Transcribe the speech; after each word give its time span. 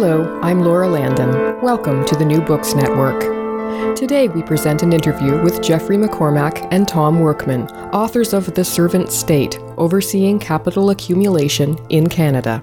Hello, 0.00 0.38
I'm 0.42 0.60
Laura 0.60 0.88
Landon. 0.88 1.60
Welcome 1.60 2.04
to 2.04 2.14
the 2.14 2.24
New 2.24 2.40
Books 2.40 2.72
Network. 2.72 3.20
Today 3.96 4.28
we 4.28 4.44
present 4.44 4.84
an 4.84 4.92
interview 4.92 5.42
with 5.42 5.60
Jeffrey 5.60 5.96
McCormack 5.96 6.68
and 6.70 6.86
Thom 6.86 7.18
Workman, 7.18 7.66
authors 7.92 8.32
of 8.32 8.54
The 8.54 8.64
Servant 8.64 9.10
State 9.10 9.58
Overseeing 9.76 10.38
Capital 10.38 10.90
Accumulation 10.90 11.76
in 11.88 12.08
Canada. 12.08 12.62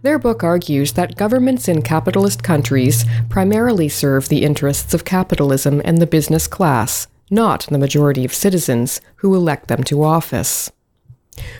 Their 0.00 0.18
book 0.18 0.42
argues 0.42 0.94
that 0.94 1.16
governments 1.16 1.68
in 1.68 1.82
capitalist 1.82 2.42
countries 2.42 3.04
primarily 3.28 3.90
serve 3.90 4.30
the 4.30 4.42
interests 4.42 4.94
of 4.94 5.04
capitalism 5.04 5.82
and 5.84 5.98
the 5.98 6.06
business 6.06 6.46
class, 6.46 7.06
not 7.30 7.66
the 7.70 7.76
majority 7.76 8.24
of 8.24 8.32
citizens 8.32 9.02
who 9.16 9.34
elect 9.34 9.68
them 9.68 9.84
to 9.84 10.02
office. 10.02 10.72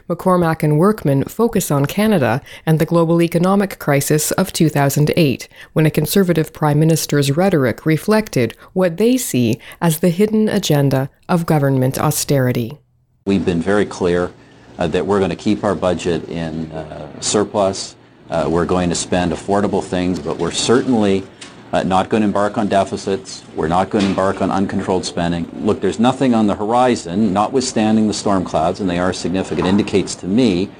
McCormack 0.09 0.63
and 0.63 0.79
Workman 0.79 1.25
focus 1.25 1.71
on 1.71 1.87
Canada 1.87 2.41
and 2.65 2.79
the 2.79 2.87
global 2.87 3.23
economic 3.23 3.79
crisis 3.79 4.31
of 4.33 4.53
2008, 4.53 5.49
when 5.73 5.87
a 5.87 5.91
conservative 5.91 6.53
prime 6.53 6.79
minister's 6.79 7.37
rhetoric 7.37 7.87
reflected 7.87 8.57
what 8.73 8.97
they 8.97 9.17
see 9.17 9.61
as 9.81 10.01
the 10.01 10.11
hidden 10.11 10.49
agenda 10.49 11.11
of 11.29 11.47
government 11.47 11.99
austerity. 11.99 12.79
We've 13.27 13.45
been 13.45 13.63
very 13.63 13.87
clear 13.87 14.33
uh, 14.79 14.87
that 14.89 15.07
we're 15.07 15.19
going 15.19 15.31
to 15.31 15.37
keep 15.37 15.65
our 15.65 15.75
budget 15.75 16.29
in 16.29 16.71
uh, 16.73 17.21
surplus. 17.21 17.97
Uh, 18.29 18.49
we're 18.51 18.67
going 18.67 18.89
to 18.91 18.95
spend 18.95 19.33
affordable 19.33 19.83
things, 19.83 20.19
but 20.19 20.39
we're 20.39 20.51
certainly 20.51 21.25
uh, 21.73 21.83
not 21.83 22.09
going 22.09 22.21
to 22.23 22.27
embark 22.27 22.59
on 22.59 22.69
deficits. 22.69 23.45
We're 23.55 23.69
not 23.69 23.91
going 23.91 24.05
to 24.05 24.11
embark 24.11 24.41
on 24.41 24.51
uncontrolled 24.51 25.05
spending. 25.05 25.51
Look, 25.65 25.81
there's 25.81 25.99
nothing 25.99 26.35
on 26.35 26.47
the 26.47 26.55
horizon, 26.55 27.33
notwithstanding 27.33 28.07
the 28.07 28.15
storm 28.15 28.45
clouds, 28.45 28.81
and 28.81 28.89
they 28.89 28.99
are 28.99 29.13
significant, 29.13 29.67
indicates 29.67 30.15
to 30.17 30.27
me 30.27 30.71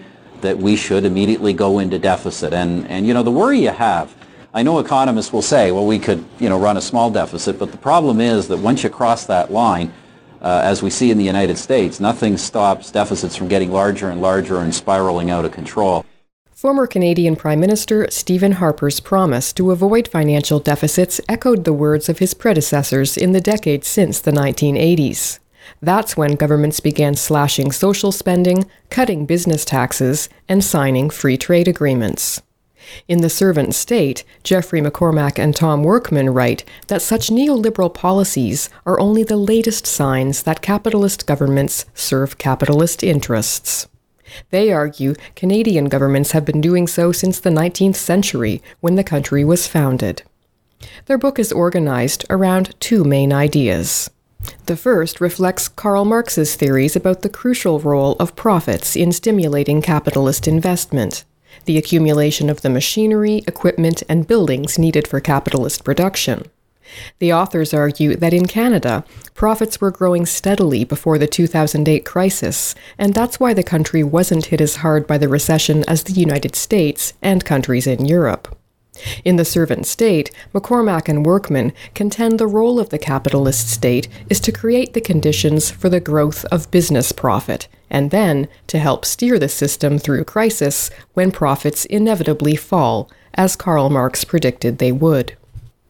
that 0.41 0.57
we 0.59 0.77
should 0.77 1.05
immediately 1.05 1.53
go 1.53 1.79
into 1.79 1.99
deficit. 1.99 2.53
And, 2.53 2.87
and 2.89 3.07
you 3.07 3.15
know, 3.15 3.23
the 3.23 3.31
worry 3.31 3.61
you 3.61 3.71
have, 3.71 4.15
I 4.55 4.63
know 4.63 4.79
economists 4.79 5.33
will 5.33 5.43
say, 5.43 5.73
well, 5.73 5.87
we 5.87 5.99
could, 5.99 6.25
you 6.39 6.49
know, 6.49 6.59
run 6.59 6.77
a 6.77 6.81
small 6.81 7.11
deficit, 7.11 7.59
but 7.59 7.73
the 7.73 7.79
problem 7.79 8.21
is 8.21 8.49
that 8.49 8.59
once 8.59 8.83
you 8.83 8.91
cross 8.91 9.27
that 9.27 9.53
line, 9.53 9.93
uh, 10.41 10.61
as 10.63 10.83
we 10.83 10.91
see 10.91 11.11
in 11.11 11.19
the 11.19 11.25
United 11.25 11.59
States, 11.59 11.99
nothing 11.99 12.37
stops 12.37 12.91
deficits 12.91 13.35
from 13.35 13.49
getting 13.49 13.73
larger 13.73 14.11
and 14.11 14.21
larger 14.21 14.59
and 14.59 14.75
spiraling 14.75 15.31
out 15.31 15.45
of 15.45 15.53
control. 15.53 16.05
Former 16.57 16.87
Canadian 16.87 17.37
Prime 17.37 17.61
Minister 17.61 18.07
Stephen 18.11 18.53
Harper's 18.53 18.99
promise 18.99 19.53
to 19.53 19.73
avoid 19.73 20.09
financial 20.09 20.59
deficits 20.59 21.21
echoed 21.29 21.65
the 21.67 21.73
words 21.75 22.09
of 22.09 22.19
his 22.19 22.33
predecessors 22.33 23.19
in 23.19 23.33
the 23.33 23.43
decades 23.43 23.87
since 23.89 24.21
the 24.21 24.31
1980s. 24.31 25.39
That's 25.83 26.17
when 26.17 26.35
governments 26.35 26.81
began 26.81 27.15
slashing 27.15 27.73
social 27.73 28.11
spending, 28.11 28.65
cutting 28.89 29.27
business 29.27 29.67
taxes, 29.67 30.31
and 30.49 30.65
signing 30.65 31.11
free 31.11 31.37
trade 31.37 31.69
agreements. 31.69 32.41
In 33.07 33.21
The 33.21 33.29
Servant 33.29 33.75
State, 33.75 34.25
Jeffrey 34.43 34.81
McCormack 34.81 35.39
and 35.39 35.55
Thom 35.55 35.83
Workman 35.83 36.31
write 36.31 36.65
that 36.87 37.03
such 37.03 37.29
neoliberal 37.29 37.93
policies 37.93 38.71
are 38.87 38.99
only 38.99 39.25
the 39.25 39.37
latest 39.37 39.87
signs 39.87 40.45
that 40.45 40.63
capitalist 40.63 41.27
governments 41.27 41.85
serve 41.93 42.39
capitalist 42.39 43.03
interests. 43.05 43.89
They 44.51 44.73
argue 44.73 45.15
Canadian 45.35 45.87
governments 45.87 46.33
have 46.33 46.45
been 46.45 46.61
doing 46.61 46.87
so 46.87 47.13
since 47.13 47.39
the 47.39 47.51
19th 47.51 47.97
century, 47.97 48.63
when 48.81 48.97
the 48.97 49.05
country 49.05 49.45
was 49.45 49.67
founded. 49.67 50.23
Their 51.07 51.19
book 51.19 51.39
is 51.39 51.53
organized 51.53 52.25
around 52.29 52.75
two 52.81 53.05
main 53.05 53.33
ideas. 53.33 54.11
The 54.67 54.77
first 54.77 55.21
reflects 55.21 55.69
Karl 55.69 56.05
Marx's 56.05 56.55
theories 56.55 56.97
about 56.97 57.23
the 57.23 57.29
crucial 57.29 57.81
role 57.81 58.17
of 58.21 58.37
profits 58.37 58.95
in 58.95 59.13
stimulating 59.13 59.83
capitalist 59.83 60.47
investment, 60.47 61.25
the 61.65 61.79
accumulation 61.79 62.51
of 62.51 62.63
the 62.63 62.71
machinery, 62.71 63.43
equipment, 63.47 64.03
and 64.09 64.27
buildings 64.27 64.79
needed 64.79 65.09
for 65.09 65.21
capitalist 65.21 65.85
production. 65.85 66.51
The 67.19 67.33
authors 67.33 67.75
argue 67.75 68.17
that 68.17 68.35
in 68.35 68.47
Canada, 68.47 69.05
profits 69.35 69.81
were 69.81 69.91
growing 69.91 70.27
steadily 70.27 70.85
before 70.85 71.19
the 71.19 71.27
2008 71.27 72.05
crisis, 72.05 72.75
and 72.99 73.15
that's 73.15 73.41
why 73.41 73.55
the 73.55 73.63
country 73.63 74.03
wasn't 74.03 74.47
hit 74.47 74.61
as 74.61 74.77
hard 74.77 75.07
by 75.07 75.19
the 75.19 75.29
recession 75.29 75.85
as 75.89 76.05
the 76.05 76.13
United 76.13 76.57
States 76.57 77.13
and 77.23 77.45
countries 77.45 77.87
in 77.87 78.07
Europe. 78.07 78.57
In 79.25 79.37
The 79.37 79.45
Servant 79.45 79.87
State, 79.87 80.31
McCormack 80.55 81.09
and 81.09 81.27
Workman 81.27 81.73
contend 81.95 82.39
the 82.39 82.47
role 82.47 82.81
of 82.81 82.89
the 82.91 82.99
capitalist 82.99 83.69
state 83.69 84.09
is 84.31 84.41
to 84.41 84.53
create 84.53 84.95
the 84.95 85.01
conditions 85.01 85.71
for 85.71 85.89
the 85.89 86.01
growth 86.01 86.45
of 86.47 86.71
business 86.71 87.13
profit, 87.13 87.69
and 87.91 88.11
then 88.11 88.49
to 88.69 88.79
help 88.79 89.05
steer 89.05 89.39
the 89.39 89.49
system 89.49 89.99
through 89.99 90.25
crisis 90.25 90.91
when 91.15 91.31
profits 91.31 91.85
inevitably 91.85 92.57
fall, 92.57 93.11
as 93.35 93.57
Karl 93.57 93.91
Marx 93.91 94.25
predicted 94.25 94.79
they 94.79 94.93
would. 94.93 95.37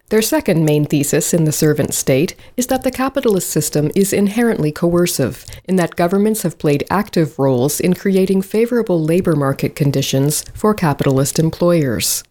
Their 0.08 0.22
second 0.22 0.64
main 0.64 0.84
thesis 0.84 1.34
in 1.34 1.44
the 1.44 1.52
servant 1.52 1.92
state 1.92 2.36
is 2.56 2.68
that 2.68 2.84
the 2.84 2.92
capitalist 2.92 3.50
system 3.50 3.90
is 3.96 4.12
inherently 4.12 4.70
coercive, 4.70 5.44
in 5.64 5.74
that 5.76 5.96
governments 5.96 6.42
have 6.42 6.58
played 6.58 6.86
active 6.88 7.36
roles 7.40 7.80
in 7.80 7.94
creating 7.94 8.42
favorable 8.42 9.02
labor 9.02 9.34
market 9.34 9.74
conditions 9.74 10.44
for 10.54 10.74
capitalist 10.74 11.40
employers. 11.40 12.22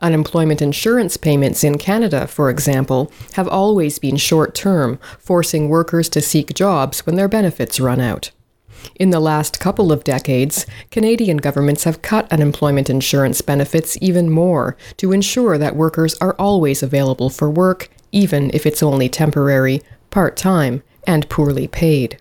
Unemployment 0.00 0.62
insurance 0.62 1.18
payments 1.18 1.62
in 1.62 1.76
Canada, 1.76 2.26
for 2.26 2.48
example, 2.48 3.12
have 3.34 3.46
always 3.46 3.98
been 3.98 4.16
short 4.16 4.54
term, 4.54 4.98
forcing 5.18 5.68
workers 5.68 6.08
to 6.08 6.22
seek 6.22 6.54
jobs 6.54 7.04
when 7.04 7.16
their 7.16 7.28
benefits 7.28 7.78
run 7.78 8.00
out. 8.00 8.30
In 8.96 9.10
the 9.10 9.20
last 9.20 9.60
couple 9.60 9.92
of 9.92 10.04
decades, 10.04 10.66
Canadian 10.90 11.38
governments 11.38 11.84
have 11.84 12.02
cut 12.02 12.30
unemployment 12.32 12.90
insurance 12.90 13.40
benefits 13.40 13.96
even 14.00 14.30
more 14.30 14.76
to 14.96 15.12
ensure 15.12 15.58
that 15.58 15.76
workers 15.76 16.14
are 16.20 16.34
always 16.38 16.82
available 16.82 17.30
for 17.30 17.50
work, 17.50 17.90
even 18.12 18.50
if 18.52 18.66
it's 18.66 18.82
only 18.82 19.08
temporary, 19.08 19.82
part 20.10 20.36
time, 20.36 20.82
and 21.06 21.28
poorly 21.28 21.66
paid. 21.66 22.20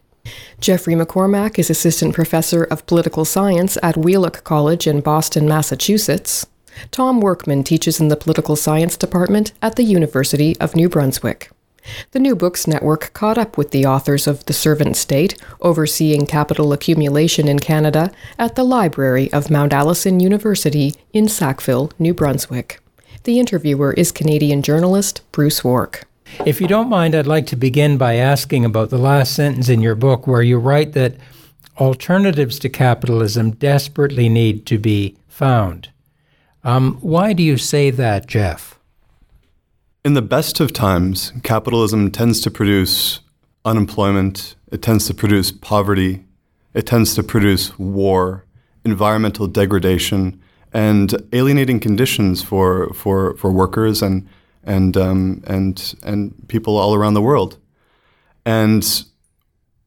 Jeffrey 0.60 0.94
McCormack 0.94 1.58
is 1.58 1.70
Assistant 1.70 2.14
Professor 2.14 2.64
of 2.66 2.86
Political 2.86 3.26
Science 3.26 3.78
at 3.82 3.98
Wheelock 3.98 4.44
College 4.44 4.88
in 4.88 5.02
Boston, 5.02 5.48
Massachusetts. 5.48 6.46
Thom 6.92 7.20
Workman 7.20 7.64
teaches 7.64 8.00
in 8.00 8.10
the 8.10 8.16
Political 8.16 8.56
Science 8.56 8.96
Department 8.96 9.54
at 9.62 9.76
the 9.76 9.84
University 9.84 10.56
of 10.60 10.76
New 10.76 10.88
Brunswick. 10.88 11.50
The 12.12 12.20
New 12.20 12.36
Books 12.36 12.68
Network 12.68 13.14
caught 13.14 13.38
up 13.38 13.58
with 13.58 13.72
the 13.72 13.86
authors 13.86 14.28
of 14.28 14.46
The 14.46 14.54
Servant 14.54 14.98
State, 14.98 15.36
Overseeing 15.62 16.26
Capital 16.26 16.74
Accumulation 16.74 17.48
in 17.48 17.60
Canada, 17.60 18.12
at 18.38 18.56
the 18.56 18.64
library 18.64 19.32
of 19.34 19.50
Mount 19.50 19.74
Allison 19.74 20.20
University 20.20 20.96
in 21.14 21.28
Sackville, 21.28 21.92
New 22.00 22.14
Brunswick. 22.14 22.80
The 23.24 23.40
interviewer 23.40 23.94
is 23.94 24.12
Canadian 24.12 24.62
journalist 24.62 25.22
Bruce 25.32 25.64
Wark. 25.64 26.06
If 26.46 26.62
you 26.62 26.68
don't 26.68 26.90
mind, 26.90 27.16
I'd 27.16 27.28
like 27.28 27.48
to 27.48 27.56
begin 27.56 27.98
by 27.98 28.16
asking 28.16 28.64
about 28.64 28.90
the 28.90 28.98
last 28.98 29.34
sentence 29.34 29.68
in 29.68 29.82
your 29.82 29.96
book 29.96 30.26
where 30.26 30.42
you 30.42 30.58
write 30.58 30.94
that 30.94 31.16
alternatives 31.78 32.60
to 32.60 32.70
capitalism 32.70 33.52
desperately 33.52 34.30
need 34.30 34.66
to 34.68 34.78
be 34.78 35.18
found. 35.28 35.90
Um, 36.64 36.98
why 37.02 37.34
do 37.34 37.44
you 37.44 37.58
say 37.58 37.90
that, 37.92 38.28
Jeff? 38.28 38.79
In 40.06 40.14
the 40.14 40.22
best 40.22 40.62
of 40.62 40.72
times, 40.72 41.34
capitalism 41.44 42.10
tends 42.10 42.40
to 42.42 42.52
produce 42.52 43.20
unemployment, 43.66 44.56
it 44.72 44.82
tends 44.82 45.06
to 45.08 45.14
produce 45.14 45.52
poverty, 45.52 46.24
it 46.74 46.86
tends 46.86 47.16
to 47.16 47.24
produce 47.24 47.78
war, 47.78 48.46
environmental 48.86 49.46
degradation, 49.46 50.42
and 50.72 51.22
alienating 51.34 51.82
conditions 51.82 52.42
for, 52.42 52.94
for, 52.94 53.36
for 53.36 53.52
workers 53.52 54.02
and, 54.02 54.26
and, 54.64 54.96
um, 54.96 55.44
and, 55.48 55.96
and 56.02 56.48
people 56.48 56.78
all 56.78 56.96
around 56.96 57.14
the 57.14 57.22
world. 57.22 57.58
And 58.46 59.04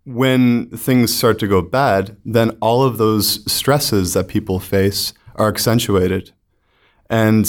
when 0.05 0.69
things 0.77 1.17
start 1.17 1.39
to 1.39 1.49
go 1.49 1.63
bad, 1.63 2.19
then 2.23 2.51
all 2.61 2.83
of 2.83 2.99
those 2.99 3.51
stresses 3.51 4.13
that 4.13 4.29
people 4.29 4.61
face 4.61 5.15
are 5.37 5.49
accentuated. 5.49 6.33
And 7.09 7.49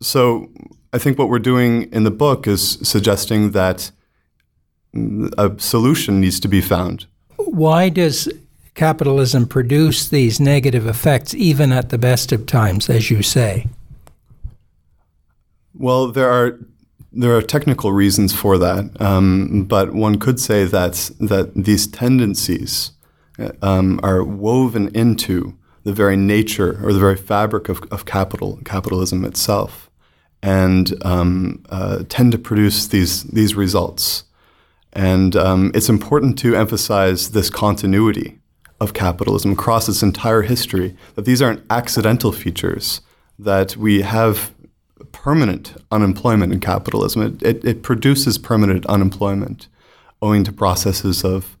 so 0.00 0.50
I 0.94 0.98
think 0.98 1.18
what 1.18 1.28
we're 1.28 1.40
doing 1.40 1.92
in 1.92 2.04
the 2.04 2.12
book 2.12 2.46
is 2.46 2.78
suggesting 2.82 3.50
that 3.50 3.90
a 5.36 5.50
solution 5.58 6.20
needs 6.20 6.38
to 6.38 6.46
be 6.46 6.60
found. 6.60 7.06
Why 7.36 7.88
does 7.88 8.28
capitalism 8.74 9.48
produce 9.48 10.08
these 10.08 10.38
negative 10.38 10.86
effects 10.86 11.34
even 11.34 11.72
at 11.72 11.88
the 11.88 11.98
best 11.98 12.30
of 12.30 12.46
times, 12.46 12.88
as 12.88 13.10
you 13.10 13.22
say? 13.22 13.66
Well, 15.74 16.12
there 16.12 16.30
are 16.30 16.60
there 17.12 17.36
are 17.36 17.42
technical 17.42 17.92
reasons 17.92 18.32
for 18.32 18.56
that, 18.58 19.00
um, 19.00 19.64
but 19.68 19.94
one 19.94 20.20
could 20.20 20.38
say 20.38 20.64
that 20.64 21.10
that 21.18 21.54
these 21.56 21.88
tendencies 21.88 22.92
um, 23.62 23.98
are 24.04 24.22
woven 24.22 24.94
into 24.94 25.58
the 25.82 25.92
very 25.92 26.16
nature 26.16 26.78
or 26.84 26.92
the 26.92 27.00
very 27.00 27.16
fabric 27.16 27.68
of, 27.68 27.82
of 27.90 28.04
capital 28.04 28.60
capitalism 28.64 29.24
itself, 29.24 29.83
and 30.44 30.92
um, 31.06 31.64
uh, 31.70 32.04
tend 32.10 32.30
to 32.30 32.38
produce 32.38 32.86
these 32.86 33.24
these 33.24 33.54
results. 33.54 34.24
And 34.92 35.34
um, 35.34 35.72
it's 35.74 35.88
important 35.88 36.38
to 36.40 36.54
emphasize 36.54 37.30
this 37.30 37.50
continuity 37.50 38.38
of 38.78 38.92
capitalism 38.92 39.52
across 39.52 39.88
its 39.88 40.02
entire 40.02 40.42
history. 40.42 40.96
That 41.14 41.24
these 41.24 41.40
aren't 41.40 41.64
accidental 41.70 42.30
features. 42.30 43.00
That 43.38 43.76
we 43.76 44.02
have 44.02 44.54
permanent 45.12 45.74
unemployment 45.90 46.52
in 46.52 46.60
capitalism. 46.60 47.22
It, 47.22 47.42
it, 47.42 47.64
it, 47.64 47.82
produces 47.82 48.36
permanent 48.36 48.84
unemployment 48.86 49.68
owing 50.20 50.44
to 50.44 50.52
processes 50.52 51.24
of 51.24 51.56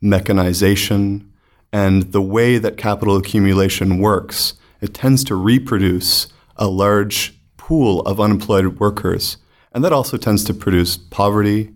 mechanization 0.00 1.32
and 1.72 2.12
the 2.12 2.22
way 2.22 2.58
that 2.58 2.76
capital 2.76 3.16
accumulation 3.16 3.98
works. 3.98 4.54
It 4.80 4.92
tends 4.92 5.24
to 5.24 5.34
reproduce 5.34 6.28
a 6.56 6.68
large 6.68 7.35
pool 7.66 8.00
of 8.02 8.20
unemployed 8.20 8.78
workers. 8.78 9.36
And 9.72 9.84
that 9.84 9.92
also 9.92 10.16
tends 10.16 10.44
to 10.44 10.54
produce 10.54 10.96
poverty. 10.96 11.72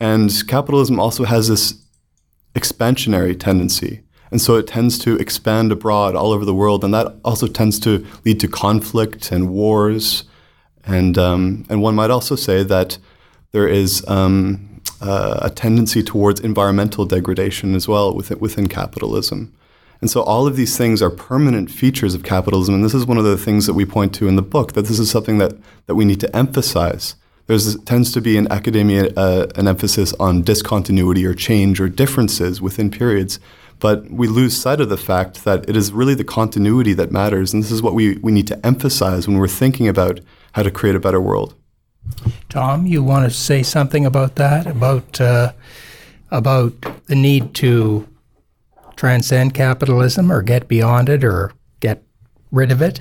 And 0.00 0.30
capitalism 0.48 0.98
also 0.98 1.24
has 1.24 1.48
this 1.48 1.64
expansionary 2.54 3.38
tendency. 3.38 4.02
And 4.30 4.40
so 4.40 4.56
it 4.56 4.66
tends 4.66 4.98
to 5.00 5.16
expand 5.16 5.70
abroad 5.72 6.16
all 6.16 6.32
over 6.32 6.44
the 6.44 6.54
world. 6.62 6.84
And 6.84 6.92
that 6.94 7.16
also 7.24 7.46
tends 7.46 7.78
to 7.80 8.04
lead 8.24 8.40
to 8.40 8.48
conflict 8.48 9.30
and 9.30 9.50
wars 9.50 10.24
and, 10.86 11.18
um, 11.18 11.66
and 11.68 11.82
one 11.82 11.96
might 11.96 12.10
also 12.10 12.36
say 12.36 12.62
that 12.62 12.98
there 13.52 13.66
is 13.66 14.04
um, 14.06 14.80
uh, 15.00 15.40
a 15.42 15.50
tendency 15.50 16.02
towards 16.02 16.40
environmental 16.40 17.04
degradation 17.04 17.74
as 17.74 17.88
well 17.88 18.14
within, 18.14 18.38
within 18.38 18.68
capitalism. 18.68 19.52
And 20.00 20.10
so 20.10 20.22
all 20.22 20.46
of 20.46 20.56
these 20.56 20.76
things 20.76 21.00
are 21.02 21.10
permanent 21.10 21.70
features 21.70 22.14
of 22.14 22.22
capitalism. 22.22 22.74
And 22.74 22.84
this 22.84 22.94
is 22.94 23.06
one 23.06 23.18
of 23.18 23.24
the 23.24 23.36
things 23.36 23.66
that 23.66 23.74
we 23.74 23.84
point 23.84 24.14
to 24.14 24.28
in 24.28 24.36
the 24.36 24.42
book, 24.42 24.72
that 24.72 24.86
this 24.86 24.98
is 24.98 25.10
something 25.10 25.38
that, 25.38 25.56
that 25.86 25.94
we 25.94 26.04
need 26.04 26.20
to 26.20 26.36
emphasize. 26.36 27.14
There 27.46 27.58
tends 27.84 28.12
to 28.12 28.20
be 28.20 28.36
in 28.36 28.50
academia 28.50 29.12
uh, 29.16 29.46
an 29.54 29.68
emphasis 29.68 30.12
on 30.14 30.42
discontinuity 30.42 31.24
or 31.24 31.32
change 31.34 31.80
or 31.80 31.88
differences 31.88 32.60
within 32.60 32.90
periods. 32.90 33.38
But 33.78 34.10
we 34.10 34.26
lose 34.26 34.56
sight 34.56 34.80
of 34.80 34.88
the 34.88 34.96
fact 34.96 35.44
that 35.44 35.68
it 35.68 35.76
is 35.76 35.92
really 35.92 36.14
the 36.14 36.24
continuity 36.24 36.92
that 36.94 37.12
matters. 37.12 37.52
And 37.52 37.62
this 37.62 37.70
is 37.70 37.82
what 37.82 37.94
we, 37.94 38.16
we 38.16 38.32
need 38.32 38.46
to 38.48 38.66
emphasize 38.66 39.28
when 39.28 39.38
we're 39.38 39.48
thinking 39.48 39.86
about 39.86 40.20
how 40.52 40.62
to 40.62 40.70
create 40.70 40.96
a 40.96 41.00
better 41.00 41.20
world. 41.20 41.54
Thom, 42.48 42.86
you 42.86 43.02
want 43.02 43.30
to 43.30 43.36
say 43.36 43.62
something 43.62 44.06
about 44.06 44.36
that? 44.36 44.66
About 44.66 45.20
uh, 45.20 45.52
about 46.30 46.72
the 47.06 47.14
need 47.14 47.54
to 47.54 48.08
transcend 48.96 49.54
capitalism, 49.54 50.32
or 50.32 50.42
get 50.42 50.68
beyond 50.68 51.08
it, 51.08 51.22
or 51.22 51.52
get 51.80 52.02
rid 52.50 52.72
of 52.72 52.82
it? 52.82 53.00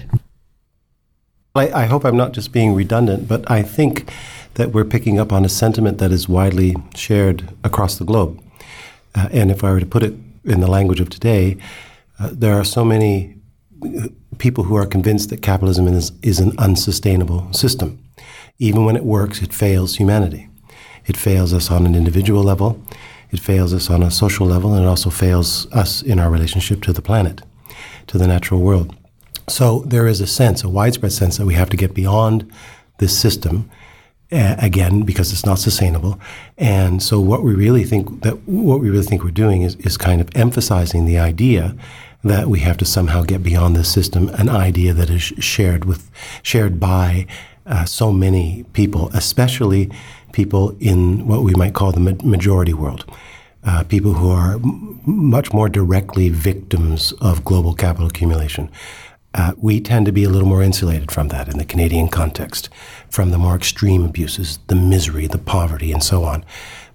I, 1.55 1.83
I 1.83 1.85
hope 1.85 2.05
I'm 2.05 2.17
not 2.17 2.33
just 2.33 2.51
being 2.51 2.75
redundant, 2.75 3.27
but 3.27 3.49
I 3.49 3.63
think 3.63 4.11
that 4.55 4.71
we're 4.71 4.85
picking 4.85 5.19
up 5.19 5.31
on 5.31 5.45
a 5.45 5.49
sentiment 5.49 5.97
that 5.97 6.11
is 6.11 6.29
widely 6.29 6.75
shared 6.95 7.49
across 7.63 7.97
the 7.97 8.05
globe. 8.05 8.41
Uh, 9.13 9.29
and 9.31 9.51
if 9.51 9.63
I 9.63 9.71
were 9.71 9.79
to 9.79 9.85
put 9.85 10.03
it 10.03 10.13
in 10.43 10.59
the 10.59 10.67
language 10.67 10.99
of 10.99 11.09
today, 11.09 11.57
uh, 12.19 12.29
there 12.31 12.53
are 12.53 12.65
so 12.65 12.83
many 12.85 13.35
people 14.37 14.65
who 14.65 14.75
are 14.75 14.85
convinced 14.85 15.29
that 15.29 15.41
capitalism 15.41 15.87
is, 15.87 16.11
is 16.21 16.39
an 16.39 16.53
unsustainable 16.57 17.51
system. 17.53 17.99
Even 18.57 18.85
when 18.85 18.95
it 18.95 19.03
works, 19.03 19.41
it 19.41 19.53
fails 19.53 19.95
humanity. 19.95 20.47
It 21.05 21.17
fails 21.17 21.53
us 21.53 21.69
on 21.71 21.85
an 21.85 21.95
individual 21.95 22.43
level, 22.43 22.81
it 23.35 23.41
fails 23.41 23.73
us 23.73 23.89
on 23.89 24.01
a 24.01 24.09
social 24.09 24.47
level, 24.47 24.73
and 24.73 24.85
it 24.85 24.87
also 24.87 25.09
fails 25.09 25.67
us 25.71 26.01
in 26.01 26.19
our 26.19 26.29
relationship 26.29 26.81
to 26.83 26.93
the 26.93 27.01
planet, 27.01 27.41
to 28.07 28.17
the 28.17 28.27
natural 28.27 28.61
world. 28.61 28.95
So 29.47 29.83
there 29.85 30.07
is 30.07 30.21
a 30.21 30.27
sense, 30.27 30.63
a 30.63 30.69
widespread 30.69 31.11
sense, 31.11 31.37
that 31.37 31.45
we 31.45 31.53
have 31.53 31.69
to 31.69 31.77
get 31.77 31.93
beyond 31.93 32.49
this 32.97 33.17
system 33.17 33.69
uh, 34.31 34.55
again 34.57 35.03
because 35.03 35.31
it's 35.33 35.45
not 35.45 35.59
sustainable. 35.59 36.19
And 36.57 37.03
so 37.03 37.19
what 37.19 37.43
we 37.43 37.53
really 37.53 37.83
think 37.83 38.23
that 38.23 38.35
what 38.47 38.79
we 38.79 38.89
really 38.89 39.05
think 39.05 39.23
we're 39.23 39.31
doing 39.45 39.61
is, 39.61 39.75
is 39.75 39.97
kind 39.97 40.21
of 40.21 40.29
emphasizing 40.33 41.05
the 41.05 41.19
idea 41.19 41.75
that 42.23 42.47
we 42.47 42.59
have 42.61 42.77
to 42.77 42.85
somehow 42.85 43.21
get 43.23 43.43
beyond 43.43 43.75
this 43.75 43.91
system, 43.91 44.29
an 44.29 44.49
idea 44.49 44.93
that 44.93 45.09
is 45.09 45.21
shared 45.21 45.85
with, 45.85 46.09
shared 46.41 46.79
by 46.79 47.27
uh, 47.65 47.85
so 47.85 48.11
many 48.11 48.63
people, 48.73 49.09
especially 49.13 49.91
people 50.35 50.75
in 50.79 51.25
what 51.27 51.41
we 51.41 51.55
might 51.55 51.73
call 51.73 51.91
the 51.93 52.17
majority 52.23 52.73
world. 52.73 53.05
Uh, 53.63 53.83
people 53.85 54.13
who 54.13 54.29
are 54.29 54.55
m- 54.55 54.99
much 55.05 55.51
more 55.53 55.69
directly 55.69 56.29
victims 56.29 57.13
of 57.21 57.43
global 57.43 57.73
capital 57.73 58.07
accumulation. 58.07 58.69
Uh, 59.33 59.53
we 59.57 59.81
tend 59.81 60.05
to 60.05 60.11
be 60.11 60.23
a 60.23 60.29
little 60.29 60.47
more 60.47 60.61
insulated 60.61 61.09
from 61.09 61.29
that 61.29 61.47
in 61.47 61.57
the 61.57 61.65
Canadian 61.65 62.07
context, 62.09 62.69
from 63.09 63.31
the 63.31 63.37
more 63.37 63.55
extreme 63.55 64.05
abuses, 64.05 64.59
the 64.67 64.75
misery, 64.75 65.25
the 65.25 65.37
poverty, 65.37 65.91
and 65.91 66.03
so 66.03 66.23
on. 66.23 66.45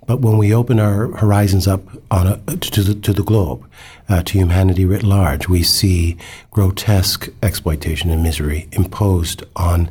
But 0.06 0.20
when 0.20 0.38
we 0.38 0.54
open 0.54 0.78
our 0.80 1.08
horizons 1.16 1.66
up 1.66 1.82
a, 2.10 2.38
to, 2.56 2.82
the, 2.82 2.94
to 2.94 3.12
the 3.12 3.22
globe, 3.22 3.68
uh, 4.08 4.22
to 4.22 4.32
humanity 4.38 4.84
writ 4.84 5.02
large, 5.02 5.48
we 5.48 5.62
see 5.62 6.16
grotesque 6.50 7.28
exploitation 7.42 8.10
and 8.10 8.22
misery 8.22 8.68
imposed 8.72 9.44
on 9.56 9.88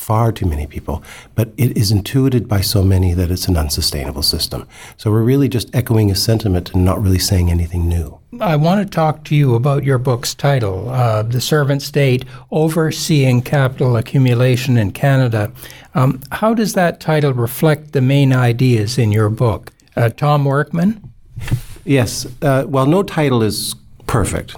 far 0.00 0.32
too 0.32 0.46
many 0.46 0.66
people, 0.66 1.02
but 1.34 1.52
it 1.58 1.76
is 1.76 1.92
intuited 1.92 2.48
by 2.48 2.62
so 2.62 2.82
many 2.82 3.12
that 3.12 3.30
it's 3.30 3.48
an 3.48 3.56
unsustainable 3.56 4.22
system. 4.22 4.66
So 4.96 5.10
we're 5.10 5.22
really 5.22 5.48
just 5.48 5.72
echoing 5.74 6.10
a 6.10 6.14
sentiment 6.14 6.72
and 6.72 6.84
not 6.84 7.02
really 7.02 7.18
saying 7.18 7.50
anything 7.50 7.86
new. 7.86 8.18
I 8.40 8.56
want 8.56 8.82
to 8.82 8.90
talk 8.90 9.24
to 9.24 9.36
you 9.36 9.54
about 9.54 9.84
your 9.84 9.98
book's 9.98 10.34
title, 10.34 10.88
uh, 10.88 11.22
The 11.22 11.40
Servant 11.40 11.82
State 11.82 12.24
Overseeing 12.50 13.42
Capital 13.42 13.96
Accumulation 13.96 14.78
in 14.78 14.92
Canada. 14.92 15.52
Um, 15.94 16.22
how 16.32 16.54
does 16.54 16.72
that 16.72 17.00
title 17.00 17.34
reflect 17.34 17.92
the 17.92 18.00
main 18.00 18.32
ideas 18.32 18.96
in 18.96 19.12
your 19.12 19.28
book? 19.28 19.70
Uh, 19.96 20.08
Thom 20.08 20.46
Workman? 20.46 21.12
Yes. 21.84 22.26
Uh, 22.40 22.64
well, 22.66 22.86
no 22.86 23.02
title 23.02 23.42
is 23.42 23.74
perfect. 24.06 24.56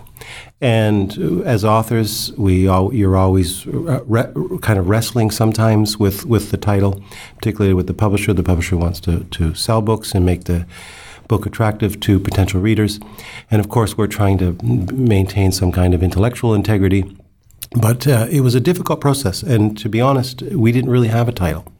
And 0.61 1.45
as 1.45 1.65
authors, 1.65 2.33
we 2.37 2.69
all, 2.69 2.95
you're 2.95 3.17
always 3.17 3.67
re- 3.67 4.33
kind 4.61 4.79
of 4.79 4.89
wrestling 4.89 5.31
sometimes 5.31 5.99
with, 5.99 6.25
with 6.25 6.51
the 6.51 6.57
title, 6.57 7.03
particularly 7.37 7.75
with 7.75 7.87
the 7.87 7.95
publisher. 7.95 8.33
The 8.33 8.43
publisher 8.43 8.77
wants 8.77 9.01
to, 9.01 9.25
to 9.25 9.55
sell 9.55 9.83
books 9.83 10.15
and 10.15 10.25
make 10.25 10.45
the 10.45 10.67
book 11.29 11.47
attractive 11.47 11.99
to 12.01 12.21
potential 12.21 12.61
readers. 12.61 13.01
And 13.51 13.61
of 13.61 13.69
course, 13.69 13.97
we're 13.97 14.07
trying 14.07 14.39
to 14.39 14.53
maintain 14.93 15.51
some 15.53 15.73
kind 15.73 15.95
of 15.95 16.03
intellectual 16.03 16.55
integrity. 16.55 17.17
But 17.81 18.07
uh, 18.07 18.27
it 18.31 18.43
was 18.43 18.55
a 18.55 18.61
difficult 18.61 19.01
process. 19.01 19.43
And 19.43 19.79
to 19.79 19.89
be 19.89 20.01
honest, 20.01 20.43
we 20.43 20.73
didn't 20.73 20.91
really 20.91 21.09
have 21.09 21.29
a 21.29 21.33
title 21.33 21.72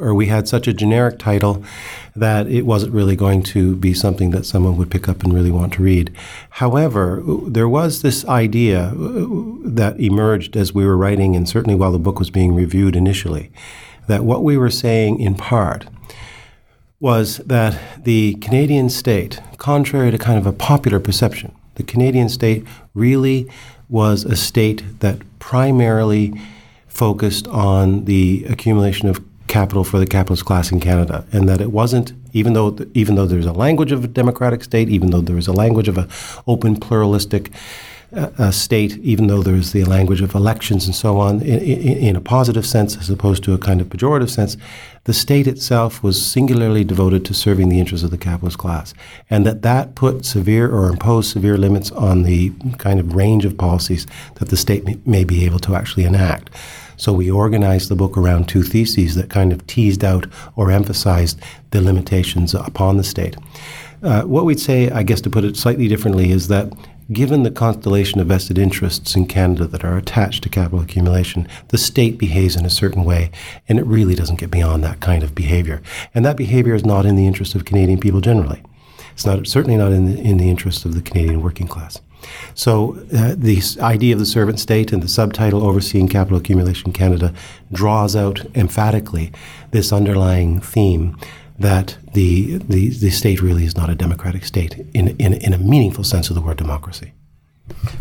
or 0.00 0.14
we 0.14 0.26
had 0.26 0.48
such 0.48 0.66
a 0.66 0.72
generic 0.72 1.18
title 1.18 1.62
that 2.16 2.46
it 2.48 2.62
wasn't 2.62 2.92
really 2.92 3.16
going 3.16 3.42
to 3.42 3.76
be 3.76 3.94
something 3.94 4.30
that 4.30 4.46
someone 4.46 4.76
would 4.76 4.90
pick 4.90 5.08
up 5.08 5.22
and 5.22 5.32
really 5.32 5.50
want 5.50 5.72
to 5.74 5.82
read. 5.82 6.14
However, 6.50 7.22
there 7.46 7.68
was 7.68 8.02
this 8.02 8.24
idea 8.26 8.88
uh, 8.88 9.26
that 9.64 9.96
emerged 9.98 10.56
as 10.56 10.74
we 10.74 10.84
were 10.84 10.96
writing, 10.96 11.36
and 11.36 11.48
certainly 11.48 11.76
while 11.76 11.92
the 11.92 11.98
book 11.98 12.18
was 12.18 12.30
being 12.30 12.54
reviewed 12.54 12.96
initially, 12.96 13.50
that 14.08 14.24
what 14.24 14.42
we 14.42 14.56
were 14.56 14.70
saying 14.70 15.20
in 15.20 15.34
part 15.34 15.86
was 17.00 17.38
that 17.38 17.78
the 18.02 18.34
Canadian 18.34 18.90
state, 18.90 19.40
contrary 19.56 20.10
to 20.10 20.18
kind 20.18 20.38
of 20.38 20.46
a 20.46 20.52
popular 20.52 20.98
perception, 20.98 21.54
the 21.76 21.84
Canadian 21.84 22.28
state 22.28 22.66
really 22.94 23.48
was 23.88 24.24
a 24.24 24.34
state 24.34 24.82
that 25.00 25.18
primarily 25.38 26.38
focused 26.88 27.46
on 27.48 28.04
the 28.06 28.44
accumulation 28.48 29.08
of 29.08 29.20
capital 29.48 29.84
for 29.84 29.98
the 29.98 30.06
capitalist 30.06 30.44
class 30.44 30.70
in 30.70 30.80
Canada, 30.80 31.26
and 31.32 31.48
that 31.48 31.60
it 31.60 31.72
wasn't 31.72 32.12
even 32.32 32.52
though 32.52 32.76
even 32.94 33.14
though 33.14 33.26
there's 33.26 33.46
a 33.46 33.52
language 33.52 33.92
of 33.92 34.04
a 34.04 34.08
democratic 34.08 34.62
state, 34.62 34.88
even 34.88 35.10
though 35.10 35.20
there 35.20 35.38
is 35.38 35.48
a 35.48 35.52
language 35.52 35.88
of 35.88 35.98
an 35.98 36.08
open 36.46 36.76
pluralistic 36.76 37.50
uh, 38.10 38.30
uh, 38.38 38.50
state, 38.50 38.96
even 38.98 39.26
though 39.26 39.42
there's 39.42 39.72
the 39.72 39.84
language 39.84 40.22
of 40.22 40.34
elections 40.34 40.86
and 40.86 40.94
so 40.94 41.18
on, 41.18 41.42
in, 41.42 41.58
in, 41.58 41.98
in, 41.98 42.16
a 42.16 42.22
positive 42.22 42.64
sense 42.64 42.96
as 42.96 43.10
opposed 43.10 43.44
to 43.44 43.52
a 43.52 43.58
kind 43.58 43.82
of 43.82 43.88
pejorative 43.88 44.30
sense, 44.30 44.56
the 45.04 45.12
state 45.12 45.46
itself 45.46 46.02
was 46.02 46.24
singularly 46.24 46.84
devoted 46.84 47.22
to 47.22 47.34
serving 47.34 47.68
the 47.68 47.78
interests 47.78 48.02
of 48.02 48.10
the 48.10 48.16
capitalist 48.16 48.56
class, 48.56 48.94
and 49.28 49.44
that 49.44 49.60
that 49.60 49.94
put 49.94 50.24
severe 50.24 50.70
or 50.74 50.88
imposed 50.88 51.30
severe 51.30 51.58
limits 51.58 51.90
on 51.92 52.22
the 52.22 52.50
kind 52.78 52.98
of 52.98 53.14
range 53.14 53.44
of 53.44 53.58
policies 53.58 54.06
that 54.36 54.48
the 54.48 54.56
state 54.56 54.86
may, 54.86 54.98
may 55.04 55.24
be 55.24 55.44
able 55.44 55.58
to 55.58 55.74
actually 55.74 56.04
enact. 56.04 56.48
So 56.98 57.12
we 57.12 57.30
organized 57.30 57.88
the 57.88 57.96
book 57.96 58.18
around 58.18 58.48
two 58.48 58.62
theses 58.62 59.14
that 59.14 59.30
kind 59.30 59.52
of 59.52 59.66
teased 59.66 60.04
out 60.04 60.26
or 60.56 60.70
emphasized 60.70 61.40
the 61.70 61.80
limitations 61.80 62.54
upon 62.54 62.96
the 62.96 63.04
state. 63.04 63.36
Uh, 64.02 64.22
what 64.22 64.44
we'd 64.44 64.60
say, 64.60 64.90
I 64.90 65.04
guess 65.04 65.20
to 65.22 65.30
put 65.30 65.44
it 65.44 65.56
slightly 65.56 65.86
differently, 65.88 66.30
is 66.30 66.48
that 66.48 66.72
given 67.12 67.44
the 67.44 67.52
constellation 67.52 68.20
of 68.20 68.26
vested 68.26 68.58
interests 68.58 69.14
in 69.14 69.26
Canada 69.26 69.66
that 69.66 69.84
are 69.84 69.96
attached 69.96 70.42
to 70.42 70.48
capital 70.48 70.80
accumulation, 70.80 71.48
the 71.68 71.78
state 71.78 72.18
behaves 72.18 72.56
in 72.56 72.66
a 72.66 72.70
certain 72.70 73.04
way, 73.04 73.30
and 73.68 73.78
it 73.78 73.86
really 73.86 74.16
doesn't 74.16 74.40
get 74.40 74.50
beyond 74.50 74.82
that 74.82 75.00
kind 75.00 75.22
of 75.22 75.34
behavior. 75.34 75.80
And 76.14 76.24
that 76.24 76.36
behavior 76.36 76.74
is 76.74 76.84
not 76.84 77.06
in 77.06 77.14
the 77.14 77.26
interest 77.26 77.54
of 77.54 77.64
Canadian 77.64 78.00
people 78.00 78.20
generally. 78.20 78.62
It's 79.12 79.24
not 79.24 79.46
certainly 79.46 79.76
not 79.76 79.92
in 79.92 80.04
the, 80.04 80.20
in 80.20 80.36
the 80.36 80.50
interest 80.50 80.84
of 80.84 80.94
the 80.94 81.02
Canadian 81.02 81.42
working 81.42 81.68
class. 81.68 82.00
So 82.54 82.98
uh, 83.14 83.34
the 83.36 83.62
idea 83.80 84.14
of 84.14 84.18
the 84.18 84.26
servant 84.26 84.60
state 84.60 84.92
and 84.92 85.02
the 85.02 85.08
subtitle 85.08 85.64
overseeing 85.64 86.08
capital 86.08 86.38
accumulation 86.38 86.92
Canada 86.92 87.32
draws 87.72 88.16
out 88.16 88.44
emphatically 88.54 89.32
this 89.70 89.92
underlying 89.92 90.60
theme 90.60 91.16
that 91.58 91.98
the, 92.14 92.58
the, 92.58 92.90
the 92.90 93.10
state 93.10 93.42
really 93.42 93.64
is 93.64 93.76
not 93.76 93.90
a 93.90 93.94
democratic 93.94 94.44
state 94.44 94.78
in, 94.94 95.08
in, 95.18 95.34
in 95.34 95.52
a 95.52 95.58
meaningful 95.58 96.04
sense 96.04 96.30
of 96.30 96.34
the 96.34 96.40
word 96.40 96.56
democracy. 96.56 97.12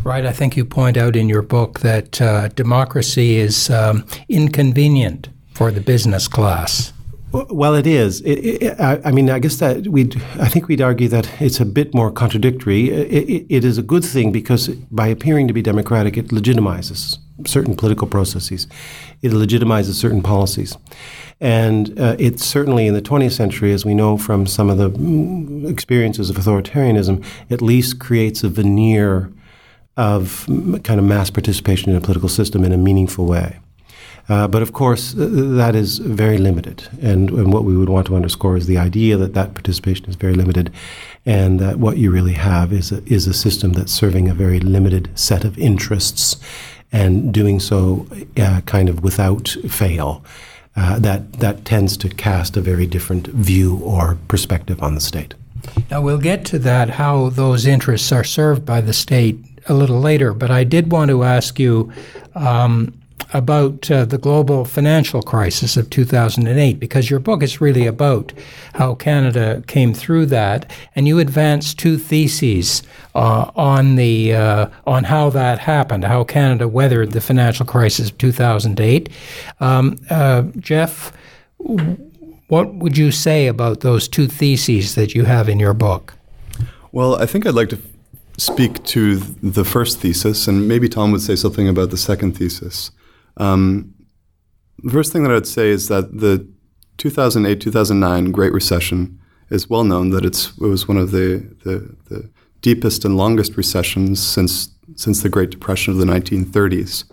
Right. 0.03 0.25
I 0.25 0.31
think 0.31 0.55
you 0.55 0.63
point 0.63 0.97
out 0.97 1.15
in 1.15 1.27
your 1.27 1.41
book 1.41 1.81
that 1.81 2.21
uh, 2.21 2.47
democracy 2.49 3.37
is 3.37 3.69
um, 3.69 4.05
inconvenient 4.29 5.29
for 5.53 5.71
the 5.71 5.81
business 5.81 6.27
class. 6.27 6.93
Well, 7.31 7.75
it 7.75 7.85
is. 7.85 8.21
It, 8.21 8.39
it, 8.63 8.79
I, 8.79 9.01
I, 9.03 9.11
mean, 9.11 9.29
I 9.29 9.39
guess 9.39 9.57
that 9.57 9.87
we. 9.87 10.09
I 10.39 10.47
think 10.47 10.69
we'd 10.69 10.81
argue 10.81 11.09
that 11.09 11.29
it's 11.41 11.59
a 11.59 11.65
bit 11.65 11.93
more 11.93 12.09
contradictory. 12.09 12.89
It, 12.89 13.45
it 13.49 13.65
is 13.65 13.77
a 13.77 13.83
good 13.83 14.05
thing 14.05 14.31
because 14.31 14.69
by 14.69 15.07
appearing 15.07 15.47
to 15.49 15.53
be 15.53 15.61
democratic, 15.61 16.15
it 16.15 16.29
legitimizes 16.29 17.17
certain 17.45 17.75
political 17.75 18.07
processes. 18.07 18.65
It 19.21 19.31
legitimizes 19.31 19.93
certain 19.93 20.23
policies. 20.23 20.77
And 21.39 21.99
uh, 21.99 22.15
it 22.17 22.39
certainly 22.39 22.87
in 22.87 22.93
the 22.93 23.01
20th 23.01 23.33
century, 23.33 23.73
as 23.73 23.85
we 23.85 23.93
know 23.93 24.17
from 24.17 24.47
some 24.47 24.69
of 24.69 24.77
the 24.77 24.89
mm, 24.89 25.69
experiences 25.69 26.29
of 26.29 26.37
authoritarianism, 26.37 27.23
at 27.49 27.61
least 27.61 27.99
creates 27.99 28.43
a 28.43 28.49
veneer 28.49 29.31
of 29.97 30.45
kind 30.83 30.99
of 30.99 31.03
mass 31.03 31.29
participation 31.29 31.91
in 31.91 31.97
a 31.97 32.01
political 32.01 32.29
system 32.29 32.63
in 32.63 32.71
a 32.71 32.77
meaningful 32.77 33.25
way. 33.25 33.59
Uh, 34.29 34.45
but 34.47 34.61
of 34.61 34.73
course, 34.73 35.13
that 35.15 35.73
is 35.73 35.99
very 35.99 36.37
limited. 36.37 36.87
And, 37.01 37.29
and, 37.29 37.53
what 37.53 37.63
we 37.63 37.77
would 37.77 37.87
want 37.87 38.07
to 38.07 38.15
underscore 38.15 38.57
is 38.57 38.67
the 38.67 38.77
idea 38.77 39.15
that 39.15 39.33
that 39.35 39.53
participation 39.53 40.05
is 40.07 40.15
very 40.15 40.33
limited 40.33 40.69
and 41.25 41.59
that 41.61 41.79
what 41.79 41.97
you 41.97 42.11
really 42.11 42.33
have 42.33 42.73
is 42.73 42.91
a, 42.91 43.01
is 43.05 43.25
a 43.27 43.33
system 43.33 43.73
that's 43.73 43.91
serving 43.91 44.29
a 44.29 44.33
very 44.33 44.59
limited 44.59 45.09
set 45.15 45.45
of 45.45 45.57
interests 45.57 46.35
and 46.91 47.33
doing 47.33 47.59
so 47.59 48.05
uh, 48.37 48.61
kind 48.65 48.89
of 48.89 49.01
without 49.01 49.49
fail 49.69 50.23
uh, 50.75 50.99
that, 50.99 51.33
that 51.33 51.65
tends 51.65 51.97
to 51.97 52.09
cast 52.09 52.57
a 52.57 52.61
very 52.61 52.85
different 52.85 53.27
view 53.27 53.77
or 53.77 54.17
perspective 54.27 54.83
on 54.83 54.93
the 54.93 55.01
state. 55.01 55.33
Now, 55.89 56.01
we'll 56.01 56.17
get 56.17 56.45
to 56.45 56.59
that, 56.59 56.89
how 56.91 57.29
those 57.29 57.65
interests 57.65 58.11
are 58.11 58.23
served 58.23 58.65
by 58.65 58.81
the 58.81 58.93
state 58.93 59.37
a 59.67 59.73
little 59.73 59.99
later, 59.99 60.33
but 60.33 60.51
I 60.51 60.63
did 60.63 60.91
want 60.91 61.09
to 61.09 61.23
ask 61.23 61.59
you 61.59 61.91
um, 62.35 62.93
about 63.33 63.89
uh, 63.91 64.05
the 64.05 64.17
global 64.17 64.65
financial 64.65 65.21
crisis 65.21 65.77
of 65.77 65.89
2008 65.89 66.79
because 66.79 67.09
your 67.09 67.19
book 67.19 67.43
is 67.43 67.59
really 67.61 67.85
about 67.85 68.33
how 68.73 68.95
Canada 68.95 69.63
came 69.67 69.93
through 69.93 70.25
that, 70.27 70.71
and 70.95 71.07
you 71.07 71.19
advance 71.19 71.73
two 71.73 71.97
theses 71.97 72.83
uh, 73.15 73.51
on 73.55 73.95
the 73.95 74.33
uh, 74.33 74.67
on 74.85 75.03
how 75.03 75.29
that 75.29 75.59
happened, 75.59 76.03
how 76.03 76.23
Canada 76.23 76.67
weathered 76.67 77.11
the 77.11 77.21
financial 77.21 77.65
crisis 77.65 78.09
of 78.09 78.17
2008. 78.17 79.09
Um, 79.59 79.97
uh, 80.09 80.43
Jeff, 80.59 81.11
what 82.47 82.73
would 82.75 82.97
you 82.97 83.11
say 83.11 83.47
about 83.47 83.81
those 83.81 84.07
two 84.07 84.27
theses 84.27 84.95
that 84.95 85.13
you 85.13 85.25
have 85.25 85.49
in 85.49 85.59
your 85.59 85.73
book? 85.73 86.13
Well, 86.91 87.15
I 87.15 87.25
think 87.25 87.45
I'd 87.45 87.53
like 87.53 87.69
to 87.69 87.79
speak 88.37 88.83
to 88.85 89.17
the 89.17 89.65
first 89.65 89.99
thesis, 89.99 90.47
and 90.47 90.67
maybe 90.67 90.87
Thom 90.87 91.11
would 91.11 91.21
say 91.21 91.35
something 91.35 91.67
about 91.67 91.89
the 91.89 91.97
second 91.97 92.37
thesis. 92.37 92.91
Um, 93.37 93.93
the 94.83 94.91
first 94.91 95.11
thing 95.11 95.23
that 95.23 95.31
I'd 95.31 95.47
say 95.47 95.69
is 95.69 95.87
that 95.87 96.19
the 96.19 96.47
2008 96.97 97.61
2009 97.61 98.31
Great 98.31 98.53
Recession 98.53 99.19
is 99.49 99.69
well 99.69 99.83
known 99.83 100.09
that 100.09 100.25
it's, 100.25 100.49
it 100.57 100.67
was 100.67 100.87
one 100.87 100.97
of 100.97 101.11
the, 101.11 101.55
the, 101.63 101.95
the 102.09 102.29
deepest 102.61 103.05
and 103.05 103.17
longest 103.17 103.55
recessions 103.55 104.21
since, 104.21 104.69
since 104.95 105.23
the 105.23 105.29
Great 105.29 105.49
Depression 105.49 105.93
of 105.93 105.99
the 105.99 106.05
1930s, 106.05 107.05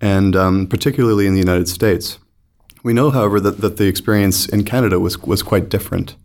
and 0.00 0.34
um, 0.34 0.66
particularly 0.66 1.26
in 1.26 1.34
the 1.34 1.40
United 1.40 1.68
States. 1.68 2.18
We 2.82 2.92
know, 2.92 3.10
however, 3.10 3.40
that, 3.40 3.60
that 3.60 3.76
the 3.76 3.86
experience 3.86 4.46
in 4.46 4.64
Canada 4.64 4.98
was, 4.98 5.18
was 5.18 5.42
quite 5.42 5.68
different. 5.68 6.16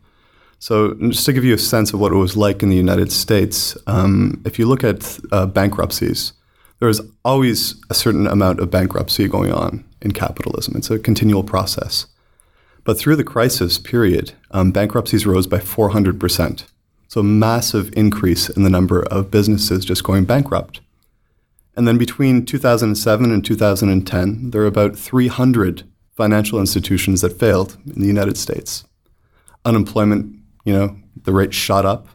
So, 0.59 0.93
just 0.93 1.25
to 1.25 1.33
give 1.33 1.43
you 1.43 1.55
a 1.55 1.57
sense 1.57 1.91
of 1.91 1.99
what 1.99 2.13
it 2.13 2.15
was 2.15 2.37
like 2.37 2.63
in 2.63 2.69
the 2.69 2.77
United 2.77 3.11
States, 3.11 3.75
um, 3.85 4.41
if 4.45 4.57
you 4.57 4.65
look 4.65 4.83
at 4.83 5.19
uh, 5.33 5.45
bankruptcies, 5.45 6.31
there 6.83 6.89
is 6.89 7.01
always 7.23 7.81
a 7.89 7.93
certain 7.93 8.27
amount 8.27 8.59
of 8.59 8.69
bankruptcy 8.69 9.25
going 9.29 9.53
on 9.53 9.85
in 10.01 10.11
capitalism. 10.11 10.75
It's 10.75 10.91
a 10.91 10.99
continual 10.99 11.45
process. 11.45 12.07
But 12.83 12.99
through 12.99 13.15
the 13.15 13.23
crisis 13.23 13.77
period, 13.77 14.33
um, 14.51 14.71
bankruptcies 14.71 15.25
rose 15.25 15.47
by 15.47 15.59
400%. 15.59 16.65
So, 17.07 17.21
a 17.21 17.23
massive 17.23 17.89
increase 17.95 18.49
in 18.49 18.63
the 18.63 18.69
number 18.69 19.03
of 19.03 19.31
businesses 19.31 19.85
just 19.85 20.03
going 20.03 20.25
bankrupt. 20.25 20.81
And 21.77 21.87
then 21.87 21.97
between 21.97 22.45
2007 22.45 23.31
and 23.31 23.45
2010, 23.45 24.49
there 24.49 24.63
are 24.63 24.65
about 24.65 24.97
300 24.97 25.83
financial 26.17 26.59
institutions 26.59 27.21
that 27.21 27.39
failed 27.39 27.77
in 27.85 28.01
the 28.01 28.07
United 28.07 28.35
States. 28.35 28.83
Unemployment, 29.63 30.35
you 30.65 30.73
know, 30.73 30.97
the 31.23 31.31
rate 31.31 31.53
shot 31.53 31.85
up. 31.85 32.09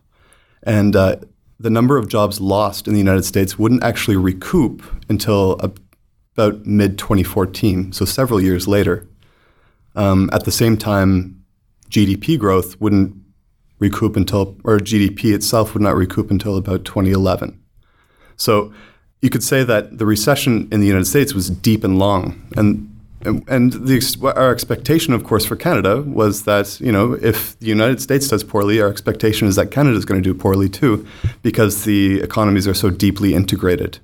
And 0.62 0.94
uh, 0.94 1.16
the 1.60 1.70
number 1.70 1.96
of 1.96 2.08
jobs 2.08 2.40
lost 2.40 2.86
in 2.86 2.92
the 2.92 2.98
United 2.98 3.24
States 3.24 3.58
wouldn't 3.58 3.82
actually 3.82 4.16
recoup 4.16 4.82
until 5.08 5.52
about 5.52 6.64
mid 6.64 6.98
2014, 6.98 7.92
so 7.92 8.04
several 8.04 8.40
years 8.40 8.68
later. 8.68 9.06
Um, 9.96 10.30
at 10.32 10.44
the 10.44 10.52
same 10.52 10.76
time, 10.76 11.44
GDP 11.90 12.38
growth 12.38 12.80
wouldn't 12.80 13.16
recoup 13.80 14.16
until, 14.16 14.56
or 14.64 14.78
GDP 14.78 15.34
itself 15.34 15.74
would 15.74 15.82
not 15.82 15.96
recoup 15.96 16.30
until 16.30 16.56
about 16.56 16.84
2011. 16.84 17.60
So 18.36 18.72
you 19.20 19.30
could 19.30 19.42
say 19.42 19.64
that 19.64 19.98
the 19.98 20.06
recession 20.06 20.68
in 20.70 20.80
the 20.80 20.86
United 20.86 21.06
States 21.06 21.34
was 21.34 21.50
deep 21.50 21.82
and 21.82 21.98
long, 21.98 22.40
and 22.56 22.97
and, 23.24 23.72
the, 23.72 24.32
our 24.36 24.52
expectation, 24.52 25.12
of 25.12 25.24
course, 25.24 25.44
for 25.44 25.56
Canada 25.56 26.02
was 26.02 26.44
that 26.44 26.80
you 26.80 26.92
know 26.92 27.14
if 27.14 27.58
the 27.58 27.66
United 27.66 28.00
States 28.00 28.28
does 28.28 28.44
poorly, 28.44 28.80
our 28.80 28.88
expectation 28.88 29.48
is 29.48 29.56
that 29.56 29.70
Canada 29.70 29.96
is 29.96 30.04
going 30.04 30.22
to 30.22 30.32
do 30.32 30.38
poorly 30.38 30.68
too, 30.68 31.06
because 31.42 31.84
the 31.84 32.20
economies 32.20 32.68
are 32.68 32.74
so 32.74 32.90
deeply 32.90 33.34
integrated, 33.34 33.98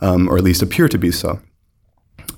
um, 0.00 0.28
or 0.28 0.38
at 0.38 0.44
least 0.44 0.62
appear 0.62 0.88
to 0.88 0.98
be 0.98 1.12
so. 1.12 1.40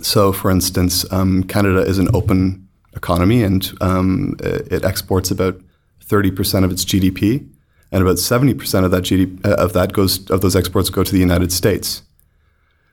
So, 0.01 0.33
for 0.33 0.51
instance, 0.51 1.11
um, 1.11 1.45
Canada 1.45 1.81
is 1.81 1.99
an 1.99 2.09
open 2.13 2.69
economy, 2.95 3.43
and 3.43 3.73
um, 3.81 4.37
it 4.41 4.85
exports 4.85 5.31
about 5.31 5.59
thirty 6.03 6.31
percent 6.31 6.67
of 6.67 6.71
its 6.71 6.85
GDP, 6.85 7.49
and 7.91 8.03
about 8.03 8.19
seventy 8.19 8.53
percent 8.53 8.85
of 8.85 8.91
that 8.91 9.05
GDP 9.05 9.45
uh, 9.47 9.55
of 9.55 9.73
that 9.73 9.95
goes 9.95 10.29
of 10.31 10.43
those 10.43 10.55
exports 10.55 10.91
go 10.91 11.03
to 11.03 11.13
the 11.13 11.19
United 11.19 11.51
States. 11.51 12.03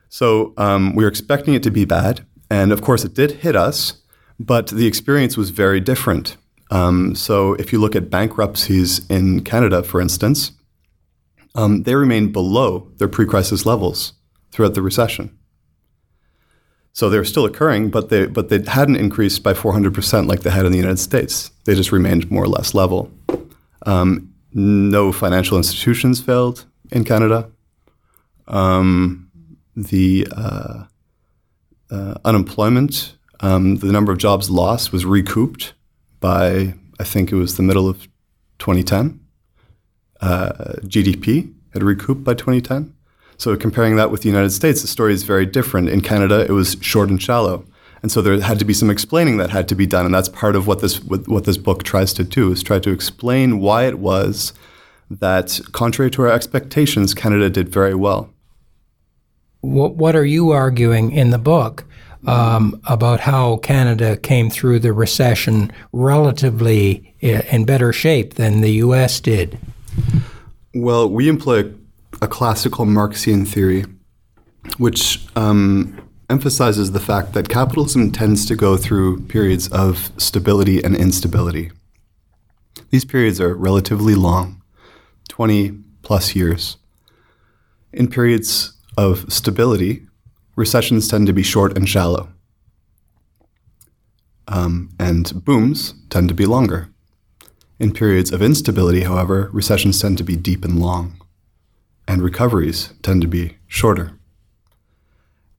So 0.07 0.53
um, 0.57 0.93
we're 0.93 1.07
expecting 1.07 1.53
it 1.53 1.63
to 1.63 1.71
be 1.71 1.85
bad 1.85 2.25
and 2.51 2.73
of 2.73 2.81
course, 2.81 3.05
it 3.05 3.13
did 3.13 3.31
hit 3.31 3.55
us, 3.55 4.01
but 4.37 4.67
the 4.67 4.85
experience 4.85 5.37
was 5.37 5.51
very 5.51 5.79
different. 5.79 6.35
Um, 6.69 7.15
so 7.15 7.53
if 7.53 7.71
you 7.71 7.79
look 7.79 7.95
at 7.95 8.09
bankruptcies 8.09 9.07
in 9.07 9.45
Canada, 9.45 9.81
for 9.81 10.01
instance, 10.01 10.51
um, 11.55 11.83
they 11.83 11.95
remained 11.95 12.33
below 12.33 12.89
their 12.97 13.07
pre 13.07 13.25
crisis 13.25 13.65
levels 13.65 14.11
throughout 14.51 14.73
the 14.73 14.81
recession. 14.81 15.37
So 16.91 17.09
they're 17.09 17.23
still 17.23 17.45
occurring, 17.45 17.89
but 17.89 18.09
they, 18.09 18.25
but 18.25 18.49
they 18.49 18.61
hadn't 18.61 18.97
increased 18.97 19.43
by 19.43 19.53
400% 19.53 20.27
like 20.27 20.41
they 20.41 20.49
had 20.49 20.65
in 20.65 20.73
the 20.73 20.77
United 20.77 20.99
States. 20.99 21.51
They 21.63 21.73
just 21.73 21.93
remained 21.93 22.29
more 22.29 22.43
or 22.43 22.49
less 22.49 22.73
level. 22.73 23.09
Um, 23.85 24.33
no 24.51 25.13
financial 25.13 25.55
institutions 25.55 26.19
failed 26.19 26.65
in 26.91 27.05
Canada. 27.05 27.49
Um, 28.49 29.31
the 29.73 30.27
uh, 30.35 30.83
uh, 31.91 32.15
unemployment, 32.25 33.17
um, 33.41 33.77
the 33.77 33.91
number 33.91 34.11
of 34.11 34.17
jobs 34.17 34.49
lost 34.49 34.91
was 34.91 35.05
recouped 35.05 35.73
by, 36.19 36.73
I 36.99 37.03
think 37.03 37.31
it 37.31 37.35
was 37.35 37.57
the 37.57 37.63
middle 37.63 37.87
of 37.89 38.07
2010. 38.59 39.19
Uh, 40.21 40.51
GDP 40.83 41.53
had 41.73 41.83
recouped 41.83 42.23
by 42.23 42.33
2010. 42.33 42.93
So 43.37 43.55
comparing 43.57 43.95
that 43.95 44.11
with 44.11 44.21
the 44.21 44.29
United 44.29 44.51
States, 44.51 44.81
the 44.81 44.87
story 44.87 45.13
is 45.13 45.23
very 45.23 45.45
different. 45.45 45.89
In 45.89 46.01
Canada, 46.01 46.45
it 46.47 46.51
was 46.51 46.77
short 46.81 47.09
and 47.09 47.21
shallow. 47.21 47.65
And 48.03 48.11
so 48.11 48.21
there 48.21 48.39
had 48.39 48.59
to 48.59 48.65
be 48.65 48.73
some 48.73 48.89
explaining 48.89 49.37
that 49.37 49.49
had 49.49 49.67
to 49.69 49.75
be 49.75 49.85
done, 49.85 50.05
and 50.05 50.13
that's 50.13 50.29
part 50.29 50.55
of 50.55 50.65
what 50.65 50.81
this 50.81 51.03
what 51.03 51.45
this 51.45 51.57
book 51.57 51.83
tries 51.83 52.13
to 52.13 52.23
do 52.23 52.51
is 52.51 52.63
try 52.63 52.79
to 52.79 52.89
explain 52.89 53.59
why 53.59 53.83
it 53.83 53.99
was 53.99 54.53
that, 55.09 55.59
contrary 55.71 56.09
to 56.11 56.23
our 56.23 56.31
expectations, 56.31 57.13
Canada 57.13 57.47
did 57.49 57.69
very 57.69 57.93
well 57.93 58.31
what, 59.61 59.95
what 59.95 60.15
are 60.15 60.25
you 60.25 60.51
arguing 60.51 61.11
in 61.11 61.29
the 61.29 61.37
book 61.37 61.85
um, 62.27 62.79
about 62.85 63.19
how 63.19 63.57
Canada 63.57 64.17
came 64.17 64.49
through 64.49 64.79
the 64.79 64.93
recession 64.93 65.71
relatively 65.91 67.15
in 67.19 67.65
better 67.65 67.93
shape 67.93 68.35
than 68.35 68.61
the 68.61 68.71
U.S. 68.73 69.19
did? 69.19 69.57
Well, 70.73 71.09
we 71.09 71.27
employ 71.27 71.71
a 72.21 72.27
classical 72.27 72.85
Marxian 72.85 73.45
theory, 73.45 73.85
which 74.77 75.25
um, 75.35 75.99
emphasizes 76.29 76.91
the 76.91 76.99
fact 76.99 77.33
that 77.33 77.49
capitalism 77.49 78.11
tends 78.11 78.45
to 78.45 78.55
go 78.55 78.77
through 78.77 79.21
periods 79.21 79.67
of 79.69 80.11
stability 80.17 80.83
and 80.83 80.95
instability. 80.95 81.71
These 82.89 83.05
periods 83.05 83.41
are 83.41 83.55
relatively 83.55 84.15
long, 84.15 84.61
20 85.29 85.71
plus 86.03 86.35
years. 86.35 86.77
In 87.93 88.09
periods 88.09 88.73
of 89.01 89.33
stability, 89.33 90.05
recessions 90.55 91.07
tend 91.07 91.25
to 91.25 91.33
be 91.33 91.41
short 91.41 91.75
and 91.75 91.89
shallow. 91.89 92.29
Um, 94.47 94.89
and 94.99 95.43
booms 95.43 95.95
tend 96.11 96.29
to 96.29 96.35
be 96.35 96.45
longer. 96.45 96.89
In 97.79 97.93
periods 97.93 98.31
of 98.31 98.43
instability, 98.43 99.01
however, 99.01 99.49
recessions 99.51 99.99
tend 99.99 100.19
to 100.19 100.23
be 100.23 100.35
deep 100.35 100.63
and 100.63 100.79
long, 100.79 101.19
and 102.07 102.21
recoveries 102.21 102.93
tend 103.01 103.23
to 103.23 103.27
be 103.27 103.57
shorter. 103.65 104.11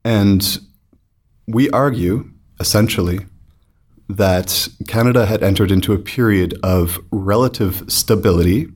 And 0.04 0.60
we 1.48 1.68
argue, 1.70 2.30
essentially, 2.60 3.26
that 4.08 4.68
Canada 4.86 5.26
had 5.26 5.42
entered 5.42 5.72
into 5.72 5.92
a 5.94 5.98
period 5.98 6.56
of 6.62 7.00
relative 7.10 7.84
stability 7.88 8.68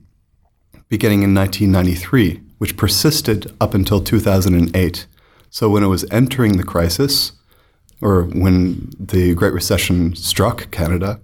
beginning 0.89 1.23
in 1.23 1.33
1993, 1.33 2.41
which 2.57 2.77
persisted 2.77 3.53
up 3.61 3.73
until 3.73 4.01
2008. 4.01 5.07
So 5.49 5.69
when 5.69 5.83
it 5.83 5.87
was 5.87 6.05
entering 6.11 6.57
the 6.57 6.63
crisis, 6.63 7.33
or 8.01 8.23
when 8.23 8.91
the 8.99 9.33
Great 9.33 9.53
Recession 9.53 10.15
struck 10.15 10.69
Canada, 10.71 11.19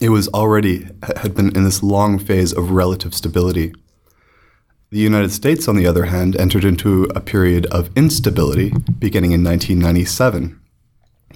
it 0.00 0.08
was 0.08 0.28
already 0.28 0.88
had 1.16 1.34
been 1.34 1.54
in 1.56 1.64
this 1.64 1.82
long 1.82 2.18
phase 2.18 2.52
of 2.52 2.70
relative 2.70 3.14
stability. 3.14 3.72
The 4.90 4.98
United 4.98 5.32
States, 5.32 5.66
on 5.66 5.76
the 5.76 5.86
other 5.86 6.06
hand, 6.06 6.36
entered 6.36 6.64
into 6.64 7.04
a 7.14 7.20
period 7.20 7.66
of 7.66 7.90
instability 7.96 8.72
beginning 8.98 9.32
in 9.32 9.42
1997. 9.42 10.60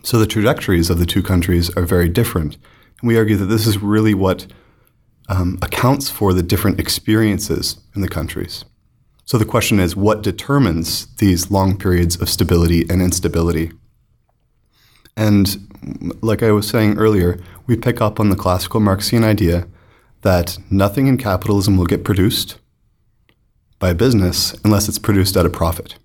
So 0.03 0.19
the 0.19 0.27
trajectories 0.27 0.91
of 0.91 0.99
the 0.99 1.07
two 1.07 1.23
countries 1.23 1.75
are 1.77 1.85
very 1.85 2.09
different. 2.09 2.57
And 3.01 3.09
we 3.09 3.19
argue 3.19 3.37
that 3.37 3.47
this 3.47 3.67
is 3.67 3.79
really 3.79 4.15
what 4.15 4.47
um, 5.29 5.59
accounts 5.61 6.09
for 6.09 6.33
the 6.33 6.43
different 6.43 6.79
experiences 6.81 7.79
in 7.95 8.01
the 8.01 8.09
countries. 8.09 8.65
So 9.29 9.37
the 9.37 9.45
question 9.45 9.79
is 9.79 9.95
what 9.95 10.23
determines 10.23 11.15
these 11.17 11.51
long 11.51 11.77
periods 11.77 12.19
of 12.19 12.31
stability 12.31 12.87
and 12.89 13.03
instability? 13.03 13.73
And 15.19 15.69
like 16.23 16.43
I 16.43 16.51
was 16.51 16.67
saying 16.67 16.97
earlier, 16.97 17.39
we 17.67 17.77
pick 17.77 18.01
up 18.01 18.19
on 18.19 18.31
the 18.31 18.37
classical 18.37 18.81
Marxian 18.81 19.25
idea 19.25 19.67
that 20.23 20.57
nothing 20.71 21.09
in 21.09 21.19
capitalism 21.19 21.77
will 21.77 21.85
get 21.85 22.05
produced 22.05 22.57
by 23.79 23.93
business 23.93 24.55
unless 24.65 24.89
it's 24.89 24.99
produced 24.99 25.37
at 25.37 25.45
a 25.45 25.51
profit. 25.51 25.97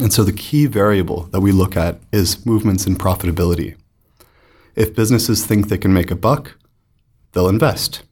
And 0.00 0.12
so 0.12 0.24
the 0.24 0.32
key 0.32 0.66
variable 0.66 1.28
that 1.30 1.42
we 1.42 1.52
look 1.52 1.76
at 1.76 2.00
is 2.10 2.44
movements 2.44 2.88
in 2.88 2.96
profitability. 2.96 3.76
If 4.74 4.96
businesses 4.96 5.46
think 5.46 5.68
they 5.68 5.78
can 5.78 5.92
make 5.92 6.10
a 6.10 6.16
buck, 6.16 6.56
they'll 7.34 7.48
invest. 7.48 8.02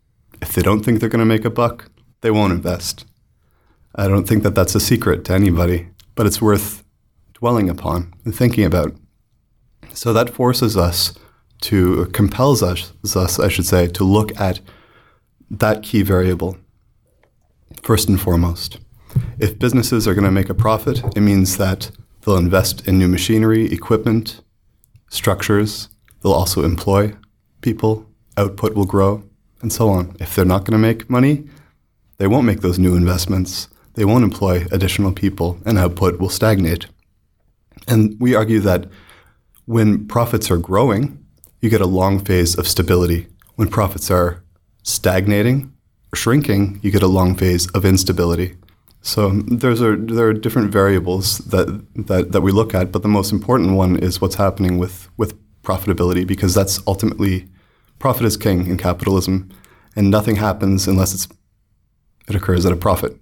If 0.40 0.52
they 0.52 0.62
don't 0.62 0.84
think 0.84 1.00
they're 1.00 1.08
going 1.08 1.18
to 1.18 1.24
make 1.24 1.44
a 1.44 1.50
buck, 1.50 1.90
they 2.20 2.30
won't 2.30 2.52
invest. 2.52 3.06
I 3.96 4.08
don't 4.08 4.26
think 4.26 4.42
that 4.42 4.54
that's 4.54 4.74
a 4.74 4.80
secret 4.80 5.24
to 5.26 5.32
anybody, 5.32 5.88
but 6.14 6.26
it's 6.26 6.42
worth 6.42 6.82
dwelling 7.34 7.70
upon 7.70 8.12
and 8.24 8.34
thinking 8.34 8.64
about. 8.64 8.94
So 9.92 10.12
that 10.12 10.30
forces 10.30 10.76
us 10.76 11.14
to, 11.62 12.06
compels 12.06 12.62
us, 12.62 12.92
us, 13.14 13.38
I 13.38 13.48
should 13.48 13.66
say, 13.66 13.86
to 13.86 14.04
look 14.04 14.38
at 14.40 14.60
that 15.50 15.82
key 15.82 16.02
variable 16.02 16.56
first 17.82 18.08
and 18.08 18.20
foremost. 18.20 18.78
If 19.38 19.58
businesses 19.58 20.08
are 20.08 20.14
going 20.14 20.24
to 20.24 20.30
make 20.32 20.50
a 20.50 20.54
profit, 20.54 21.02
it 21.16 21.20
means 21.20 21.56
that 21.58 21.90
they'll 22.22 22.36
invest 22.36 22.88
in 22.88 22.98
new 22.98 23.08
machinery, 23.08 23.72
equipment, 23.72 24.40
structures. 25.08 25.88
They'll 26.22 26.32
also 26.32 26.64
employ 26.64 27.14
people, 27.60 28.10
output 28.36 28.74
will 28.74 28.86
grow, 28.86 29.22
and 29.62 29.72
so 29.72 29.88
on. 29.88 30.16
If 30.18 30.34
they're 30.34 30.44
not 30.44 30.64
going 30.64 30.72
to 30.72 30.78
make 30.78 31.08
money, 31.08 31.48
they 32.18 32.26
won't 32.26 32.46
make 32.46 32.60
those 32.60 32.78
new 32.78 32.96
investments 32.96 33.68
they 33.94 34.04
won't 34.04 34.24
employ 34.24 34.66
additional 34.70 35.12
people 35.12 35.58
and 35.64 35.78
output 35.78 36.18
will 36.18 36.28
stagnate. 36.28 36.86
And 37.88 38.16
we 38.20 38.34
argue 38.34 38.60
that 38.60 38.86
when 39.66 40.06
profits 40.06 40.50
are 40.50 40.58
growing, 40.58 41.24
you 41.60 41.70
get 41.70 41.80
a 41.80 41.86
long 41.86 42.22
phase 42.24 42.56
of 42.58 42.68
stability. 42.68 43.26
When 43.56 43.68
profits 43.68 44.10
are 44.10 44.42
stagnating 44.82 45.72
or 46.12 46.16
shrinking, 46.16 46.80
you 46.82 46.90
get 46.90 47.02
a 47.02 47.06
long 47.06 47.34
phase 47.34 47.68
of 47.70 47.84
instability. 47.84 48.56
So 49.00 49.28
um, 49.28 49.46
there's 49.46 49.80
a, 49.80 49.96
there 49.96 50.28
are 50.28 50.32
different 50.32 50.72
variables 50.72 51.38
that, 51.38 51.86
that, 52.06 52.32
that 52.32 52.40
we 52.40 52.52
look 52.52 52.74
at, 52.74 52.90
but 52.90 53.02
the 53.02 53.08
most 53.08 53.32
important 53.32 53.76
one 53.76 53.98
is 53.98 54.20
what's 54.20 54.36
happening 54.36 54.78
with, 54.78 55.08
with 55.16 55.34
profitability 55.62 56.26
because 56.26 56.54
that's 56.54 56.80
ultimately 56.86 57.48
profit 57.98 58.26
is 58.26 58.36
king 58.36 58.66
in 58.66 58.76
capitalism, 58.76 59.50
and 59.96 60.10
nothing 60.10 60.36
happens 60.36 60.88
unless 60.88 61.14
it's, 61.14 61.28
it 62.28 62.34
occurs 62.34 62.66
at 62.66 62.72
a 62.72 62.76
profit. 62.76 63.16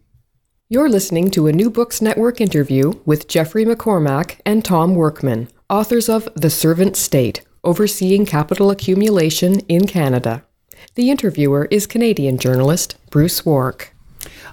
You're 0.73 0.89
listening 0.89 1.31
to 1.33 1.49
a 1.49 1.53
New 1.53 1.69
Books 1.69 2.01
Network 2.01 2.41
interview 2.41 2.95
with 3.05 3.29
Jeffrey 3.29 3.67
McCormack 3.67 4.41
and 4.47 4.65
Thom 4.65 4.95
Workman, 4.95 5.51
authors 5.69 6.09
of 6.09 6.27
The 6.35 6.49
Servant 6.49 6.97
State 6.97 7.43
Overseeing 7.63 8.25
Capital 8.25 8.71
Accumulation 8.71 9.59
in 9.69 9.87
Canada. 9.87 10.47
The 10.95 11.11
interviewer 11.11 11.69
is 11.71 11.87
Canadian 11.87 12.39
journalist 12.39 12.97
Bruce 13.11 13.45
Wark. 13.45 13.95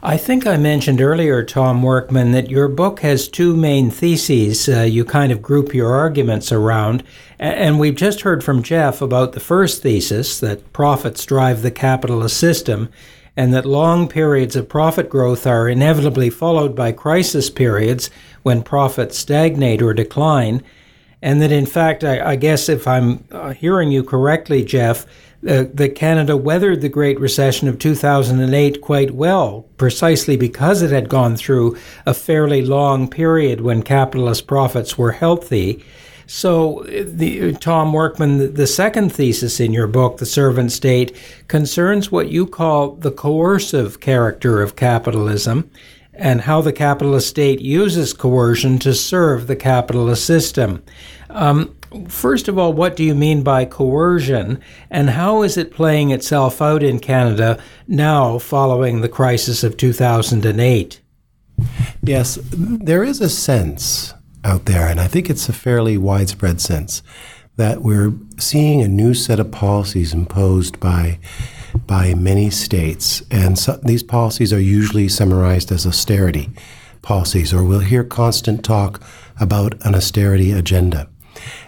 I 0.04 0.18
think 0.18 0.46
I 0.46 0.58
mentioned 0.58 1.00
earlier, 1.00 1.46
Thom 1.46 1.82
Workman, 1.84 2.34
that 2.34 2.50
your 2.50 2.68
book 2.68 3.00
has 3.00 3.30
two 3.30 3.56
main 3.56 3.90
theses 3.90 4.68
uh, 4.68 4.82
you 4.82 5.06
kind 5.06 5.32
of 5.32 5.42
group 5.42 5.74
your 5.74 5.94
arguments 5.94 6.52
around. 6.52 7.02
And 7.40 7.80
we've 7.80 7.96
just 7.96 8.22
heard 8.22 8.44
from 8.44 8.62
Jeff 8.62 9.02
about 9.02 9.32
the 9.32 9.40
first 9.40 9.82
thesis 9.82 10.38
that 10.42 10.74
profits 10.74 11.26
drive 11.26 11.62
the 11.62 11.72
capitalist 11.72 12.36
system 12.36 12.90
and 13.40 13.54
that 13.54 13.66
long 13.66 14.10
periods 14.10 14.58
of 14.58 14.68
profit 14.68 15.10
growth 15.10 15.48
are 15.48 15.70
inevitably 15.70 16.30
followed 16.30 16.76
by 16.76 16.92
crisis 16.92 17.50
periods 17.50 18.10
when 18.44 18.62
profits 18.62 19.18
stagnate 19.18 19.82
or 19.82 19.94
decline. 19.94 20.62
And 21.22 21.42
that, 21.42 21.50
in 21.50 21.66
fact, 21.66 22.04
I, 22.04 22.32
I 22.32 22.36
guess 22.36 22.68
if 22.68 22.86
I'm 22.86 23.24
uh, 23.32 23.54
hearing 23.54 23.94
you 23.94 24.04
correctly, 24.04 24.62
Jeff, 24.66 25.06
uh, 25.48 25.64
that 25.74 25.96
Canada 25.96 26.36
weathered 26.36 26.82
the 26.82 26.90
Great 26.90 27.18
Recession 27.18 27.70
of 27.70 27.80
2008 27.80 28.82
quite 28.82 29.12
well, 29.12 29.66
precisely 29.78 30.36
because 30.36 30.82
it 30.82 30.92
had 30.92 31.08
gone 31.08 31.38
through 31.38 31.78
a 32.06 32.14
fairly 32.14 32.62
long 32.62 33.10
period 33.10 33.62
when 33.62 33.84
capitalist 33.84 34.48
profits 34.48 34.98
were 34.98 35.14
healthy. 35.14 35.82
So, 36.32 36.86
the, 36.88 37.54
Thom 37.54 37.92
Workman, 37.92 38.38
the, 38.38 38.48
the 38.50 38.68
second 38.68 39.12
thesis 39.12 39.60
in 39.60 39.74
your 39.74 39.88
book, 39.88 40.18
The 40.20 40.28
Servant 40.28 40.72
State, 40.72 41.18
concerns 41.48 42.12
what 42.12 42.30
you 42.30 42.46
call 42.46 42.92
the 42.92 43.10
coercive 43.10 44.00
character 44.00 44.62
of 44.62 44.76
capitalism 44.76 45.72
and 46.14 46.42
how 46.42 46.62
the 46.62 46.72
capitalist 46.72 47.30
state 47.30 47.62
uses 47.62 48.14
coercion 48.14 48.78
to 48.78 48.94
serve 48.94 49.48
the 49.48 49.56
capitalist 49.56 50.24
system. 50.24 50.84
Um, 51.32 51.76
first 52.08 52.48
of 52.48 52.60
all, 52.60 52.74
what 52.74 52.96
do 52.96 53.04
you 53.04 53.16
mean 53.16 53.42
by 53.42 53.66
coercion, 53.66 54.62
and 54.92 55.10
how 55.10 55.42
is 55.42 55.58
it 55.58 55.74
playing 55.74 56.12
itself 56.12 56.62
out 56.62 56.84
in 56.84 57.00
Canada 57.00 57.60
now 57.88 58.38
following 58.38 59.02
the 59.02 59.10
crisis 59.10 59.64
of 59.64 59.78
2008? 59.78 61.02
Yes, 62.04 62.38
there 62.54 63.04
is 63.04 63.20
a 63.20 63.30
sense 63.30 64.14
out 64.44 64.66
there, 64.66 64.88
and 64.88 65.00
I 65.00 65.08
think 65.08 65.30
it's 65.30 65.50
a 65.50 65.54
fairly 65.54 65.98
widespread 65.98 66.62
sense 66.62 67.04
that 67.58 67.82
we're 67.82 68.14
seeing 68.38 68.82
a 68.82 68.88
new 68.88 69.14
set 69.14 69.40
of 69.40 69.52
policies 69.52 70.14
imposed 70.14 70.80
by 70.80 71.20
by 71.86 72.14
many 72.16 72.50
states, 72.50 73.22
and 73.30 73.60
so 73.60 73.80
these 73.84 74.02
policies 74.02 74.52
are 74.52 74.60
usually 74.60 75.08
summarized 75.08 75.72
as 75.72 75.86
austerity 75.86 76.50
policies, 77.02 77.54
or 77.54 77.64
we'll 77.64 77.80
hear 77.80 78.04
constant 78.04 78.64
talk 78.64 79.02
about 79.40 79.74
an 79.86 79.94
austerity 79.94 80.52
agenda, 80.52 81.08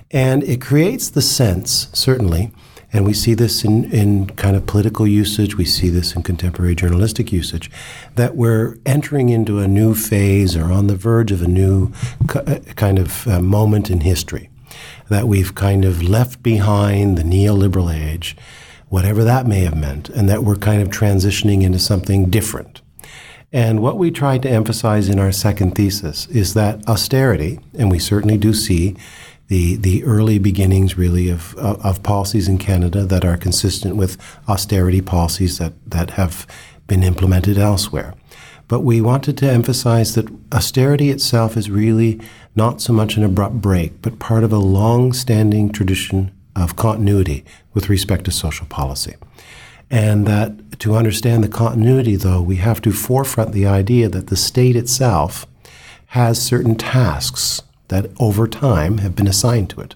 and 0.09 0.43
it 0.43 0.61
creates 0.61 1.09
the 1.09 1.21
sense, 1.21 1.87
certainly. 1.93 2.51
And 2.93 3.05
we 3.05 3.13
see 3.13 3.33
this 3.33 3.63
in, 3.63 3.85
in 3.91 4.27
kind 4.31 4.55
of 4.55 4.65
political 4.65 5.07
usage, 5.07 5.55
we 5.55 5.65
see 5.65 5.89
this 5.89 6.13
in 6.13 6.23
contemporary 6.23 6.75
journalistic 6.75 7.31
usage, 7.31 7.71
that 8.15 8.35
we're 8.35 8.77
entering 8.85 9.29
into 9.29 9.59
a 9.59 9.67
new 9.67 9.95
phase 9.95 10.57
or 10.57 10.71
on 10.71 10.87
the 10.87 10.95
verge 10.95 11.31
of 11.31 11.41
a 11.41 11.47
new 11.47 11.91
uh, 12.35 12.59
kind 12.75 12.99
of 12.99 13.27
uh, 13.27 13.41
moment 13.41 13.89
in 13.89 14.01
history. 14.01 14.49
That 15.09 15.27
we've 15.27 15.55
kind 15.55 15.85
of 15.85 16.03
left 16.03 16.43
behind 16.43 17.17
the 17.17 17.23
neoliberal 17.23 17.93
age, 17.93 18.35
whatever 18.87 19.23
that 19.23 19.47
may 19.47 19.61
have 19.61 19.77
meant, 19.77 20.09
and 20.09 20.29
that 20.29 20.43
we're 20.43 20.55
kind 20.55 20.81
of 20.81 20.89
transitioning 20.89 21.63
into 21.63 21.79
something 21.79 22.29
different. 22.29 22.81
And 23.53 23.81
what 23.81 23.97
we 23.97 24.11
tried 24.11 24.41
to 24.43 24.49
emphasize 24.49 25.09
in 25.09 25.19
our 25.19 25.33
second 25.33 25.75
thesis 25.75 26.27
is 26.27 26.53
that 26.53 26.87
austerity, 26.87 27.59
and 27.77 27.91
we 27.91 27.99
certainly 27.99 28.37
do 28.37 28.53
see 28.53 28.95
the, 29.51 29.75
the 29.75 30.01
early 30.05 30.39
beginnings, 30.39 30.97
really, 30.97 31.27
of, 31.27 31.53
of, 31.57 32.01
policies 32.03 32.47
in 32.47 32.57
Canada 32.57 33.03
that 33.03 33.25
are 33.25 33.35
consistent 33.35 33.97
with 33.97 34.17
austerity 34.47 35.01
policies 35.01 35.57
that, 35.57 35.73
that 35.85 36.11
have 36.11 36.47
been 36.87 37.03
implemented 37.03 37.57
elsewhere. 37.57 38.13
But 38.69 38.79
we 38.79 39.01
wanted 39.01 39.37
to 39.39 39.51
emphasize 39.51 40.15
that 40.15 40.29
austerity 40.53 41.09
itself 41.09 41.57
is 41.57 41.69
really 41.69 42.21
not 42.55 42.79
so 42.79 42.93
much 42.93 43.17
an 43.17 43.25
abrupt 43.25 43.55
break, 43.55 44.01
but 44.01 44.19
part 44.19 44.45
of 44.45 44.53
a 44.53 44.57
long 44.57 45.11
standing 45.11 45.69
tradition 45.69 46.31
of 46.55 46.77
continuity 46.77 47.43
with 47.73 47.89
respect 47.89 48.23
to 48.23 48.31
social 48.31 48.67
policy. 48.67 49.15
And 49.89 50.25
that 50.27 50.79
to 50.79 50.95
understand 50.95 51.43
the 51.43 51.49
continuity, 51.49 52.15
though, 52.15 52.41
we 52.41 52.55
have 52.55 52.81
to 52.83 52.93
forefront 52.93 53.51
the 53.51 53.67
idea 53.67 54.07
that 54.07 54.27
the 54.27 54.37
state 54.37 54.77
itself 54.77 55.45
has 56.05 56.41
certain 56.41 56.75
tasks 56.75 57.61
that 57.91 58.09
over 58.19 58.47
time 58.47 58.97
have 58.97 59.15
been 59.15 59.27
assigned 59.27 59.69
to 59.69 59.81
it. 59.81 59.93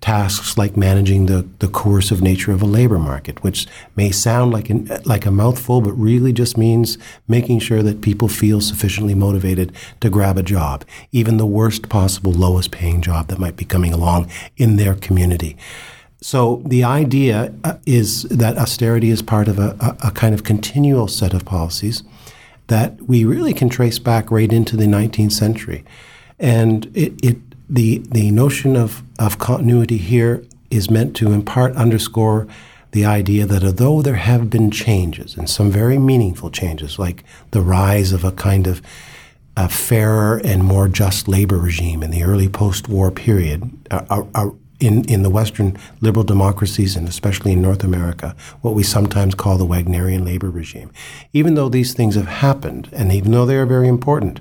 Tasks 0.00 0.56
like 0.56 0.78
managing 0.78 1.26
the, 1.26 1.46
the 1.58 1.68
coercive 1.68 2.22
nature 2.22 2.52
of 2.52 2.62
a 2.62 2.66
labor 2.66 2.98
market, 2.98 3.42
which 3.42 3.66
may 3.94 4.10
sound 4.10 4.50
like, 4.50 4.70
an, 4.70 4.90
like 5.04 5.26
a 5.26 5.30
mouthful, 5.30 5.82
but 5.82 5.92
really 5.92 6.32
just 6.32 6.56
means 6.56 6.96
making 7.28 7.58
sure 7.58 7.82
that 7.82 8.00
people 8.00 8.26
feel 8.26 8.62
sufficiently 8.62 9.14
motivated 9.14 9.72
to 10.00 10.08
grab 10.08 10.38
a 10.38 10.42
job, 10.42 10.84
even 11.12 11.36
the 11.36 11.44
worst 11.44 11.90
possible, 11.90 12.32
lowest 12.32 12.70
paying 12.70 13.02
job 13.02 13.28
that 13.28 13.38
might 13.38 13.56
be 13.56 13.64
coming 13.66 13.92
along 13.92 14.30
in 14.56 14.76
their 14.76 14.94
community. 14.94 15.54
So 16.22 16.62
the 16.66 16.82
idea 16.82 17.52
uh, 17.64 17.74
is 17.84 18.22
that 18.24 18.58
austerity 18.58 19.10
is 19.10 19.22
part 19.22 19.48
of 19.48 19.58
a, 19.58 19.76
a, 19.80 20.08
a, 20.08 20.10
kind 20.10 20.34
of 20.34 20.44
continual 20.44 21.08
set 21.08 21.32
of 21.32 21.46
policies 21.46 22.02
that 22.66 23.00
we 23.02 23.24
really 23.24 23.54
can 23.54 23.68
trace 23.68 23.98
back 23.98 24.30
right 24.30 24.52
into 24.52 24.76
the 24.76 24.84
19th 24.84 25.32
century. 25.32 25.84
And 26.40 26.90
it, 26.96 27.12
it 27.24 27.36
the, 27.68 27.98
the 28.10 28.30
notion 28.32 28.76
of, 28.76 29.02
of 29.18 29.38
continuity 29.38 29.98
here 29.98 30.44
is 30.70 30.90
meant 30.90 31.14
to 31.16 31.30
in 31.32 31.44
part 31.44 31.76
underscore 31.76 32.48
the 32.92 33.04
idea 33.04 33.46
that 33.46 33.62
although 33.62 34.02
there 34.02 34.14
have 34.16 34.50
been 34.50 34.70
changes, 34.70 35.36
and 35.36 35.48
some 35.48 35.70
very 35.70 35.98
meaningful 35.98 36.50
changes, 36.50 36.98
like 36.98 37.22
the 37.52 37.60
rise 37.60 38.12
of 38.12 38.24
a 38.24 38.32
kind 38.32 38.66
of 38.66 38.82
a 39.56 39.68
fairer 39.68 40.40
and 40.44 40.64
more 40.64 40.88
just 40.88 41.28
labor 41.28 41.58
regime 41.58 42.02
in 42.02 42.10
the 42.10 42.24
early 42.24 42.48
post 42.48 42.88
war 42.88 43.10
period, 43.10 43.70
a, 43.90 44.24
a, 44.34 44.50
in, 44.80 45.04
in 45.04 45.22
the 45.22 45.30
Western 45.30 45.76
liberal 46.00 46.24
democracies, 46.24 46.96
and 46.96 47.06
especially 47.06 47.52
in 47.52 47.62
North 47.62 47.84
America, 47.84 48.34
what 48.62 48.74
we 48.74 48.82
sometimes 48.82 49.34
call 49.34 49.58
the 49.58 49.66
Wagnerian 49.66 50.24
labor 50.24 50.50
regime. 50.50 50.90
Even 51.32 51.54
though 51.54 51.68
these 51.68 51.92
things 51.92 52.14
have 52.14 52.26
happened, 52.26 52.88
and 52.92 53.12
even 53.12 53.30
though 53.32 53.46
they 53.46 53.56
are 53.56 53.66
very 53.66 53.88
important, 53.88 54.40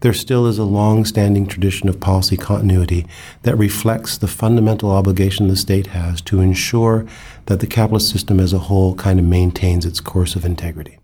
there 0.00 0.12
still 0.12 0.46
is 0.46 0.58
a 0.58 0.64
long 0.64 1.04
standing 1.04 1.46
tradition 1.46 1.88
of 1.88 2.00
policy 2.00 2.36
continuity 2.36 3.06
that 3.42 3.56
reflects 3.56 4.18
the 4.18 4.28
fundamental 4.28 4.90
obligation 4.90 5.48
the 5.48 5.56
state 5.56 5.88
has 5.88 6.20
to 6.22 6.40
ensure 6.40 7.06
that 7.46 7.60
the 7.60 7.66
capitalist 7.66 8.10
system 8.10 8.38
as 8.38 8.52
a 8.52 8.58
whole 8.58 8.94
kind 8.94 9.18
of 9.18 9.24
maintains 9.24 9.84
its 9.84 10.00
course 10.00 10.36
of 10.36 10.44
integrity. 10.44 10.98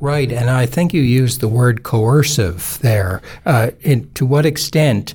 Right, 0.00 0.32
and 0.32 0.50
I 0.50 0.66
think 0.66 0.92
you 0.92 1.00
used 1.00 1.40
the 1.40 1.48
word 1.48 1.82
coercive 1.84 2.78
there. 2.80 3.22
Uh, 3.46 3.70
in, 3.80 4.12
to 4.14 4.26
what 4.26 4.44
extent 4.44 5.14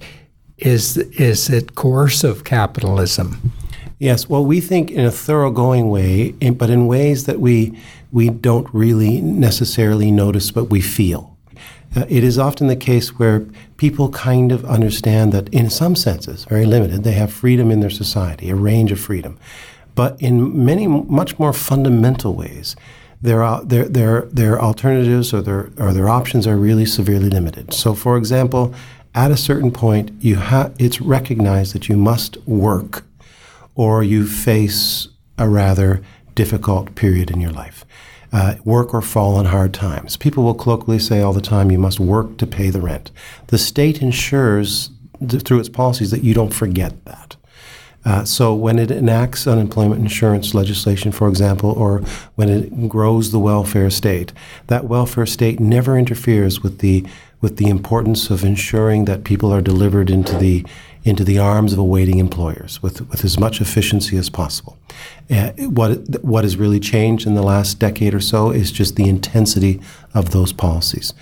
is 0.57 0.97
is 0.97 1.49
it 1.49 1.75
coercive 1.75 2.43
capitalism? 2.43 3.51
Yes, 3.99 4.29
well, 4.29 4.45
we 4.45 4.61
think 4.61 4.91
in 4.91 5.05
a 5.05 5.11
thoroughgoing 5.11 5.89
way, 5.89 6.31
but 6.31 6.69
in 6.69 6.87
ways 6.87 7.25
that 7.25 7.39
we 7.39 7.77
we 8.11 8.29
don't 8.29 8.67
really 8.73 9.21
necessarily 9.21 10.09
notice, 10.09 10.51
but 10.51 10.65
we 10.65 10.81
feel. 10.81 11.28
Uh, 11.95 12.05
it 12.07 12.23
is 12.23 12.37
often 12.37 12.67
the 12.67 12.75
case 12.75 13.17
where 13.17 13.45
people 13.77 14.09
kind 14.09 14.51
of 14.51 14.63
understand 14.65 15.31
that, 15.31 15.49
in 15.49 15.69
some 15.69 15.95
senses, 15.95 16.45
very 16.45 16.65
limited, 16.65 17.03
they 17.03 17.13
have 17.13 17.33
freedom 17.33 17.71
in 17.71 17.79
their 17.79 17.89
society, 17.89 18.49
a 18.49 18.55
range 18.55 18.91
of 18.91 18.99
freedom, 18.99 19.39
but 19.95 20.21
in 20.21 20.63
many 20.63 20.85
much 20.87 21.39
more 21.39 21.53
fundamental 21.53 22.35
ways, 22.35 22.75
their 23.21 23.59
their 23.63 23.85
their 23.85 24.21
their 24.31 24.61
alternatives 24.61 25.33
or 25.33 25.41
their 25.41 25.71
or 25.77 25.91
their 25.93 26.07
options 26.07 26.47
are 26.47 26.55
really 26.55 26.85
severely 26.85 27.29
limited. 27.29 27.73
So, 27.73 27.93
for 27.93 28.17
example 28.17 28.73
at 29.15 29.31
a 29.31 29.37
certain 29.37 29.71
point, 29.71 30.11
you 30.21 30.37
ha- 30.37 30.71
it's 30.77 31.01
recognized 31.01 31.73
that 31.73 31.89
you 31.89 31.97
must 31.97 32.37
work 32.47 33.03
or 33.75 34.03
you 34.03 34.25
face 34.27 35.07
a 35.37 35.49
rather 35.49 36.01
difficult 36.35 36.95
period 36.95 37.31
in 37.31 37.41
your 37.41 37.51
life. 37.51 37.85
Uh, 38.31 38.53
work 38.63 38.93
or 38.93 39.01
fall 39.01 39.37
on 39.37 39.45
hard 39.45 39.73
times. 39.73 40.15
People 40.15 40.43
will 40.43 40.53
colloquially 40.53 40.99
say 40.99 41.19
all 41.19 41.33
the 41.33 41.41
time, 41.41 41.71
you 41.71 41.79
must 41.79 41.99
work 41.99 42.37
to 42.37 42.45
pay 42.45 42.69
the 42.69 42.79
rent. 42.79 43.09
The 43.47 43.57
state 43.57 44.03
ensures 44.03 44.91
th- 45.27 45.41
through 45.41 45.59
its 45.59 45.69
policies 45.69 46.11
that 46.11 46.23
you 46.23 46.35
don't 46.35 46.53
forget 46.53 47.05
that. 47.05 47.35
Uh, 48.05 48.23
so 48.23 48.53
when 48.55 48.79
it 48.79 48.91
enacts 48.91 49.45
unemployment 49.45 50.01
insurance 50.01 50.53
legislation, 50.53 51.11
for 51.11 51.27
example, 51.27 51.71
or 51.71 51.99
when 52.35 52.49
it 52.49 52.87
grows 52.87 53.31
the 53.31 53.39
welfare 53.39 53.89
state, 53.89 54.31
that 54.67 54.85
welfare 54.85 55.25
state 55.25 55.59
never 55.59 55.97
interferes 55.97 56.61
with 56.61 56.79
the 56.79 57.05
with 57.41 57.55
the 57.55 57.69
importance 57.69 58.29
of 58.29 58.43
ensuring 58.43 59.05
that 59.05 59.23
people 59.23 59.53
are 59.53 59.61
delivered 59.61 60.09
into 60.09 60.37
the 60.37 60.65
into 61.03 61.23
the 61.23 61.39
arms 61.39 61.73
of 61.73 61.79
awaiting 61.79 62.19
employers 62.19 62.81
with, 62.81 63.07
with 63.09 63.23
as 63.23 63.39
much 63.39 63.61
efficiency 63.61 64.17
as 64.17 64.29
possible. 64.29 64.77
Uh, 65.29 65.51
what 65.69 66.23
what 66.23 66.43
has 66.43 66.57
really 66.57 66.79
changed 66.79 67.25
in 67.25 67.35
the 67.35 67.43
last 67.43 67.79
decade 67.79 68.13
or 68.13 68.19
so 68.19 68.51
is 68.51 68.71
just 68.71 68.95
the 68.95 69.07
intensity 69.07 69.79
of 70.13 70.31
those 70.31 70.51
policies. 70.51 71.13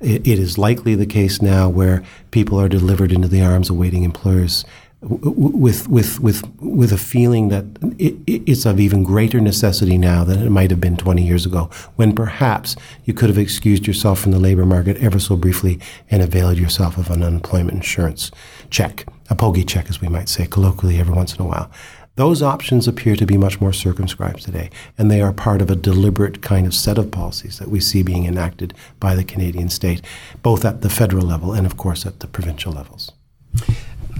it, 0.00 0.26
it 0.26 0.38
is 0.38 0.58
likely 0.58 0.94
the 0.94 1.06
case 1.06 1.40
now 1.40 1.68
where 1.68 2.02
people 2.30 2.60
are 2.60 2.68
delivered 2.68 3.12
into 3.12 3.28
the 3.28 3.42
arms 3.42 3.70
of 3.70 3.76
waiting 3.76 4.02
employers 4.02 4.64
with 5.02 5.88
with 5.88 6.20
with 6.20 6.42
with 6.60 6.92
a 6.92 6.98
feeling 6.98 7.48
that 7.48 7.64
it, 7.98 8.14
it's 8.26 8.64
of 8.64 8.78
even 8.78 9.02
greater 9.02 9.40
necessity 9.40 9.98
now 9.98 10.22
than 10.22 10.40
it 10.40 10.50
might 10.50 10.70
have 10.70 10.80
been 10.80 10.96
20 10.96 11.22
years 11.22 11.44
ago, 11.44 11.68
when 11.96 12.14
perhaps 12.14 12.76
you 13.04 13.12
could 13.12 13.28
have 13.28 13.38
excused 13.38 13.86
yourself 13.86 14.20
from 14.20 14.30
the 14.30 14.38
labor 14.38 14.64
market 14.64 14.96
ever 14.98 15.18
so 15.18 15.36
briefly 15.36 15.80
and 16.10 16.22
availed 16.22 16.56
yourself 16.56 16.98
of 16.98 17.10
an 17.10 17.22
unemployment 17.22 17.74
insurance 17.74 18.30
check, 18.70 19.04
a 19.32 19.34
pogey 19.34 19.64
check, 19.64 19.88
as 19.88 20.00
we 20.00 20.08
might 20.08 20.28
say 20.28 20.46
colloquially, 20.46 21.00
every 21.00 21.14
once 21.14 21.34
in 21.34 21.40
a 21.40 21.48
while. 21.48 21.70
Those 22.16 22.42
options 22.42 22.86
appear 22.86 23.16
to 23.16 23.24
be 23.24 23.38
much 23.38 23.58
more 23.58 23.72
circumscribed 23.72 24.42
today, 24.42 24.68
and 24.98 25.10
they 25.10 25.22
are 25.22 25.32
part 25.32 25.62
of 25.62 25.70
a 25.70 25.74
deliberate 25.74 26.42
kind 26.42 26.66
of 26.66 26.74
set 26.74 26.98
of 26.98 27.10
policies 27.10 27.58
that 27.58 27.68
we 27.68 27.80
see 27.80 28.02
being 28.02 28.26
enacted 28.26 28.74
by 29.00 29.14
the 29.14 29.24
Canadian 29.24 29.70
state, 29.70 30.02
both 30.42 30.66
at 30.66 30.82
the 30.82 30.90
federal 30.90 31.26
level 31.26 31.54
and, 31.54 31.64
of 31.64 31.78
course, 31.78 32.04
at 32.04 32.20
the 32.20 32.26
provincial 32.26 32.70
levels. 32.70 33.12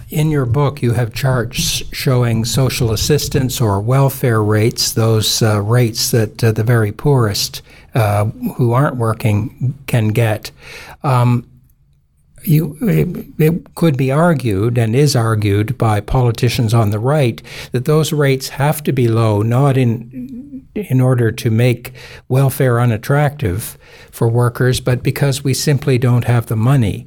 In 0.08 0.30
your 0.30 0.46
book, 0.46 0.82
you 0.82 0.92
have 0.92 1.12
charts 1.12 1.82
showing 1.92 2.46
social 2.46 2.92
assistance 2.92 3.60
or 3.60 3.80
welfare 3.80 4.42
rates, 4.42 4.92
those 4.92 5.42
uh, 5.42 5.60
rates 5.60 6.10
that 6.10 6.42
uh, 6.42 6.52
the 6.52 6.64
very 6.64 6.92
poorest 6.92 7.60
uh, 7.94 8.26
who 8.56 8.72
aren't 8.72 8.96
working 8.96 9.74
can 9.86 10.08
get. 10.08 10.50
Um, 11.02 11.46
you, 12.44 12.76
it, 12.82 13.26
it, 13.38 13.74
could 13.74 13.96
be 13.96 14.10
argued 14.10 14.78
and 14.78 14.94
is 14.94 15.14
argued 15.16 15.78
by 15.78 16.00
politicians 16.00 16.74
on 16.74 16.90
the 16.90 16.98
right 16.98 17.42
that 17.72 17.84
those 17.84 18.12
rates 18.12 18.50
have 18.50 18.82
to 18.84 18.92
be 18.92 19.08
low, 19.08 19.42
not 19.42 19.76
in 19.76 20.42
in 20.74 21.00
order 21.00 21.30
to 21.30 21.50
make 21.50 21.92
welfare 22.28 22.80
unattractive 22.80 23.76
for 24.10 24.28
workers, 24.28 24.80
but 24.80 25.02
because 25.02 25.44
we 25.44 25.52
simply 25.52 25.98
don't 25.98 26.24
have 26.24 26.46
the 26.46 26.56
money 26.56 27.06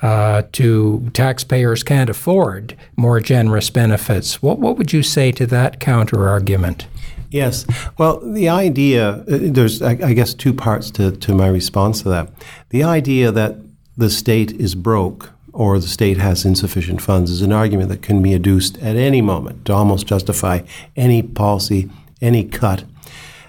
uh, 0.00 0.42
to 0.52 1.08
taxpayers 1.12 1.82
can't 1.82 2.10
afford 2.10 2.76
more 2.96 3.20
generous 3.20 3.70
benefits. 3.70 4.42
What, 4.42 4.58
what 4.58 4.76
would 4.78 4.92
you 4.92 5.02
say 5.02 5.30
to 5.32 5.46
that 5.46 5.78
counter 5.78 6.28
argument? 6.28 6.86
Yes. 7.30 7.64
Well, 7.98 8.20
the 8.20 8.48
idea, 8.48 9.10
uh, 9.10 9.24
there's, 9.26 9.80
I, 9.80 9.90
I 9.90 10.12
guess, 10.12 10.34
two 10.34 10.52
parts 10.52 10.90
to, 10.92 11.12
to 11.12 11.34
my 11.34 11.48
response 11.48 12.02
to 12.02 12.08
that. 12.10 12.30
The 12.70 12.82
idea 12.82 13.30
that 13.30 13.56
the 13.96 14.10
state 14.10 14.52
is 14.52 14.74
broke 14.74 15.30
or 15.52 15.78
the 15.78 15.88
state 15.88 16.16
has 16.16 16.44
insufficient 16.44 17.02
funds 17.02 17.30
is 17.30 17.42
an 17.42 17.52
argument 17.52 17.88
that 17.90 18.02
can 18.02 18.22
be 18.22 18.32
adduced 18.32 18.82
at 18.82 18.96
any 18.96 19.20
moment 19.20 19.64
to 19.66 19.72
almost 19.72 20.06
justify 20.06 20.60
any 20.96 21.22
policy, 21.22 21.90
any 22.20 22.44
cut. 22.44 22.84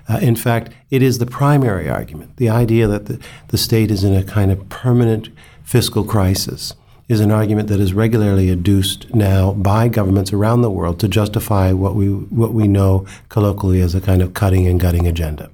Uh, 0.10 0.20
in 0.22 0.36
fact, 0.36 0.74
it 0.90 1.02
is 1.02 1.18
the 1.18 1.26
primary 1.26 1.90
argument. 1.90 2.36
The 2.36 2.50
idea 2.50 2.88
that 2.88 3.06
the, 3.06 3.20
the 3.48 3.58
state 3.58 3.90
is 3.90 4.04
in 4.04 4.14
a 4.14 4.24
kind 4.24 4.52
of 4.52 4.68
permanent 4.68 5.30
fiscal 5.64 6.04
crisis 6.04 6.74
is 7.08 7.22
an 7.22 7.32
argument 7.32 7.70
that 7.70 7.80
is 7.80 7.94
regularly 7.94 8.50
adduced 8.50 9.14
now 9.14 9.54
by 9.54 9.88
governments 9.88 10.34
around 10.34 10.62
the 10.62 10.72
world 10.72 11.00
to 11.00 11.08
justify 11.08 11.72
what 11.72 11.96
we 11.96 12.08
what 12.08 12.54
we 12.54 12.68
know 12.68 13.06
colloquially 13.30 13.82
as 13.82 13.94
a 13.94 14.02
kind 14.02 14.22
of 14.22 14.34
cutting 14.34 14.68
and 14.68 14.80
gutting 14.80 15.08
agenda. 15.08 15.50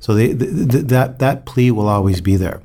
So 0.00 0.14
that 0.14 1.18
that 1.18 1.44
plea 1.44 1.70
will 1.70 1.88
always 1.88 2.20
be 2.20 2.36
there. 2.36 2.62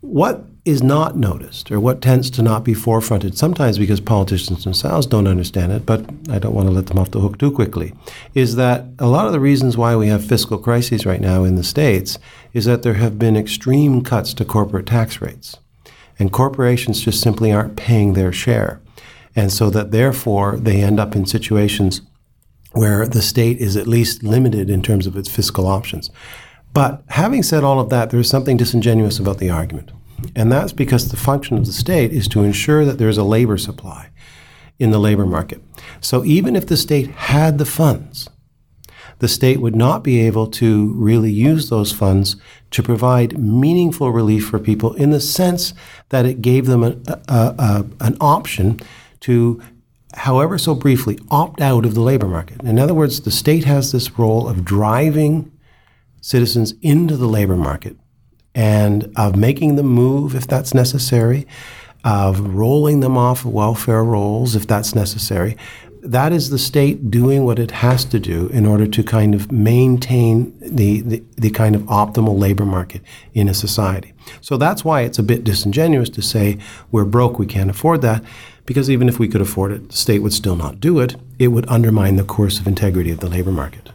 What 0.00 0.44
is 0.68 0.82
not 0.82 1.16
noticed, 1.16 1.70
or 1.70 1.80
what 1.80 2.02
tends 2.02 2.30
to 2.30 2.42
not 2.42 2.64
be 2.64 2.74
forefronted, 2.74 3.36
sometimes 3.36 3.78
because 3.78 4.00
politicians 4.00 4.64
themselves 4.64 5.06
don't 5.06 5.26
understand 5.26 5.72
it, 5.72 5.86
but 5.86 6.04
I 6.30 6.38
don't 6.38 6.54
want 6.54 6.68
to 6.68 6.74
let 6.74 6.86
them 6.86 6.98
off 6.98 7.10
the 7.10 7.20
hook 7.20 7.38
too 7.38 7.50
quickly, 7.50 7.92
is 8.34 8.56
that 8.56 8.84
a 8.98 9.06
lot 9.06 9.26
of 9.26 9.32
the 9.32 9.40
reasons 9.40 9.76
why 9.76 9.96
we 9.96 10.08
have 10.08 10.24
fiscal 10.24 10.58
crises 10.58 11.06
right 11.06 11.20
now 11.20 11.44
in 11.44 11.56
the 11.56 11.64
states 11.64 12.18
is 12.52 12.66
that 12.66 12.82
there 12.82 12.94
have 12.94 13.18
been 13.18 13.36
extreme 13.36 14.02
cuts 14.02 14.34
to 14.34 14.44
corporate 14.44 14.86
tax 14.86 15.20
rates 15.20 15.56
and 16.18 16.32
corporations 16.32 17.00
just 17.00 17.20
simply 17.20 17.52
aren't 17.52 17.76
paying 17.76 18.14
their 18.14 18.32
share. 18.32 18.80
And 19.36 19.52
so 19.52 19.70
that 19.70 19.92
therefore 19.92 20.56
they 20.56 20.82
end 20.82 20.98
up 20.98 21.14
in 21.14 21.26
situations 21.26 22.02
where 22.72 23.06
the 23.06 23.22
state 23.22 23.58
is 23.58 23.76
at 23.76 23.86
least 23.86 24.22
limited 24.22 24.68
in 24.68 24.82
terms 24.82 25.06
of 25.06 25.16
its 25.16 25.28
fiscal 25.28 25.66
options. 25.66 26.10
But 26.74 27.02
having 27.08 27.42
said 27.42 27.64
all 27.64 27.80
of 27.80 27.88
that, 27.90 28.10
there 28.10 28.20
is 28.20 28.28
something 28.28 28.56
disingenuous 28.56 29.18
about 29.18 29.38
the 29.38 29.50
argument. 29.50 29.90
And 30.34 30.50
that's 30.50 30.72
because 30.72 31.10
the 31.10 31.16
function 31.16 31.56
of 31.56 31.66
the 31.66 31.72
state 31.72 32.12
is 32.12 32.28
to 32.28 32.42
ensure 32.42 32.84
that 32.84 32.98
there 32.98 33.08
is 33.08 33.18
a 33.18 33.24
labor 33.24 33.58
supply 33.58 34.10
in 34.78 34.90
the 34.90 34.98
labor 34.98 35.26
market. 35.26 35.62
So 36.00 36.24
even 36.24 36.56
if 36.56 36.66
the 36.66 36.76
state 36.76 37.10
had 37.10 37.58
the 37.58 37.64
funds, 37.64 38.28
the 39.18 39.28
state 39.28 39.60
would 39.60 39.74
not 39.74 40.04
be 40.04 40.20
able 40.20 40.46
to 40.46 40.92
really 40.94 41.30
use 41.30 41.70
those 41.70 41.92
funds 41.92 42.36
to 42.70 42.82
provide 42.82 43.38
meaningful 43.38 44.12
relief 44.12 44.48
for 44.48 44.58
people 44.58 44.94
in 44.94 45.10
the 45.10 45.20
sense 45.20 45.74
that 46.10 46.24
it 46.24 46.40
gave 46.40 46.66
them 46.66 46.84
a, 46.84 46.96
a, 47.28 47.54
a, 47.58 47.86
an 48.00 48.16
option 48.20 48.78
to, 49.20 49.60
however 50.14 50.56
so 50.56 50.74
briefly, 50.74 51.18
opt 51.30 51.60
out 51.60 51.84
of 51.84 51.94
the 51.94 52.00
labor 52.00 52.28
market. 52.28 52.62
In 52.62 52.78
other 52.78 52.94
words, 52.94 53.20
the 53.20 53.32
state 53.32 53.64
has 53.64 53.90
this 53.90 54.18
role 54.18 54.48
of 54.48 54.64
driving 54.64 55.50
citizens 56.20 56.74
into 56.82 57.16
the 57.16 57.28
labor 57.28 57.56
market 57.56 57.96
and 58.58 59.08
of 59.14 59.36
making 59.36 59.76
them 59.76 59.86
move 59.86 60.34
if 60.34 60.48
that's 60.48 60.74
necessary, 60.74 61.46
of 62.02 62.40
rolling 62.40 62.98
them 62.98 63.16
off 63.16 63.44
welfare 63.44 64.02
rolls 64.02 64.56
if 64.56 64.66
that's 64.66 64.96
necessary. 64.96 65.56
That 66.02 66.32
is 66.32 66.50
the 66.50 66.58
state 66.58 67.08
doing 67.08 67.44
what 67.44 67.60
it 67.60 67.70
has 67.70 68.04
to 68.06 68.18
do 68.18 68.48
in 68.48 68.66
order 68.66 68.88
to 68.88 69.02
kind 69.04 69.32
of 69.32 69.52
maintain 69.52 70.52
the, 70.60 71.02
the, 71.02 71.22
the 71.36 71.50
kind 71.50 71.76
of 71.76 71.82
optimal 71.82 72.36
labor 72.36 72.64
market 72.64 73.00
in 73.32 73.48
a 73.48 73.54
society. 73.54 74.12
So 74.40 74.56
that's 74.56 74.84
why 74.84 75.02
it's 75.02 75.20
a 75.20 75.22
bit 75.22 75.44
disingenuous 75.44 76.10
to 76.10 76.22
say 76.22 76.58
we're 76.90 77.04
broke, 77.04 77.38
we 77.38 77.46
can't 77.46 77.70
afford 77.70 78.02
that 78.02 78.24
because 78.68 78.90
even 78.90 79.08
if 79.08 79.18
we 79.18 79.28
could 79.28 79.40
afford 79.40 79.72
it, 79.72 79.88
the 79.88 79.96
state 79.96 80.18
would 80.18 80.34
still 80.34 80.54
not 80.54 80.78
do 80.78 81.00
it. 81.00 81.16
It 81.38 81.48
would 81.48 81.66
undermine 81.70 82.16
the 82.16 82.22
course 82.22 82.60
of 82.60 82.66
integrity 82.66 83.10
of 83.10 83.20
the 83.20 83.28
labor 83.28 83.50
market. 83.50 83.88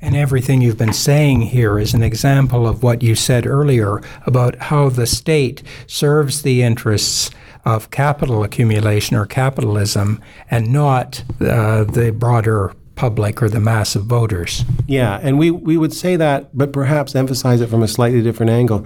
And 0.00 0.16
everything 0.16 0.60
you've 0.60 0.76
been 0.76 0.92
saying 0.92 1.42
here 1.42 1.78
is 1.78 1.94
an 1.94 2.02
example 2.02 2.66
of 2.66 2.82
what 2.82 3.00
you 3.00 3.14
said 3.14 3.46
earlier 3.46 4.02
about 4.26 4.56
how 4.56 4.88
the 4.88 5.06
state 5.06 5.62
serves 5.86 6.42
the 6.42 6.62
interests 6.62 7.30
of 7.64 7.92
capital 7.92 8.42
accumulation 8.42 9.16
or 9.16 9.24
capitalism 9.24 10.20
and 10.50 10.72
not 10.72 11.22
uh, 11.40 11.84
the 11.84 12.10
broader 12.10 12.74
public 12.96 13.40
or 13.40 13.48
the 13.48 13.60
mass 13.60 13.94
of 13.94 14.06
voters. 14.06 14.64
Yeah, 14.88 15.20
and 15.22 15.38
we, 15.38 15.52
we 15.52 15.76
would 15.76 15.94
say 15.94 16.16
that, 16.16 16.58
but 16.58 16.72
perhaps 16.72 17.14
emphasize 17.14 17.60
it 17.60 17.68
from 17.68 17.84
a 17.84 17.88
slightly 17.88 18.20
different 18.20 18.50
angle 18.50 18.84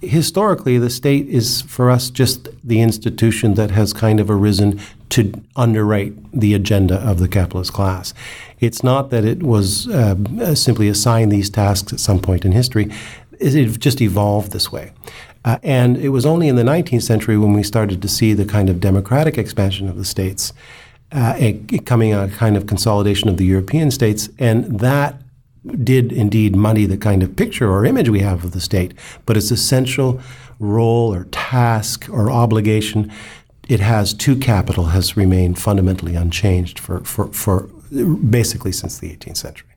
historically, 0.00 0.78
the 0.78 0.90
state 0.90 1.28
is 1.28 1.62
for 1.62 1.90
us 1.90 2.10
just 2.10 2.48
the 2.66 2.80
institution 2.80 3.54
that 3.54 3.70
has 3.70 3.92
kind 3.92 4.20
of 4.20 4.30
arisen 4.30 4.80
to 5.10 5.32
underwrite 5.56 6.14
the 6.32 6.54
agenda 6.54 6.96
of 6.96 7.18
the 7.18 7.28
capitalist 7.28 7.72
class. 7.72 8.14
It's 8.60 8.82
not 8.82 9.10
that 9.10 9.24
it 9.24 9.42
was 9.42 9.88
uh, 9.88 10.54
simply 10.54 10.88
assigned 10.88 11.32
these 11.32 11.50
tasks 11.50 11.92
at 11.92 12.00
some 12.00 12.20
point 12.20 12.44
in 12.44 12.52
history, 12.52 12.90
it 13.40 13.80
just 13.80 14.00
evolved 14.00 14.52
this 14.52 14.70
way. 14.70 14.92
Uh, 15.44 15.58
and 15.62 15.96
it 15.96 16.10
was 16.10 16.26
only 16.26 16.48
in 16.48 16.56
the 16.56 16.62
19th 16.62 17.02
century 17.02 17.38
when 17.38 17.54
we 17.54 17.62
started 17.62 18.02
to 18.02 18.08
see 18.08 18.34
the 18.34 18.44
kind 18.44 18.68
of 18.68 18.80
democratic 18.80 19.38
expansion 19.38 19.88
of 19.88 19.96
the 19.96 20.04
states, 20.04 20.52
uh, 21.12 21.52
coming 21.86 22.12
a 22.12 22.28
kind 22.28 22.56
of 22.56 22.66
consolidation 22.66 23.28
of 23.28 23.38
the 23.38 23.46
European 23.46 23.90
states, 23.90 24.28
and 24.38 24.80
that 24.80 25.20
did 25.66 26.12
indeed 26.12 26.56
muddy 26.56 26.86
the 26.86 26.96
kind 26.96 27.22
of 27.22 27.36
picture 27.36 27.70
or 27.70 27.84
image 27.84 28.08
we 28.08 28.20
have 28.20 28.44
of 28.44 28.52
the 28.52 28.60
state, 28.60 28.94
but 29.26 29.36
its 29.36 29.50
essential 29.50 30.20
role 30.58 31.14
or 31.14 31.24
task 31.24 32.08
or 32.10 32.30
obligation 32.30 33.10
it 33.70 33.78
has 33.78 34.12
to 34.12 34.36
capital 34.36 34.86
has 34.86 35.16
remained 35.16 35.56
fundamentally 35.56 36.16
unchanged 36.16 36.76
for, 36.76 37.04
for, 37.04 37.28
for 37.28 37.68
basically 38.28 38.72
since 38.72 38.98
the 38.98 39.16
18th 39.16 39.36
century. 39.36 39.68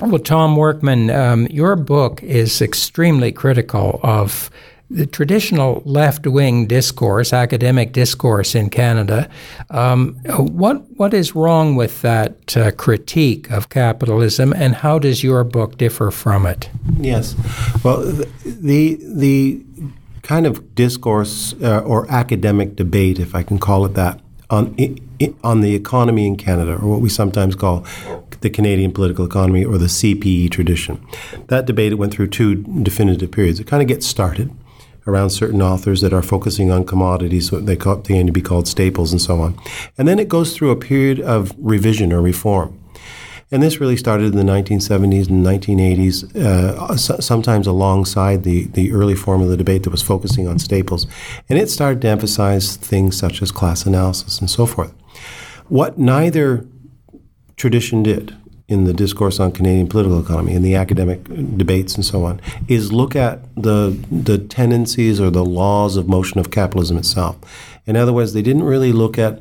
Well, 0.00 0.18
Thom 0.18 0.56
Workman, 0.56 1.10
um, 1.10 1.46
your 1.48 1.76
book 1.76 2.22
is 2.22 2.62
extremely 2.62 3.30
critical 3.30 4.00
of 4.02 4.50
the 4.92 5.06
traditional 5.06 5.82
left 5.84 6.26
wing 6.26 6.66
discourse, 6.66 7.32
academic 7.32 7.92
discourse 7.92 8.54
in 8.54 8.68
Canada. 8.68 9.28
Um, 9.70 10.14
what 10.36 10.82
what 10.98 11.14
is 11.14 11.34
wrong 11.34 11.76
with 11.76 12.02
that 12.02 12.56
uh, 12.56 12.70
critique 12.72 13.50
of 13.50 13.68
capitalism, 13.70 14.52
and 14.52 14.74
how 14.74 14.98
does 14.98 15.24
your 15.24 15.44
book 15.44 15.78
differ 15.78 16.10
from 16.10 16.46
it? 16.46 16.68
Yes, 16.98 17.34
well, 17.82 18.02
the 18.44 18.98
the 19.00 19.62
kind 20.22 20.46
of 20.46 20.74
discourse 20.74 21.54
uh, 21.62 21.80
or 21.80 22.10
academic 22.10 22.76
debate, 22.76 23.18
if 23.18 23.34
I 23.34 23.42
can 23.42 23.58
call 23.58 23.86
it 23.86 23.94
that, 23.94 24.20
on 24.50 24.76
on 25.42 25.62
the 25.62 25.74
economy 25.74 26.26
in 26.26 26.36
Canada, 26.36 26.74
or 26.74 26.88
what 26.88 27.00
we 27.00 27.08
sometimes 27.08 27.54
call 27.54 27.86
the 28.42 28.50
Canadian 28.50 28.92
political 28.92 29.24
economy 29.24 29.64
or 29.64 29.78
the 29.78 29.86
CPE 29.86 30.50
tradition. 30.50 31.00
That 31.46 31.64
debate 31.64 31.96
went 31.96 32.12
through 32.12 32.26
two 32.28 32.56
definitive 32.82 33.30
periods. 33.30 33.60
It 33.60 33.68
kind 33.68 33.80
of 33.80 33.88
gets 33.88 34.04
started 34.04 34.50
around 35.06 35.30
certain 35.30 35.60
authors 35.60 36.00
that 36.00 36.12
are 36.12 36.22
focusing 36.22 36.70
on 36.70 36.84
commodities, 36.84 37.50
what 37.50 37.66
they 37.66 37.76
call, 37.76 38.00
tend 38.02 38.28
to 38.28 38.32
be 38.32 38.42
called 38.42 38.68
staples 38.68 39.12
and 39.12 39.20
so 39.20 39.40
on. 39.40 39.58
And 39.98 40.06
then 40.06 40.18
it 40.18 40.28
goes 40.28 40.56
through 40.56 40.70
a 40.70 40.76
period 40.76 41.20
of 41.20 41.52
revision 41.58 42.12
or 42.12 42.20
reform. 42.20 42.78
And 43.50 43.62
this 43.62 43.80
really 43.80 43.98
started 43.98 44.34
in 44.34 44.46
the 44.46 44.50
1970s 44.50 45.28
and 45.28 45.44
1980s, 45.44 46.34
uh, 46.36 46.96
sometimes 46.96 47.66
alongside 47.66 48.44
the, 48.44 48.64
the 48.68 48.92
early 48.92 49.14
form 49.14 49.42
of 49.42 49.48
the 49.48 49.58
debate 49.58 49.82
that 49.82 49.90
was 49.90 50.00
focusing 50.02 50.48
on 50.48 50.58
staples. 50.58 51.06
And 51.50 51.58
it 51.58 51.68
started 51.68 52.00
to 52.02 52.08
emphasize 52.08 52.76
things 52.76 53.18
such 53.18 53.42
as 53.42 53.52
class 53.52 53.84
analysis 53.84 54.40
and 54.40 54.48
so 54.48 54.64
forth. 54.64 54.94
What 55.68 55.98
neither 55.98 56.66
tradition 57.56 58.02
did 58.02 58.34
in 58.72 58.84
the 58.84 58.92
discourse 58.92 59.38
on 59.38 59.52
Canadian 59.52 59.86
political 59.86 60.20
economy, 60.20 60.54
in 60.54 60.62
the 60.62 60.74
academic 60.74 61.24
debates 61.56 61.94
and 61.94 62.04
so 62.04 62.24
on, 62.24 62.40
is 62.68 62.92
look 62.92 63.14
at 63.14 63.42
the 63.54 63.96
the 64.10 64.38
tendencies 64.38 65.20
or 65.20 65.30
the 65.30 65.44
laws 65.44 65.96
of 65.96 66.08
motion 66.08 66.40
of 66.40 66.50
capitalism 66.50 66.96
itself. 66.96 67.36
In 67.86 67.96
other 67.96 68.12
words, 68.12 68.32
they 68.32 68.42
didn't 68.42 68.64
really 68.64 68.92
look 68.92 69.18
at 69.18 69.40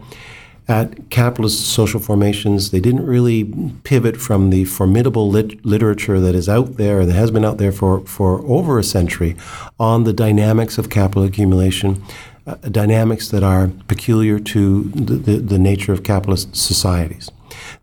at 0.67 1.09
capitalist 1.09 1.65
social 1.65 1.99
formations. 1.99 2.71
They 2.71 2.79
didn't 2.79 3.05
really 3.05 3.53
pivot 3.83 4.17
from 4.17 4.51
the 4.51 4.65
formidable 4.65 5.29
lit- 5.29 5.65
literature 5.65 6.19
that 6.19 6.35
is 6.35 6.47
out 6.47 6.77
there, 6.77 7.05
that 7.05 7.13
has 7.13 7.31
been 7.31 7.43
out 7.43 7.57
there 7.57 7.71
for, 7.71 8.01
for 8.05 8.45
over 8.45 8.79
a 8.79 8.83
century, 8.83 9.35
on 9.79 10.03
the 10.03 10.13
dynamics 10.13 10.77
of 10.77 10.89
capital 10.89 11.23
accumulation, 11.23 12.01
uh, 12.47 12.55
dynamics 12.55 13.29
that 13.29 13.43
are 13.43 13.69
peculiar 13.87 14.39
to 14.39 14.83
the, 14.83 15.15
the, 15.15 15.37
the 15.37 15.59
nature 15.59 15.91
of 15.91 16.03
capitalist 16.03 16.55
societies. 16.55 17.29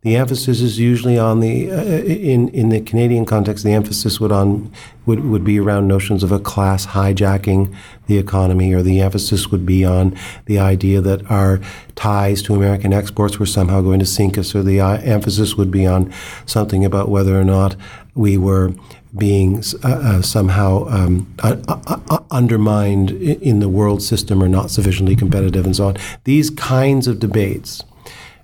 The 0.02 0.14
emphasis 0.14 0.60
is 0.60 0.78
usually 0.78 1.18
on 1.18 1.40
the 1.40 1.72
uh, 1.72 1.82
in 1.82 2.48
in 2.50 2.68
the 2.68 2.80
Canadian 2.80 3.26
context. 3.26 3.64
The 3.64 3.72
emphasis 3.72 4.20
would 4.20 4.30
on 4.30 4.70
would, 5.06 5.24
would 5.24 5.42
be 5.42 5.58
around 5.58 5.88
notions 5.88 6.22
of 6.22 6.30
a 6.30 6.38
class 6.38 6.86
hijacking 6.86 7.74
the 8.06 8.16
economy, 8.16 8.72
or 8.72 8.82
the 8.82 9.00
emphasis 9.00 9.50
would 9.50 9.66
be 9.66 9.84
on 9.84 10.16
the 10.46 10.58
idea 10.60 11.00
that 11.00 11.28
our 11.28 11.60
ties 11.96 12.42
to 12.42 12.54
American 12.54 12.92
exports 12.92 13.40
were 13.40 13.46
somehow 13.46 13.80
going 13.80 13.98
to 13.98 14.06
sink 14.06 14.38
us, 14.38 14.54
or 14.54 14.62
the 14.62 14.80
uh, 14.80 14.98
emphasis 14.98 15.56
would 15.56 15.72
be 15.72 15.84
on 15.84 16.12
something 16.46 16.84
about 16.84 17.08
whether 17.08 17.38
or 17.38 17.44
not 17.44 17.74
we 18.14 18.36
were 18.36 18.72
being 19.16 19.64
uh, 19.82 19.88
uh, 19.88 20.22
somehow 20.22 20.86
um, 20.88 21.34
uh, 21.42 21.56
uh, 21.66 21.98
uh 22.08 22.18
undermined 22.30 23.10
in 23.10 23.58
the 23.58 23.68
world 23.68 24.02
system 24.02 24.42
or 24.42 24.48
not 24.48 24.70
sufficiently 24.70 25.16
competitive 25.16 25.64
and 25.64 25.74
so 25.74 25.88
on. 25.88 25.96
These 26.22 26.50
kinds 26.50 27.08
of 27.08 27.18
debates 27.18 27.82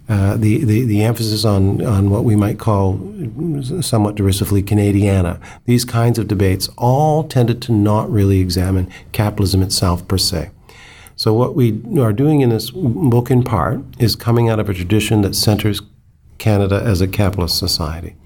uh, 0.07 0.37
the, 0.37 0.65
the, 0.65 0.85
the 0.85 1.03
emphasis 1.03 1.47
on, 1.47 1.85
on 1.85 2.11
what 2.11 2.25
we 2.25 2.37
might 2.37 2.59
call 2.59 3.01
somewhat 3.81 4.17
derisively 4.17 4.63
Canadiana. 4.63 5.41
These 5.65 5.87
kinds 5.87 6.19
of 6.19 6.29
debates 6.29 6.69
all 6.77 7.25
tended 7.25 7.63
to 7.63 7.73
not 7.73 8.11
really 8.11 8.41
examine 8.41 8.91
capitalism 9.13 9.63
itself 9.63 10.07
per 10.07 10.19
se. 10.19 10.51
So, 11.17 11.33
what 11.33 11.55
we 11.55 11.81
are 11.99 12.13
doing 12.13 12.43
in 12.43 12.51
this 12.51 12.71
book, 12.71 13.31
in 13.31 13.45
part, 13.45 13.81
is 13.99 14.15
coming 14.15 14.51
out 14.51 14.59
of 14.59 14.69
a 14.69 14.75
tradition 14.75 15.23
that 15.23 15.35
centers 15.35 15.81
Canada 16.39 16.83
as 16.85 17.01
a 17.01 17.09
capitalist 17.09 17.59
society. 17.59 18.17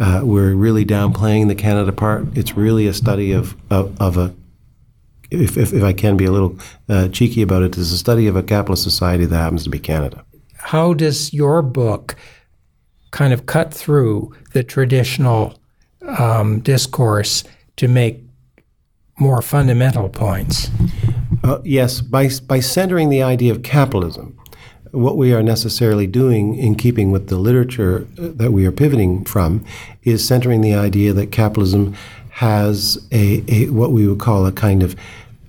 Uh, 0.00 0.22
we're 0.24 0.54
really 0.54 0.84
downplaying 0.84 1.46
the 1.46 1.54
Canada 1.54 1.92
part. 1.92 2.36
It's 2.36 2.56
really 2.56 2.88
a 2.88 2.94
study 2.94 3.30
of, 3.30 3.54
of, 3.70 4.00
of 4.00 4.16
a 4.16 4.34
if, 5.30 5.56
if, 5.56 5.72
if, 5.72 5.82
I 5.82 5.94
can 5.94 6.16
be 6.18 6.26
a 6.26 6.32
little 6.32 6.58
uh, 6.90 7.08
cheeky 7.08 7.40
about 7.40 7.62
it, 7.62 7.78
it's 7.78 7.90
a 7.90 7.96
study 7.96 8.26
of 8.26 8.36
a 8.36 8.42
capitalist 8.42 8.82
society 8.82 9.24
that 9.24 9.36
happens 9.36 9.64
to 9.64 9.70
be 9.70 9.78
Canada 9.78 10.26
how 10.62 10.94
does 10.94 11.32
your 11.32 11.60
book 11.60 12.16
kind 13.10 13.32
of 13.32 13.46
cut 13.46 13.74
through 13.74 14.32
the 14.52 14.62
traditional 14.62 15.58
um, 16.18 16.60
discourse 16.60 17.44
to 17.76 17.88
make 17.88 18.20
more 19.18 19.42
fundamental 19.42 20.08
points? 20.08 20.70
Uh, 21.44 21.58
yes, 21.64 22.00
by, 22.00 22.28
by 22.46 22.60
centering 22.60 23.08
the 23.08 23.22
idea 23.22 23.52
of 23.52 23.62
capitalism, 23.62 24.38
what 24.92 25.16
we 25.16 25.32
are 25.32 25.42
necessarily 25.42 26.06
doing 26.06 26.54
in 26.54 26.74
keeping 26.74 27.10
with 27.10 27.28
the 27.28 27.36
literature 27.36 28.06
uh, 28.18 28.28
that 28.34 28.52
we 28.52 28.64
are 28.64 28.72
pivoting 28.72 29.24
from 29.24 29.64
is 30.04 30.26
centering 30.26 30.60
the 30.60 30.74
idea 30.74 31.12
that 31.12 31.32
capitalism 31.32 31.94
has 32.30 33.04
a, 33.10 33.42
a 33.48 33.68
what 33.70 33.92
we 33.92 34.06
would 34.06 34.20
call 34.20 34.46
a 34.46 34.52
kind 34.52 34.82
of 34.82 34.96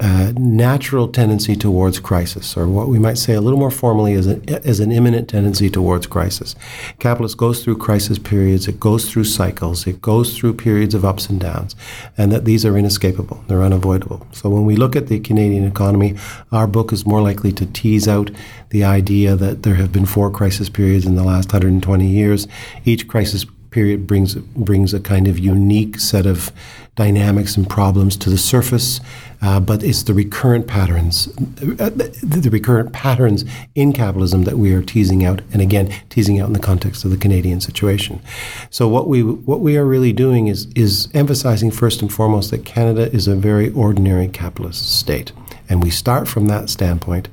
uh, 0.03 0.33
natural 0.35 1.07
tendency 1.07 1.55
towards 1.55 1.97
crisis, 1.97 2.57
or 2.57 2.67
what 2.67 2.89
we 2.89 2.99
might 2.99 3.17
say 3.17 3.33
a 3.33 3.39
little 3.39 3.57
more 3.57 3.71
formally 3.71 4.15
a, 4.15 4.19
as 4.67 4.81
an 4.81 4.91
immanent 4.91 5.29
tendency 5.29 5.69
towards 5.69 6.05
crisis. 6.07 6.57
Capitalism 6.99 7.37
goes 7.37 7.63
through 7.63 7.77
crisis 7.77 8.19
periods, 8.19 8.67
it 8.67 8.81
goes 8.81 9.09
through 9.09 9.23
cycles, 9.23 9.87
it 9.87 10.01
goes 10.01 10.37
through 10.37 10.53
periods 10.55 10.93
of 10.93 11.05
ups 11.05 11.29
and 11.29 11.39
downs, 11.39 11.73
and 12.17 12.33
that 12.33 12.43
these 12.43 12.65
are 12.65 12.77
inescapable, 12.77 13.41
they're 13.47 13.63
unavoidable. 13.63 14.27
So 14.33 14.49
when 14.49 14.65
we 14.65 14.75
look 14.75 14.97
at 14.97 15.07
the 15.07 15.21
Canadian 15.21 15.63
economy, 15.63 16.17
our 16.51 16.67
book 16.67 16.91
is 16.91 17.05
more 17.05 17.21
likely 17.21 17.53
to 17.53 17.65
tease 17.65 18.05
out 18.05 18.29
the 18.71 18.83
idea 18.83 19.37
that 19.37 19.63
there 19.63 19.75
have 19.75 19.93
been 19.93 20.05
four 20.05 20.29
crisis 20.29 20.67
periods 20.67 21.05
in 21.05 21.15
the 21.15 21.23
last 21.23 21.53
120 21.53 22.05
years. 22.05 22.45
Each 22.83 23.07
crisis 23.07 23.45
period 23.73 24.05
brings 24.05 24.35
brings 24.35 24.93
a 24.93 24.99
kind 24.99 25.29
of 25.29 25.39
unique 25.39 25.97
set 25.97 26.25
of 26.25 26.51
dynamics 26.95 27.57
and 27.57 27.67
problems 27.67 28.15
to 28.15 28.29
the 28.29 28.37
surface, 28.37 28.99
uh, 29.43 29.59
but 29.59 29.83
it's 29.83 30.03
the 30.03 30.13
recurrent 30.13 30.67
patterns, 30.67 31.27
uh, 31.27 31.89
the, 31.89 32.39
the, 32.41 32.49
recurrent 32.49 32.93
patterns 32.93 33.43
in 33.75 33.91
capitalism 33.91 34.45
that 34.45 34.57
we 34.57 34.73
are 34.73 34.81
teasing 34.81 35.25
out, 35.25 35.41
and 35.51 35.61
again 35.61 35.93
teasing 36.09 36.39
out 36.39 36.47
in 36.47 36.53
the 36.53 36.59
context 36.59 37.03
of 37.03 37.11
the 37.11 37.17
Canadian 37.17 37.59
situation. 37.59 38.21
So 38.69 38.87
what 38.87 39.09
we 39.09 39.21
what 39.21 39.59
we 39.59 39.77
are 39.77 39.85
really 39.85 40.13
doing 40.13 40.47
is 40.47 40.67
is 40.75 41.09
emphasizing 41.13 41.71
first 41.71 42.01
and 42.01 42.11
foremost 42.11 42.51
that 42.51 42.63
Canada 42.63 43.11
is 43.13 43.27
a 43.27 43.35
very 43.35 43.69
ordinary 43.71 44.29
capitalist 44.29 44.97
state, 44.97 45.33
and 45.73 45.81
we 45.81 45.89
start 45.89 46.27
from 46.27 46.45
that 46.49 46.69
standpoint. 46.69 47.29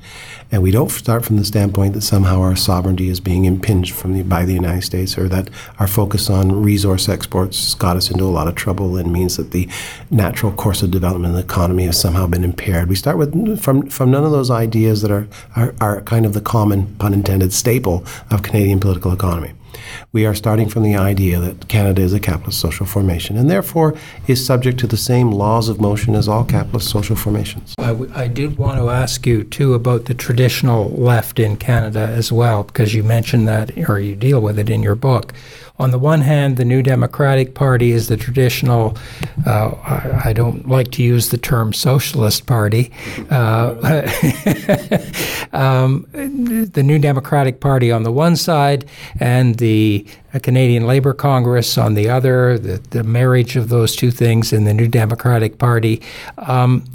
And 0.51 0.63
we 0.63 0.71
don't 0.71 0.89
start 0.89 1.23
from 1.23 1.37
the 1.37 1.45
standpoint 1.45 1.93
that 1.93 2.01
somehow 2.01 2.41
our 2.41 2.55
sovereignty 2.55 3.07
is 3.07 3.19
being 3.19 3.45
impinged 3.45 3.93
from 3.93 4.13
the, 4.13 4.23
by 4.23 4.45
the 4.45 4.53
United 4.53 4.81
States 4.81 5.15
or 5.15 5.29
that 5.29 5.51
our 5.77 5.85
focus 5.85 6.27
on 6.27 6.63
resource 6.63 7.07
exports 7.07 7.75
got 7.75 7.97
us 7.97 8.09
into 8.09 8.23
a 8.23 8.33
lot 8.33 8.47
of 8.47 8.55
trouble 8.55 8.97
and 8.97 9.13
means 9.13 9.37
that 9.37 9.51
the 9.51 9.69
natural 10.09 10.51
course 10.51 10.81
of 10.81 10.89
development 10.89 11.35
of 11.35 11.37
the 11.37 11.43
economy 11.43 11.85
has 11.85 12.01
somehow 12.01 12.25
been 12.25 12.43
impaired. 12.43 12.89
We 12.89 12.95
start 12.95 13.19
with 13.19 13.61
from, 13.61 13.87
from 13.91 14.09
none 14.09 14.23
of 14.23 14.31
those 14.31 14.49
ideas 14.49 15.03
that 15.03 15.11
are, 15.11 15.27
are, 15.55 15.75
are 15.79 16.01
kind 16.01 16.25
of 16.25 16.33
the 16.33 16.41
common, 16.41 16.95
pun 16.95 17.13
intended, 17.13 17.53
staple 17.53 18.03
of 18.31 18.41
Canadian 18.41 18.79
political 18.79 19.13
economy. 19.13 19.53
We 20.11 20.25
are 20.25 20.35
starting 20.35 20.69
from 20.69 20.83
the 20.83 20.95
idea 20.95 21.39
that 21.39 21.67
Canada 21.67 22.01
is 22.01 22.13
a 22.13 22.19
capitalist 22.19 22.59
social 22.59 22.85
formation 22.85 23.37
and 23.37 23.49
therefore 23.49 23.95
is 24.27 24.45
subject 24.45 24.79
to 24.79 24.87
the 24.87 24.97
same 24.97 25.31
laws 25.31 25.69
of 25.69 25.79
motion 25.79 26.15
as 26.15 26.27
all 26.27 26.43
capitalist 26.43 26.89
social 26.89 27.15
formations. 27.15 27.75
I, 27.77 27.87
w- 27.87 28.11
I 28.15 28.27
did 28.27 28.57
want 28.57 28.79
to 28.79 28.89
ask 28.89 29.25
you, 29.25 29.43
too, 29.43 29.73
about 29.73 30.05
the 30.05 30.13
traditional 30.13 30.89
left 30.89 31.39
in 31.39 31.57
Canada 31.57 31.99
as 31.99 32.31
well, 32.31 32.63
because 32.63 32.93
you 32.93 33.03
mentioned 33.03 33.47
that, 33.47 33.89
or 33.89 33.99
you 33.99 34.15
deal 34.15 34.41
with 34.41 34.59
it 34.59 34.69
in 34.69 34.83
your 34.83 34.95
book 34.95 35.33
on 35.81 35.89
the 35.89 35.97
one 35.97 36.21
hand, 36.21 36.57
the 36.57 36.63
New 36.63 36.83
Democratic 36.83 37.55
Party 37.55 37.91
is 37.91 38.07
the 38.07 38.15
traditional, 38.15 38.95
uh, 39.47 39.71
I, 39.83 40.21
I, 40.25 40.33
don't 40.33 40.67
like 40.67 40.91
to 40.91 41.01
use 41.01 41.29
the 41.29 41.39
term 41.39 41.73
socialist 41.73 42.45
party. 42.45 42.91
Uh, 43.31 43.73
um, 45.53 46.05
the 46.11 46.83
New 46.85 46.99
Democratic 46.99 47.59
Party 47.59 47.91
on 47.91 48.03
the 48.03 48.11
one 48.11 48.35
side, 48.35 48.85
and 49.19 49.55
the 49.55 50.05
Canadian 50.43 50.85
Labour 50.85 51.15
Congress 51.15 51.79
on 51.79 51.95
the 51.95 52.07
other, 52.07 52.59
the, 52.59 52.77
the 52.91 53.03
marriage 53.03 53.55
of 53.55 53.69
those 53.69 53.95
two 53.95 54.11
things 54.11 54.53
in 54.53 54.65
the 54.65 54.75
New 54.75 54.87
Democratic 54.87 55.57
Party. 55.57 55.99
Um, 56.37 56.85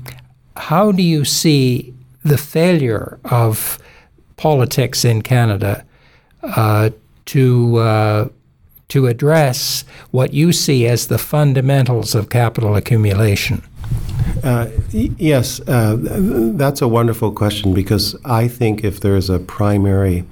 how 0.57 0.93
do 0.93 1.03
you 1.03 1.25
see 1.25 1.93
the 2.25 2.39
failure 2.39 3.19
of 3.25 3.81
politics 4.37 5.05
in 5.05 5.23
Canada 5.23 5.85
uh, 6.45 6.91
to 7.25 7.77
uh, 7.79 8.29
to 8.89 9.07
address 9.07 9.85
what 10.11 10.33
you 10.33 10.53
see 10.53 10.87
as 10.87 11.09
the 11.09 11.19
fundamentals 11.19 12.15
of 12.15 12.29
capital 12.29 12.77
accumulation? 12.77 13.63
Uh, 14.43 14.69
yes, 14.93 15.61
uh, 15.69 15.97
that's 15.99 16.83
a 16.83 16.89
wonderful 16.89 17.33
question 17.33 17.75
because 17.75 18.17
I 18.25 18.49
think 18.49 18.85
if 18.85 19.01
there 19.01 19.17
is 19.17 19.29
a 19.31 19.39
primary 19.39 20.25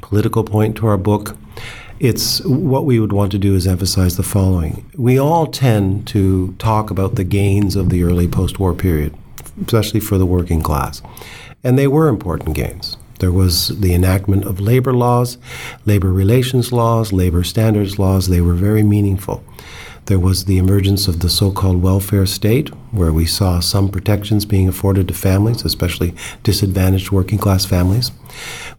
political 0.00 0.44
point 0.44 0.76
to 0.76 0.86
our 0.86 0.96
book, 0.96 1.36
it's 1.98 2.40
what 2.44 2.84
we 2.86 2.98
would 2.98 3.12
want 3.12 3.30
to 3.32 3.38
do 3.38 3.54
is 3.54 3.66
emphasize 3.66 4.16
the 4.16 4.22
following. 4.22 4.90
We 4.96 5.18
all 5.18 5.46
tend 5.46 6.06
to 6.08 6.54
talk 6.58 6.90
about 6.90 7.16
the 7.16 7.24
gains 7.24 7.76
of 7.76 7.90
the 7.90 8.02
early 8.02 8.26
post 8.26 8.58
war 8.58 8.74
period, 8.74 9.14
especially 9.64 10.00
for 10.00 10.16
the 10.16 10.26
working 10.26 10.62
class. 10.62 11.02
And 11.62 11.78
they 11.78 11.86
were 11.86 12.08
important 12.08 12.56
gains. 12.56 12.96
There 13.20 13.30
was 13.30 13.68
the 13.80 13.94
enactment 13.94 14.46
of 14.46 14.60
labor 14.60 14.94
laws, 14.94 15.36
labor 15.84 16.10
relations 16.10 16.72
laws, 16.72 17.12
labor 17.12 17.44
standards 17.44 17.98
laws. 17.98 18.28
They 18.28 18.40
were 18.40 18.54
very 18.54 18.82
meaningful. 18.82 19.44
There 20.06 20.18
was 20.18 20.46
the 20.46 20.56
emergence 20.56 21.06
of 21.06 21.20
the 21.20 21.28
so 21.28 21.52
called 21.52 21.82
welfare 21.82 22.24
state, 22.24 22.70
where 22.92 23.12
we 23.12 23.26
saw 23.26 23.60
some 23.60 23.90
protections 23.90 24.46
being 24.46 24.68
afforded 24.68 25.06
to 25.08 25.14
families, 25.14 25.64
especially 25.64 26.14
disadvantaged 26.42 27.10
working 27.10 27.38
class 27.38 27.66
families. 27.66 28.10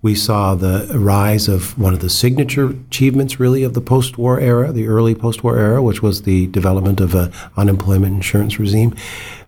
We 0.01 0.15
saw 0.15 0.55
the 0.55 0.91
rise 0.95 1.47
of 1.47 1.77
one 1.77 1.93
of 1.93 1.99
the 1.99 2.09
signature 2.09 2.71
achievements, 2.71 3.39
really, 3.39 3.63
of 3.63 3.75
the 3.75 3.79
post 3.79 4.17
war 4.17 4.39
era, 4.39 4.71
the 4.71 4.87
early 4.87 5.13
post 5.13 5.43
war 5.43 5.57
era, 5.57 5.83
which 5.83 6.01
was 6.01 6.23
the 6.23 6.47
development 6.47 6.99
of 6.99 7.13
an 7.13 7.31
unemployment 7.55 8.15
insurance 8.15 8.59
regime. 8.59 8.95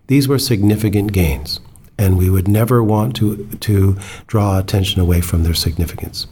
These 0.06 0.28
were 0.28 0.38
significant 0.38 1.12
gains 1.12 1.58
and 1.98 2.18
we 2.18 2.28
would 2.28 2.48
never 2.48 2.82
want 2.82 3.14
to, 3.16 3.46
to 3.60 3.96
draw 4.26 4.58
attention 4.58 5.00
away 5.00 5.20
from 5.20 5.44
their 5.44 5.54
significance. 5.54 6.26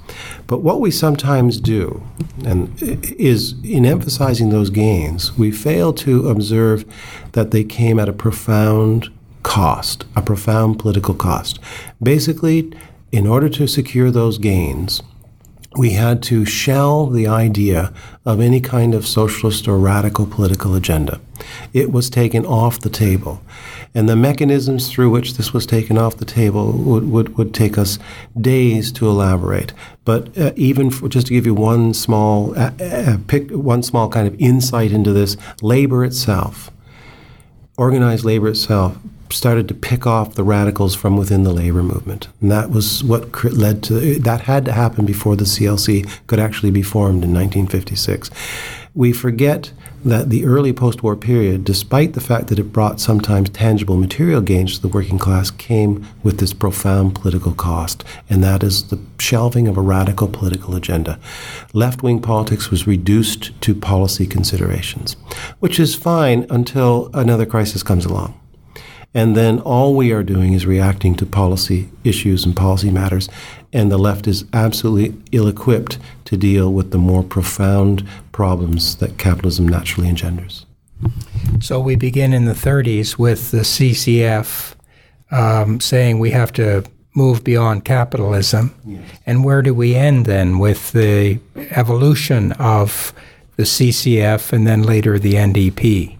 But 0.46 0.58
what 0.58 0.80
we 0.80 0.90
sometimes 0.90 1.60
do, 1.60 2.02
and 2.44 2.70
is 2.80 3.54
in 3.62 3.86
emphasizing 3.86 4.50
those 4.50 4.70
gains, 4.70 5.36
we 5.38 5.50
fail 5.50 5.92
to 5.94 6.28
observe 6.28 6.84
that 7.32 7.52
they 7.52 7.64
came 7.64 7.98
at 7.98 8.08
a 8.08 8.12
profound 8.12 9.08
cost, 9.42 10.04
a 10.16 10.22
profound 10.22 10.78
political 10.78 11.14
cost. 11.14 11.58
Basically, 12.02 12.72
in 13.12 13.26
order 13.26 13.48
to 13.50 13.66
secure 13.66 14.10
those 14.10 14.38
gains, 14.38 15.02
we 15.76 15.90
had 15.90 16.22
to 16.22 16.44
shell 16.44 17.06
the 17.06 17.26
idea 17.26 17.92
of 18.24 18.40
any 18.40 18.60
kind 18.60 18.94
of 18.94 19.06
socialist 19.06 19.66
or 19.66 19.78
radical 19.78 20.26
political 20.26 20.74
agenda. 20.74 21.20
It 21.72 21.90
was 21.90 22.10
taken 22.10 22.44
off 22.44 22.80
the 22.80 22.90
table. 22.90 23.42
And 23.94 24.08
the 24.08 24.16
mechanisms 24.16 24.90
through 24.90 25.10
which 25.10 25.34
this 25.34 25.52
was 25.52 25.66
taken 25.66 25.98
off 25.98 26.16
the 26.16 26.24
table 26.24 26.72
would, 26.72 27.10
would, 27.10 27.36
would 27.36 27.54
take 27.54 27.76
us 27.76 27.98
days 28.40 28.90
to 28.92 29.06
elaborate. 29.08 29.72
But 30.04 30.36
uh, 30.38 30.52
even 30.56 30.90
for, 30.90 31.08
just 31.08 31.26
to 31.26 31.34
give 31.34 31.44
you 31.44 31.54
one 31.54 31.92
small, 31.92 32.58
uh, 32.58 32.72
uh, 32.80 33.18
pick, 33.26 33.50
one 33.50 33.82
small 33.82 34.08
kind 34.08 34.26
of 34.26 34.34
insight 34.40 34.92
into 34.92 35.12
this, 35.12 35.36
labor 35.60 36.04
itself, 36.04 36.70
organized 37.76 38.24
labor 38.24 38.48
itself, 38.48 38.96
started 39.32 39.68
to 39.68 39.74
pick 39.74 40.06
off 40.06 40.34
the 40.34 40.44
radicals 40.44 40.94
from 40.94 41.16
within 41.16 41.42
the 41.42 41.52
labor 41.52 41.82
movement. 41.82 42.28
And 42.40 42.50
that 42.50 42.70
was 42.70 43.02
what 43.02 43.44
led 43.44 43.82
to 43.84 44.18
that 44.18 44.42
had 44.42 44.64
to 44.66 44.72
happen 44.72 45.06
before 45.06 45.36
the 45.36 45.44
CLC 45.44 46.08
could 46.26 46.38
actually 46.38 46.70
be 46.70 46.82
formed 46.82 47.24
in 47.24 47.32
1956. 47.32 48.30
We 48.94 49.14
forget 49.14 49.72
that 50.04 50.28
the 50.28 50.44
early 50.44 50.74
post 50.74 51.02
war 51.02 51.16
period, 51.16 51.64
despite 51.64 52.12
the 52.12 52.20
fact 52.20 52.48
that 52.48 52.58
it 52.58 52.72
brought 52.74 53.00
sometimes 53.00 53.48
tangible 53.48 53.96
material 53.96 54.42
gains 54.42 54.74
to 54.76 54.82
the 54.82 54.88
working 54.88 55.18
class, 55.18 55.50
came 55.50 56.06
with 56.22 56.40
this 56.40 56.52
profound 56.52 57.14
political 57.14 57.54
cost, 57.54 58.04
and 58.28 58.44
that 58.44 58.62
is 58.62 58.88
the 58.88 58.98
shelving 59.18 59.66
of 59.66 59.78
a 59.78 59.80
radical 59.80 60.28
political 60.28 60.74
agenda. 60.74 61.18
Left 61.72 62.02
wing 62.02 62.20
politics 62.20 62.70
was 62.70 62.86
reduced 62.86 63.58
to 63.62 63.74
policy 63.74 64.26
considerations, 64.26 65.16
which 65.60 65.80
is 65.80 65.94
fine 65.94 66.46
until 66.50 67.08
another 67.14 67.46
crisis 67.46 67.82
comes 67.82 68.04
along. 68.04 68.38
And 69.14 69.36
then 69.36 69.58
all 69.60 69.94
we 69.94 70.10
are 70.12 70.22
doing 70.22 70.54
is 70.54 70.64
reacting 70.64 71.14
to 71.16 71.26
policy 71.26 71.90
issues 72.02 72.44
and 72.44 72.56
policy 72.56 72.90
matters. 72.90 73.28
And 73.72 73.90
the 73.90 73.98
left 73.98 74.26
is 74.26 74.44
absolutely 74.52 75.20
ill 75.32 75.48
equipped 75.48 75.98
to 76.26 76.36
deal 76.36 76.72
with 76.72 76.92
the 76.92 76.98
more 76.98 77.22
profound 77.22 78.06
problems 78.32 78.96
that 78.96 79.18
capitalism 79.18 79.68
naturally 79.68 80.08
engenders. 80.08 80.64
So 81.60 81.80
we 81.80 81.96
begin 81.96 82.32
in 82.32 82.44
the 82.44 82.52
30s 82.52 83.18
with 83.18 83.50
the 83.50 83.58
CCF 83.58 84.74
um, 85.30 85.80
saying 85.80 86.18
we 86.18 86.30
have 86.30 86.52
to 86.54 86.84
move 87.14 87.44
beyond 87.44 87.84
capitalism. 87.84 88.74
Yes. 88.86 89.02
And 89.26 89.44
where 89.44 89.62
do 89.62 89.74
we 89.74 89.94
end 89.94 90.26
then 90.26 90.58
with 90.58 90.92
the 90.92 91.38
evolution 91.70 92.52
of 92.52 93.12
the 93.56 93.64
CCF 93.64 94.52
and 94.52 94.66
then 94.66 94.82
later 94.82 95.18
the 95.18 95.34
NDP? 95.34 96.16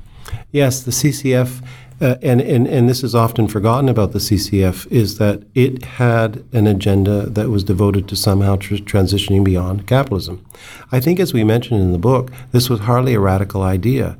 Yes, 0.51 0.83
the 0.83 0.91
CCF 0.91 1.63
uh, 2.03 2.17
and, 2.21 2.41
and, 2.41 2.67
and 2.67 2.89
this 2.89 3.05
is 3.05 3.15
often 3.15 3.47
forgotten 3.47 3.89
about 3.89 4.11
the 4.13 4.19
CCF, 4.19 4.91
is 4.91 5.19
that 5.19 5.45
it 5.55 5.85
had 5.85 6.45
an 6.53 6.67
agenda 6.67 7.27
that 7.27 7.49
was 7.49 7.63
devoted 7.63 8.09
to 8.09 8.17
somehow 8.17 8.57
tr- 8.57 8.75
transitioning 8.75 9.45
beyond 9.45 9.87
capitalism. 9.87 10.45
I 10.91 10.99
think, 10.99 11.21
as 11.21 11.33
we 11.33 11.45
mentioned 11.45 11.81
in 11.81 11.93
the 11.93 11.99
book, 11.99 12.33
this 12.51 12.69
was 12.69 12.81
hardly 12.81 13.15
a 13.15 13.21
radical 13.21 13.63
idea. 13.63 14.19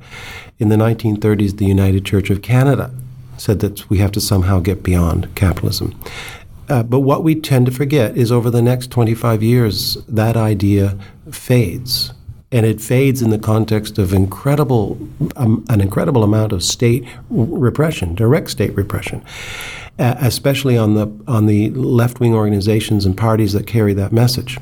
In 0.59 0.69
the 0.69 0.77
1930s, 0.77 1.57
the 1.57 1.65
United 1.65 2.05
Church 2.05 2.29
of 2.29 2.41
Canada 2.41 2.89
said 3.37 3.59
that 3.59 3.89
we 3.89 3.97
have 3.97 4.13
to 4.13 4.21
somehow 4.21 4.61
get 4.61 4.81
beyond 4.81 5.35
capitalism. 5.35 5.93
Uh, 6.69 6.83
but 6.83 7.01
what 7.01 7.21
we 7.21 7.35
tend 7.35 7.65
to 7.65 7.71
forget 7.73 8.15
is 8.15 8.31
over 8.31 8.49
the 8.49 8.61
next 8.61 8.91
25 8.91 9.43
years, 9.43 9.95
that 10.07 10.37
idea 10.37 10.97
fades 11.29 12.13
and 12.53 12.67
it 12.67 12.79
fades 12.79 13.23
in 13.23 13.31
the 13.31 13.39
context 13.39 13.97
of 13.97 14.13
incredible, 14.13 14.97
um, 15.35 15.65
an 15.69 15.81
incredible 15.81 16.23
amount 16.23 16.53
of 16.53 16.63
state 16.63 17.03
repression, 17.31 18.13
direct 18.13 18.51
state 18.51 18.73
repression, 18.75 19.25
uh, 19.97 20.15
especially 20.19 20.77
on 20.77 20.93
the 20.93 21.11
on 21.27 21.47
the 21.47 21.71
left 21.71 22.19
wing 22.19 22.33
organizations 22.33 23.05
and 23.07 23.17
parties 23.17 23.53
that 23.53 23.65
carry 23.65 23.93
that 23.93 24.13
message. 24.13 24.59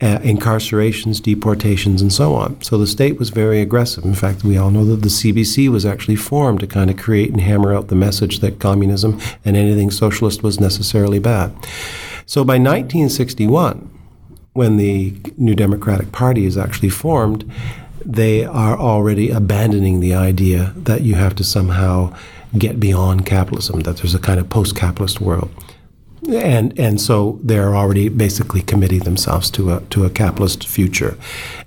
Uh, 0.00 0.18
incarcerations, 0.18 1.22
deportations, 1.22 2.02
and 2.02 2.12
so 2.12 2.34
on. 2.34 2.60
So 2.60 2.76
the 2.76 2.88
state 2.88 3.20
was 3.20 3.30
very 3.30 3.60
aggressive. 3.60 4.04
In 4.04 4.14
fact, 4.14 4.42
we 4.42 4.58
all 4.58 4.72
know 4.72 4.84
that 4.86 5.02
the 5.02 5.08
CBC 5.08 5.68
was 5.68 5.86
actually 5.86 6.16
formed 6.16 6.58
to 6.58 6.66
kind 6.66 6.90
of 6.90 6.96
create 6.96 7.30
and 7.30 7.40
hammer 7.40 7.72
out 7.72 7.86
the 7.86 7.94
message 7.94 8.40
that 8.40 8.58
communism 8.58 9.20
and 9.44 9.56
anything 9.56 9.92
socialist 9.92 10.42
was 10.42 10.58
necessarily 10.58 11.20
bad. 11.20 11.52
So 12.26 12.42
by 12.42 12.54
1961, 12.54 13.88
when 14.52 14.76
the 14.76 15.14
New 15.36 15.54
Democratic 15.54 16.12
Party 16.12 16.44
is 16.44 16.58
actually 16.58 16.90
formed, 16.90 17.50
they 18.04 18.44
are 18.44 18.78
already 18.78 19.30
abandoning 19.30 20.00
the 20.00 20.14
idea 20.14 20.72
that 20.76 21.02
you 21.02 21.14
have 21.14 21.34
to 21.36 21.44
somehow 21.44 22.14
get 22.58 22.78
beyond 22.78 23.24
capitalism, 23.24 23.80
that 23.80 23.98
there's 23.98 24.14
a 24.14 24.18
kind 24.18 24.38
of 24.38 24.48
post 24.48 24.76
capitalist 24.76 25.20
world. 25.20 25.50
And 26.28 26.78
and 26.78 27.00
so 27.00 27.40
they're 27.42 27.74
already 27.74 28.08
basically 28.08 28.62
committing 28.62 29.00
themselves 29.00 29.50
to 29.52 29.72
a 29.72 29.80
to 29.90 30.04
a 30.04 30.10
capitalist 30.10 30.68
future, 30.68 31.16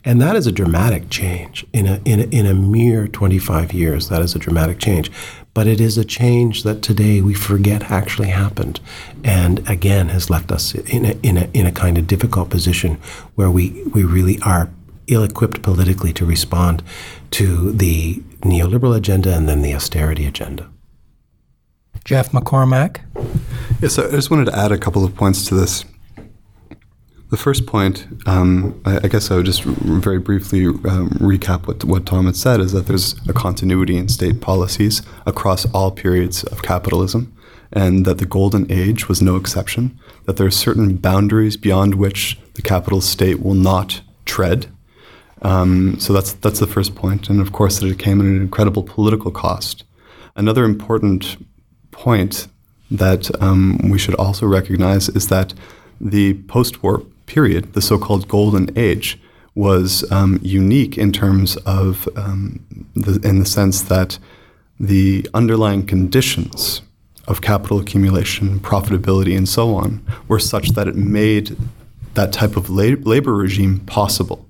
and 0.05 0.21
that 0.21 0.37
is 0.37 0.47
a 0.47 0.51
dramatic 0.51 1.09
change 1.09 1.65
in 1.73 1.85
a 1.87 1.99
in 2.05 2.21
a, 2.21 2.23
in 2.23 2.45
a 2.45 2.53
mere 2.53 3.09
25 3.09 3.73
years. 3.73 4.07
That 4.07 4.21
is 4.21 4.33
a 4.33 4.39
dramatic 4.39 4.79
change, 4.79 5.11
but 5.55 5.67
it 5.67 5.79
is 5.81 5.97
a 5.97 6.05
change 6.05 6.63
that 6.63 6.83
today 6.83 7.21
we 7.21 7.33
forget 7.33 7.89
actually 7.89 8.27
happened, 8.27 8.79
and 9.23 9.67
again 9.67 10.09
has 10.09 10.29
left 10.29 10.51
us 10.51 10.75
in 10.75 11.05
a, 11.05 11.11
in 11.23 11.37
a, 11.37 11.49
in 11.53 11.65
a 11.65 11.71
kind 11.71 11.97
of 11.97 12.05
difficult 12.05 12.49
position 12.51 12.99
where 13.33 13.49
we, 13.49 13.81
we 13.93 14.03
really 14.03 14.37
are 14.41 14.69
ill 15.07 15.23
equipped 15.23 15.61
politically 15.61 16.11
to 16.11 16.25
respond 16.25 16.83
to 17.31 17.71
the 17.71 18.15
neoliberal 18.41 18.95
agenda 18.95 19.33
and 19.33 19.47
then 19.47 19.61
the 19.61 19.73
austerity 19.73 20.25
agenda. 20.25 20.69
Jeff 22.03 22.31
McCormack? 22.31 22.99
Yes, 23.81 23.97
I 23.97 24.11
just 24.11 24.29
wanted 24.29 24.45
to 24.45 24.57
add 24.57 24.71
a 24.73 24.77
couple 24.77 25.05
of 25.05 25.15
points 25.15 25.47
to 25.47 25.55
this. 25.55 25.85
The 27.31 27.37
first 27.37 27.65
point, 27.65 28.05
um, 28.27 28.79
I, 28.85 28.97
I, 29.03 29.07
guess 29.07 29.31
I 29.31 29.35
would 29.35 29.47
just 29.47 29.63
very 29.63 30.19
briefly 30.19 30.67
um, 30.67 31.09
recap 31.19 31.65
what, 31.65 31.83
what 31.83 32.05
Thom 32.05 32.27
had 32.27 32.35
said, 32.35 32.59
is 32.59 32.71
that 32.73 32.85
there's 32.85 33.15
a 33.27 33.33
continuity 33.33 33.97
in 33.97 34.09
state 34.09 34.41
policies 34.41 35.01
across 35.25 35.65
all 35.73 35.89
periods 35.89 36.43
of 36.43 36.61
capitalism, 36.61 37.35
and 37.73 38.05
that 38.05 38.19
the 38.19 38.27
golden 38.27 38.71
age 38.71 39.09
was 39.09 39.23
no 39.23 39.37
exception, 39.37 39.99
that 40.25 40.37
there 40.37 40.45
are 40.45 40.51
certain 40.51 40.97
boundaries 40.97 41.57
beyond 41.57 41.95
which 41.95 42.37
the 42.53 42.61
capital 42.61 43.01
state 43.01 43.41
will 43.41 43.55
not 43.55 44.01
tread. 44.25 44.67
Um, 45.41 45.99
so 45.99 46.13
that's, 46.13 46.33
that's 46.33 46.59
the 46.59 46.67
first 46.67 46.93
point, 46.93 47.27
and 47.27 47.41
of 47.41 47.51
course 47.51 47.79
that 47.79 47.87
it 47.87 47.97
came 47.97 48.21
at 48.21 48.27
an 48.27 48.39
incredible 48.39 48.83
political 48.83 49.31
cost. 49.31 49.83
Another 50.35 50.63
important 50.63 51.37
point 51.89 52.47
that 52.91 53.31
um, 53.41 53.79
we 53.89 53.97
should 53.97 54.15
also 54.15 54.45
recognize 54.45 55.09
is 55.09 55.27
that 55.29 55.55
the 55.99 56.35
post 56.43 56.83
war 56.83 57.01
period, 57.25 57.73
the 57.73 57.81
so 57.81 57.97
called 57.97 58.27
golden 58.27 58.75
age, 58.77 59.19
was 59.55 60.09
um, 60.11 60.39
unique 60.41 60.97
in 60.97 61.11
terms 61.11 61.55
of, 61.57 62.09
um, 62.17 62.59
the, 62.93 63.27
in 63.27 63.39
the 63.39 63.45
sense 63.45 63.81
that 63.83 64.19
the 64.79 65.27
underlying 65.33 65.85
conditions 65.85 66.81
of 67.27 67.41
capital 67.41 67.79
accumulation, 67.79 68.59
profitability, 68.59 69.35
and 69.35 69.47
so 69.47 69.73
on 69.73 70.05
were 70.27 70.39
such 70.39 70.69
that 70.69 70.87
it 70.87 70.95
made 70.95 71.55
that 72.13 72.33
type 72.33 72.55
of 72.55 72.69
labor 72.69 73.33
regime 73.33 73.79
possible. 73.79 74.47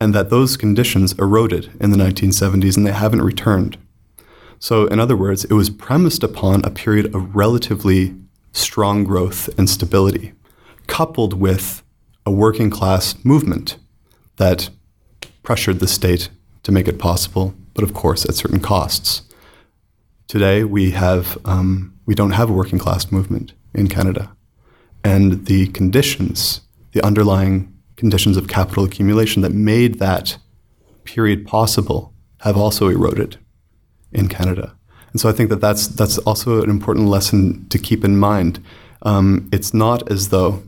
And 0.00 0.14
that 0.14 0.30
those 0.30 0.56
conditions 0.56 1.12
eroded 1.18 1.70
in 1.80 1.90
the 1.90 1.96
1970s 1.96 2.76
and 2.76 2.86
they 2.86 2.92
haven't 2.92 3.22
returned. 3.22 3.78
So, 4.58 4.86
in 4.86 4.98
other 4.98 5.16
words, 5.16 5.44
it 5.44 5.52
was 5.52 5.70
premised 5.70 6.22
upon 6.22 6.64
a 6.64 6.70
period 6.70 7.14
of 7.14 7.34
relatively 7.34 8.14
strong 8.52 9.04
growth 9.04 9.48
and 9.58 9.68
stability 9.68 10.32
coupled 10.86 11.34
with 11.34 11.82
a 12.26 12.30
working 12.30 12.70
class 12.70 13.14
movement 13.24 13.76
that 14.36 14.70
pressured 15.42 15.80
the 15.80 15.88
state 15.88 16.30
to 16.62 16.72
make 16.72 16.88
it 16.88 16.98
possible, 16.98 17.54
but 17.74 17.84
of 17.84 17.94
course 17.94 18.24
at 18.24 18.34
certain 18.34 18.60
costs. 18.60 19.22
Today 20.26 20.64
we 20.64 20.92
have 20.92 21.38
um, 21.44 21.94
we 22.06 22.14
don't 22.14 22.32
have 22.32 22.50
a 22.50 22.52
working 22.52 22.78
class 22.78 23.12
movement 23.12 23.52
in 23.74 23.88
Canada, 23.88 24.34
and 25.02 25.46
the 25.46 25.68
conditions, 25.68 26.62
the 26.92 27.04
underlying 27.04 27.72
conditions 27.96 28.36
of 28.36 28.48
capital 28.48 28.84
accumulation 28.84 29.42
that 29.42 29.52
made 29.52 29.98
that 29.98 30.38
period 31.04 31.46
possible, 31.46 32.12
have 32.40 32.56
also 32.56 32.88
eroded 32.88 33.36
in 34.12 34.28
Canada. 34.28 34.74
And 35.12 35.20
so 35.20 35.28
I 35.28 35.32
think 35.32 35.50
that 35.50 35.60
that's 35.60 35.86
that's 35.86 36.18
also 36.18 36.62
an 36.62 36.70
important 36.70 37.08
lesson 37.08 37.68
to 37.68 37.78
keep 37.78 38.04
in 38.04 38.16
mind. 38.16 38.62
Um, 39.02 39.48
it's 39.52 39.74
not 39.74 40.10
as 40.10 40.30
though 40.30 40.62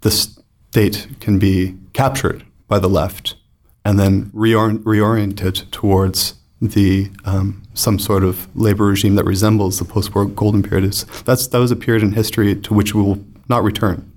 the 0.00 0.10
state 0.10 1.08
can 1.20 1.38
be 1.38 1.76
captured 1.92 2.44
by 2.68 2.78
the 2.78 2.88
left 2.88 3.36
and 3.84 3.98
then 3.98 4.26
reor- 4.34 4.78
reoriented 4.84 5.70
towards 5.70 6.34
the 6.60 7.10
um, 7.24 7.62
some 7.74 7.98
sort 7.98 8.24
of 8.24 8.48
labor 8.56 8.86
regime 8.86 9.14
that 9.14 9.24
resembles 9.24 9.78
the 9.78 9.84
post-war 9.84 10.26
golden 10.26 10.62
period. 10.62 10.84
Is 10.84 11.04
that's 11.24 11.46
that 11.48 11.58
was 11.58 11.70
a 11.70 11.76
period 11.76 12.02
in 12.02 12.12
history 12.12 12.54
to 12.56 12.74
which 12.74 12.94
we 12.94 13.02
will 13.02 13.24
not 13.48 13.62
return, 13.62 14.10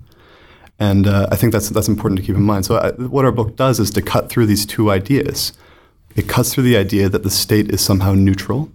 and 0.80 1.08
uh, 1.08 1.28
I 1.32 1.36
think 1.36 1.54
that's 1.54 1.70
that's 1.70 1.88
important 1.88 2.20
to 2.20 2.26
keep 2.26 2.36
in 2.36 2.44
mind. 2.44 2.66
So 2.66 2.78
I, 2.78 2.92
what 2.92 3.26
our 3.26 3.32
book 3.32 3.56
does 3.56 3.80
is 3.80 3.92
to 3.92 4.02
cut 4.02 4.30
through 4.30 4.48
these 4.48 4.66
two 4.66 4.90
ideas. 4.90 5.54
It 6.16 6.28
cuts 6.28 6.54
through 6.54 6.64
the 6.64 6.76
idea 6.76 7.08
that 7.08 7.24
the 7.24 7.30
state 7.30 7.70
is 7.70 7.80
somehow 7.80 8.14
neutral, 8.14 8.72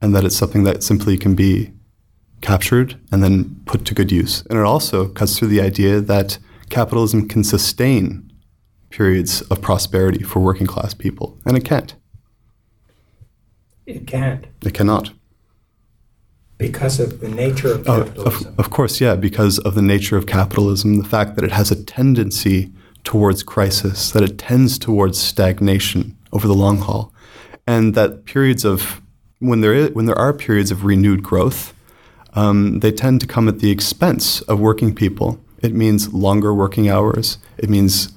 and 0.00 0.14
that 0.14 0.24
it's 0.24 0.36
something 0.36 0.64
that 0.64 0.82
simply 0.82 1.18
can 1.18 1.34
be 1.34 1.72
captured 2.40 2.96
and 3.10 3.22
then 3.22 3.60
put 3.66 3.84
to 3.84 3.94
good 3.94 4.12
use. 4.12 4.44
And 4.48 4.58
it 4.58 4.64
also 4.64 5.08
cuts 5.08 5.38
through 5.38 5.48
the 5.48 5.60
idea 5.60 6.00
that 6.00 6.38
capitalism 6.68 7.28
can 7.28 7.44
sustain 7.44 8.32
periods 8.90 9.42
of 9.42 9.60
prosperity 9.60 10.22
for 10.22 10.40
working 10.40 10.66
class 10.66 10.94
people, 10.94 11.38
and 11.44 11.56
it 11.56 11.64
can't. 11.64 11.94
It 13.86 14.06
can't. 14.06 14.46
It 14.64 14.74
cannot. 14.74 15.12
Because 16.58 16.98
of 16.98 17.20
the 17.20 17.28
nature 17.28 17.72
of 17.72 17.86
capitalism. 17.86 18.46
Oh, 18.46 18.50
of, 18.50 18.58
of 18.58 18.70
course, 18.70 19.00
yeah, 19.00 19.14
because 19.14 19.58
of 19.60 19.74
the 19.74 19.82
nature 19.82 20.16
of 20.16 20.26
capitalism, 20.26 20.98
the 20.98 21.08
fact 21.08 21.36
that 21.36 21.44
it 21.44 21.52
has 21.52 21.70
a 21.70 21.84
tendency 21.84 22.72
towards 23.04 23.42
crisis, 23.42 24.10
that 24.10 24.22
it 24.22 24.38
tends 24.38 24.78
towards 24.78 25.18
stagnation 25.18 26.16
over 26.32 26.46
the 26.46 26.54
long 26.54 26.78
haul, 26.78 27.12
and 27.66 27.94
that 27.94 28.24
periods 28.24 28.64
of 28.64 29.00
when 29.38 29.60
there 29.60 29.72
is, 29.72 29.90
when 29.92 30.06
there 30.06 30.18
are 30.18 30.32
periods 30.32 30.70
of 30.70 30.84
renewed 30.84 31.22
growth, 31.22 31.72
um, 32.34 32.80
they 32.80 32.90
tend 32.90 33.20
to 33.20 33.26
come 33.26 33.48
at 33.48 33.60
the 33.60 33.70
expense 33.70 34.40
of 34.42 34.58
working 34.58 34.94
people 34.94 35.40
it 35.62 35.74
means 35.74 36.12
longer 36.12 36.54
working 36.54 36.88
hours. 36.88 37.38
It 37.56 37.68
means 37.68 38.12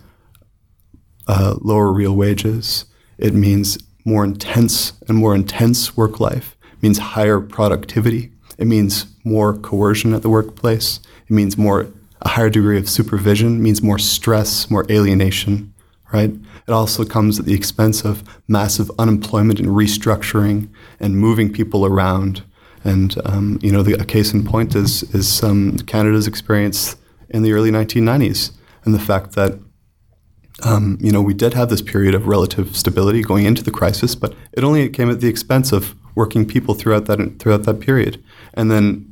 uh, 1.27 1.55
lower 1.61 1.91
real 1.91 2.15
wages. 2.15 2.85
It 3.17 3.33
means 3.33 3.77
more 4.05 4.23
intense 4.23 4.93
and 5.07 5.17
more 5.17 5.35
intense 5.35 5.95
work 5.95 6.19
life. 6.19 6.57
It 6.73 6.83
means 6.83 6.97
higher 6.97 7.39
productivity. 7.39 8.31
It 8.57 8.65
means 8.65 9.05
more 9.23 9.57
coercion 9.57 10.13
at 10.13 10.21
the 10.21 10.29
workplace. 10.29 10.99
It 11.27 11.31
means 11.31 11.57
more 11.57 11.87
a 12.21 12.29
higher 12.29 12.49
degree 12.49 12.77
of 12.77 12.89
supervision. 12.89 13.57
It 13.57 13.61
means 13.61 13.81
more 13.81 13.97
stress, 13.97 14.69
more 14.69 14.85
alienation. 14.91 15.73
Right. 16.13 16.35
It 16.67 16.71
also 16.71 17.05
comes 17.05 17.39
at 17.39 17.45
the 17.45 17.53
expense 17.53 18.03
of 18.03 18.23
massive 18.47 18.91
unemployment 18.99 19.59
and 19.59 19.69
restructuring 19.69 20.67
and 20.99 21.17
moving 21.17 21.53
people 21.53 21.85
around. 21.85 22.43
And 22.83 23.15
um, 23.23 23.59
you 23.61 23.71
know, 23.71 23.81
the, 23.81 23.93
a 23.93 24.05
case 24.05 24.33
in 24.33 24.43
point 24.43 24.75
is 24.75 25.03
is 25.15 25.41
um, 25.41 25.77
Canada's 25.79 26.27
experience 26.27 26.97
in 27.31 27.43
the 27.43 27.53
early 27.53 27.71
1990s, 27.71 28.51
and 28.83 28.93
the 28.93 28.99
fact 28.99 29.33
that 29.33 29.59
um, 30.63 30.97
you 31.01 31.11
know 31.11 31.21
we 31.21 31.33
did 31.33 31.53
have 31.53 31.69
this 31.69 31.81
period 31.81 32.13
of 32.13 32.27
relative 32.27 32.75
stability 32.75 33.21
going 33.21 33.45
into 33.45 33.63
the 33.63 33.71
crisis, 33.71 34.15
but 34.15 34.35
it 34.53 34.63
only 34.63 34.87
came 34.89 35.09
at 35.09 35.21
the 35.21 35.27
expense 35.27 35.71
of 35.71 35.95
working 36.15 36.45
people 36.45 36.75
throughout 36.75 37.05
that 37.05 37.39
throughout 37.39 37.63
that 37.63 37.79
period, 37.79 38.23
and 38.53 38.69
then 38.69 39.07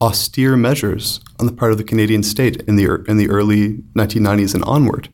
austere 0.00 0.56
measures 0.56 1.20
on 1.40 1.46
the 1.46 1.52
part 1.52 1.72
of 1.72 1.78
the 1.78 1.84
Canadian 1.84 2.22
state 2.22 2.62
in 2.62 2.76
the 2.76 3.04
in 3.08 3.16
the 3.16 3.28
early 3.28 3.78
1990s 3.96 4.54
and 4.54 4.64
onward, 4.64 5.08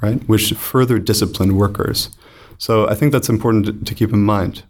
right, 0.00 0.26
which 0.28 0.52
further 0.52 0.98
disciplined 0.98 1.58
workers. 1.58 2.10
So 2.58 2.88
I 2.88 2.94
think 2.94 3.12
that's 3.12 3.28
important 3.28 3.66
to, 3.66 3.72
to 3.84 3.94
keep 3.94 4.12
in 4.12 4.22
mind. 4.22 4.64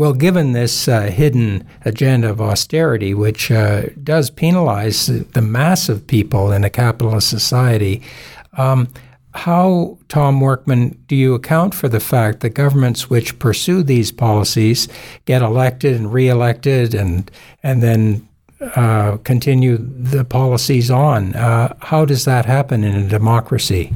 Well, 0.00 0.14
given 0.14 0.52
this 0.52 0.88
uh, 0.88 1.10
hidden 1.10 1.68
agenda 1.84 2.30
of 2.30 2.40
austerity, 2.40 3.12
which 3.12 3.50
uh, 3.50 3.82
does 4.02 4.30
penalize 4.30 5.08
the 5.08 5.42
mass 5.42 5.90
of 5.90 6.06
people 6.06 6.52
in 6.52 6.64
a 6.64 6.70
capitalist 6.70 7.28
society, 7.28 8.00
um, 8.54 8.88
how, 9.34 9.98
Thom 10.08 10.40
Workman, 10.40 10.96
do 11.06 11.14
you 11.14 11.34
account 11.34 11.74
for 11.74 11.86
the 11.86 12.00
fact 12.00 12.40
that 12.40 12.54
governments 12.54 13.10
which 13.10 13.38
pursue 13.38 13.82
these 13.82 14.10
policies 14.10 14.88
get 15.26 15.42
elected 15.42 15.96
and 15.96 16.10
reelected 16.10 16.94
and 16.94 17.30
and 17.62 17.82
then 17.82 18.26
uh, 18.76 19.18
continue 19.18 19.76
the 19.76 20.24
policies 20.24 20.90
on? 20.90 21.36
Uh, 21.36 21.76
how 21.80 22.06
does 22.06 22.24
that 22.24 22.46
happen 22.46 22.84
in 22.84 22.96
a 22.96 23.06
democracy? 23.06 23.92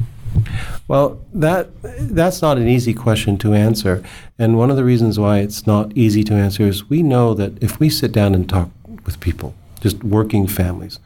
Well, 0.87 1.19
that 1.33 1.69
that's 1.81 2.41
not 2.41 2.57
an 2.57 2.67
easy 2.67 2.93
question 2.93 3.37
to 3.39 3.53
answer, 3.53 4.03
and 4.37 4.57
one 4.57 4.69
of 4.69 4.77
the 4.77 4.83
reasons 4.83 5.19
why 5.19 5.39
it's 5.39 5.65
not 5.65 5.95
easy 5.95 6.23
to 6.25 6.33
answer 6.33 6.63
is 6.63 6.89
we 6.89 7.01
know 7.01 7.33
that 7.33 7.61
if 7.63 7.79
we 7.79 7.89
sit 7.89 8.11
down 8.11 8.35
and 8.35 8.47
talk 8.47 8.69
with 9.05 9.19
people, 9.19 9.55
just 9.81 10.03
working 10.03 10.47
families, 10.47 10.99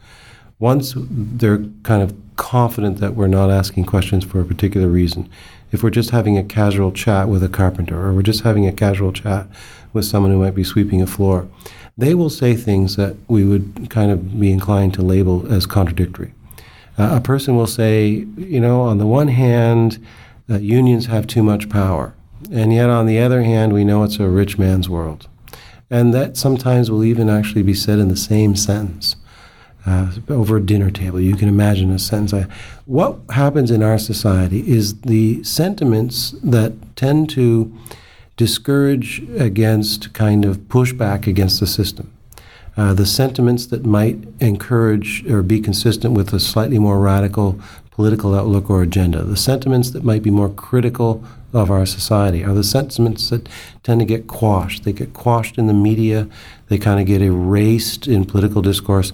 once 0.58 0.94
they're 0.96 1.64
kind 1.82 2.02
of 2.02 2.14
confident 2.36 2.98
that 2.98 3.14
we're 3.14 3.26
not 3.26 3.50
asking 3.50 3.84
questions 3.84 4.24
for 4.24 4.40
a 4.40 4.44
particular 4.44 4.88
reason, 4.88 5.28
if 5.72 5.82
we're 5.82 5.90
just 5.90 6.10
having 6.10 6.36
a 6.36 6.44
casual 6.44 6.92
chat 6.92 7.28
with 7.28 7.42
a 7.42 7.48
carpenter 7.48 7.98
or 7.98 8.12
we're 8.12 8.22
just 8.22 8.42
having 8.42 8.66
a 8.66 8.72
casual 8.72 9.12
chat 9.12 9.46
with 9.92 10.04
someone 10.04 10.32
who 10.32 10.38
might 10.38 10.54
be 10.54 10.64
sweeping 10.64 11.00
a 11.00 11.06
floor, 11.06 11.48
they 11.96 12.14
will 12.14 12.30
say 12.30 12.54
things 12.54 12.96
that 12.96 13.16
we 13.28 13.44
would 13.44 13.88
kind 13.90 14.10
of 14.10 14.38
be 14.38 14.52
inclined 14.52 14.94
to 14.94 15.02
label 15.02 15.50
as 15.52 15.66
contradictory. 15.66 16.32
Uh, 17.00 17.16
a 17.16 17.20
person 17.20 17.56
will 17.56 17.66
say, 17.66 18.26
you 18.36 18.60
know, 18.60 18.82
on 18.82 18.98
the 18.98 19.06
one 19.06 19.28
hand, 19.28 20.04
uh, 20.50 20.58
unions 20.58 21.06
have 21.06 21.26
too 21.26 21.42
much 21.42 21.70
power, 21.70 22.14
and 22.52 22.74
yet 22.74 22.90
on 22.90 23.06
the 23.06 23.18
other 23.18 23.42
hand, 23.42 23.72
we 23.72 23.84
know 23.84 24.02
it's 24.02 24.18
a 24.18 24.28
rich 24.28 24.58
man's 24.58 24.86
world. 24.86 25.26
And 25.88 26.12
that 26.12 26.36
sometimes 26.36 26.90
will 26.90 27.02
even 27.02 27.30
actually 27.30 27.62
be 27.62 27.72
said 27.72 27.98
in 28.00 28.08
the 28.08 28.16
same 28.16 28.54
sentence. 28.54 29.16
Uh, 29.86 30.12
over 30.28 30.58
a 30.58 30.62
dinner 30.62 30.90
table. 30.90 31.18
You 31.18 31.36
can 31.36 31.48
imagine 31.48 31.90
a 31.90 31.98
sentence. 31.98 32.34
Like, 32.34 32.50
what 32.84 33.16
happens 33.30 33.70
in 33.70 33.82
our 33.82 33.98
society 33.98 34.60
is 34.70 35.00
the 35.00 35.42
sentiments 35.42 36.32
that 36.42 36.74
tend 36.96 37.30
to 37.30 37.74
discourage 38.36 39.22
against 39.38 40.12
kind 40.12 40.44
of 40.44 40.58
pushback 40.68 41.26
against 41.26 41.60
the 41.60 41.66
system. 41.66 42.12
Uh, 42.76 42.94
the 42.94 43.06
sentiments 43.06 43.66
that 43.66 43.84
might 43.84 44.18
encourage 44.40 45.24
or 45.28 45.42
be 45.42 45.60
consistent 45.60 46.14
with 46.14 46.32
a 46.32 46.40
slightly 46.40 46.78
more 46.78 47.00
radical 47.00 47.60
political 47.90 48.34
outlook 48.34 48.70
or 48.70 48.82
agenda, 48.82 49.22
the 49.22 49.36
sentiments 49.36 49.90
that 49.90 50.04
might 50.04 50.22
be 50.22 50.30
more 50.30 50.48
critical 50.48 51.22
of 51.52 51.70
our 51.70 51.84
society, 51.84 52.44
are 52.44 52.54
the 52.54 52.64
sentiments 52.64 53.28
that 53.28 53.48
tend 53.82 54.00
to 54.00 54.06
get 54.06 54.26
quashed. 54.26 54.84
They 54.84 54.92
get 54.92 55.12
quashed 55.12 55.58
in 55.58 55.66
the 55.66 55.74
media, 55.74 56.28
they 56.68 56.78
kind 56.78 57.00
of 57.00 57.06
get 57.06 57.20
erased 57.20 58.06
in 58.06 58.24
political 58.24 58.62
discourse. 58.62 59.12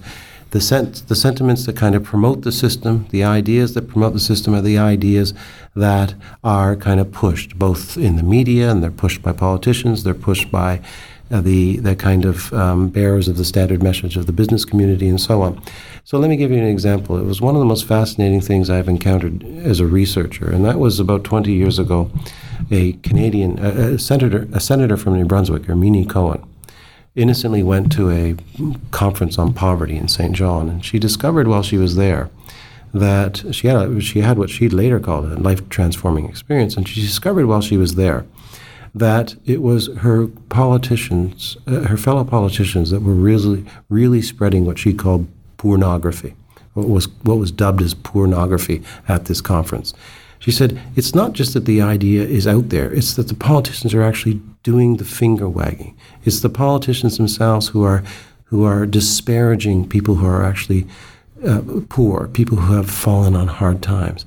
The, 0.51 1.03
the 1.07 1.15
sentiments 1.15 1.65
that 1.65 1.75
kind 1.75 1.95
of 1.95 2.03
promote 2.03 2.43
the 2.43 2.53
system, 2.53 3.07
the 3.09 3.23
ideas 3.23 3.73
that 3.73 3.89
promote 3.89 4.13
the 4.13 4.19
system, 4.19 4.55
are 4.55 4.61
the 4.61 4.77
ideas 4.77 5.33
that 5.75 6.13
are 6.43 6.75
kind 6.77 7.01
of 7.01 7.11
pushed, 7.11 7.59
both 7.59 7.97
in 7.97 8.15
the 8.15 8.23
media 8.23 8.71
and 8.71 8.81
they're 8.81 8.91
pushed 8.91 9.21
by 9.21 9.33
politicians, 9.33 10.03
they're 10.03 10.13
pushed 10.13 10.49
by 10.49 10.79
uh, 11.29 11.41
the, 11.41 11.77
the 11.77 11.95
kind 11.95 12.25
of 12.25 12.53
um, 12.53 12.89
bearers 12.89 13.27
of 13.27 13.37
the 13.37 13.45
standard 13.45 13.83
message 13.83 14.15
of 14.17 14.25
the 14.25 14.31
business 14.31 14.63
community 14.65 15.07
and 15.07 15.19
so 15.19 15.41
on. 15.41 15.61
So 16.03 16.17
let 16.17 16.29
me 16.29 16.37
give 16.37 16.51
you 16.51 16.57
an 16.57 16.67
example. 16.67 17.17
It 17.17 17.25
was 17.25 17.41
one 17.41 17.55
of 17.55 17.59
the 17.59 17.65
most 17.65 17.85
fascinating 17.85 18.41
things 18.41 18.69
I've 18.69 18.87
encountered 18.87 19.43
as 19.43 19.79
a 19.79 19.85
researcher, 19.85 20.49
and 20.49 20.63
that 20.65 20.79
was 20.79 20.99
about 20.99 21.23
20 21.23 21.51
years 21.51 21.79
ago. 21.79 22.09
A 22.71 22.93
Canadian, 22.93 23.59
a, 23.59 23.95
a 23.95 23.99
senator, 23.99 24.47
a 24.53 24.59
senator 24.59 24.97
from 24.97 25.13
New 25.13 25.25
Brunswick, 25.25 25.69
Erminie 25.69 26.05
Cohen, 26.05 26.43
innocently 27.15 27.63
went 27.63 27.91
to 27.91 28.09
a 28.11 28.35
conference 28.91 29.37
on 29.37 29.53
poverty 29.53 29.97
in 29.97 30.07
St. 30.07 30.33
John, 30.33 30.69
and 30.69 30.85
she 30.85 30.99
discovered 30.99 31.47
while 31.47 31.63
she 31.63 31.77
was 31.77 31.95
there 31.95 32.29
that 32.93 33.43
she 33.53 33.67
had 33.67 34.01
she 34.01 34.21
had 34.21 34.37
what 34.37 34.49
she 34.49 34.69
later 34.69 34.99
called 34.99 35.25
a 35.25 35.35
life 35.35 35.67
transforming 35.69 36.29
experience, 36.29 36.77
and 36.77 36.87
she 36.87 37.01
discovered 37.01 37.47
while 37.47 37.61
she 37.61 37.77
was 37.77 37.95
there 37.95 38.25
that 38.95 39.35
it 39.45 39.61
was 39.61 39.87
her 39.97 40.27
politicians, 40.49 41.57
uh, 41.67 41.81
her 41.81 41.97
fellow 41.97 42.23
politicians, 42.23 42.89
that 42.91 43.01
were 43.01 43.13
really, 43.13 43.65
really 43.89 44.21
spreading 44.21 44.65
what 44.65 44.79
she 44.79 44.93
called 44.93 45.27
pornography, 45.57 46.35
what 46.73 46.87
was, 46.87 47.07
what 47.23 47.37
was 47.37 47.51
dubbed 47.51 47.81
as 47.81 47.93
pornography 47.93 48.81
at 49.07 49.25
this 49.25 49.41
conference. 49.41 49.93
She 50.39 50.51
said, 50.51 50.79
it's 50.95 51.15
not 51.15 51.33
just 51.33 51.53
that 51.53 51.65
the 51.65 51.81
idea 51.81 52.23
is 52.23 52.45
out 52.47 52.69
there, 52.69 52.93
it's 52.93 53.15
that 53.15 53.27
the 53.27 53.33
politicians 53.33 53.93
are 53.93 54.03
actually 54.03 54.39
doing 54.63 54.97
the 54.97 55.05
finger 55.05 55.49
wagging. 55.49 55.97
It's 56.23 56.41
the 56.41 56.49
politicians 56.49 57.17
themselves 57.17 57.69
who 57.69 57.83
are, 57.83 58.03
who 58.45 58.63
are 58.63 58.85
disparaging 58.85 59.89
people 59.89 60.15
who 60.15 60.27
are 60.27 60.43
actually 60.43 60.85
uh, 61.45 61.61
poor, 61.89 62.27
people 62.27 62.57
who 62.57 62.75
have 62.75 62.89
fallen 62.89 63.35
on 63.35 63.47
hard 63.47 63.81
times. 63.81 64.25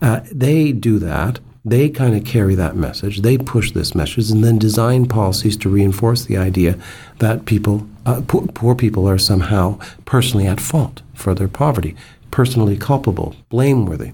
Uh, 0.00 0.20
they 0.32 0.72
do 0.72 0.98
that 0.98 1.40
they 1.64 1.88
kind 1.90 2.16
of 2.16 2.24
carry 2.24 2.54
that 2.54 2.76
message. 2.76 3.20
They 3.20 3.36
push 3.36 3.72
this 3.72 3.94
message 3.94 4.30
and 4.30 4.42
then 4.42 4.58
design 4.58 5.06
policies 5.06 5.56
to 5.58 5.68
reinforce 5.68 6.24
the 6.24 6.36
idea 6.36 6.78
that 7.18 7.44
people, 7.44 7.86
uh, 8.06 8.22
poor, 8.26 8.46
poor 8.48 8.74
people, 8.74 9.08
are 9.08 9.18
somehow 9.18 9.78
personally 10.04 10.46
at 10.46 10.60
fault 10.60 11.02
for 11.14 11.34
their 11.34 11.48
poverty, 11.48 11.94
personally 12.30 12.76
culpable, 12.76 13.36
blameworthy. 13.50 14.12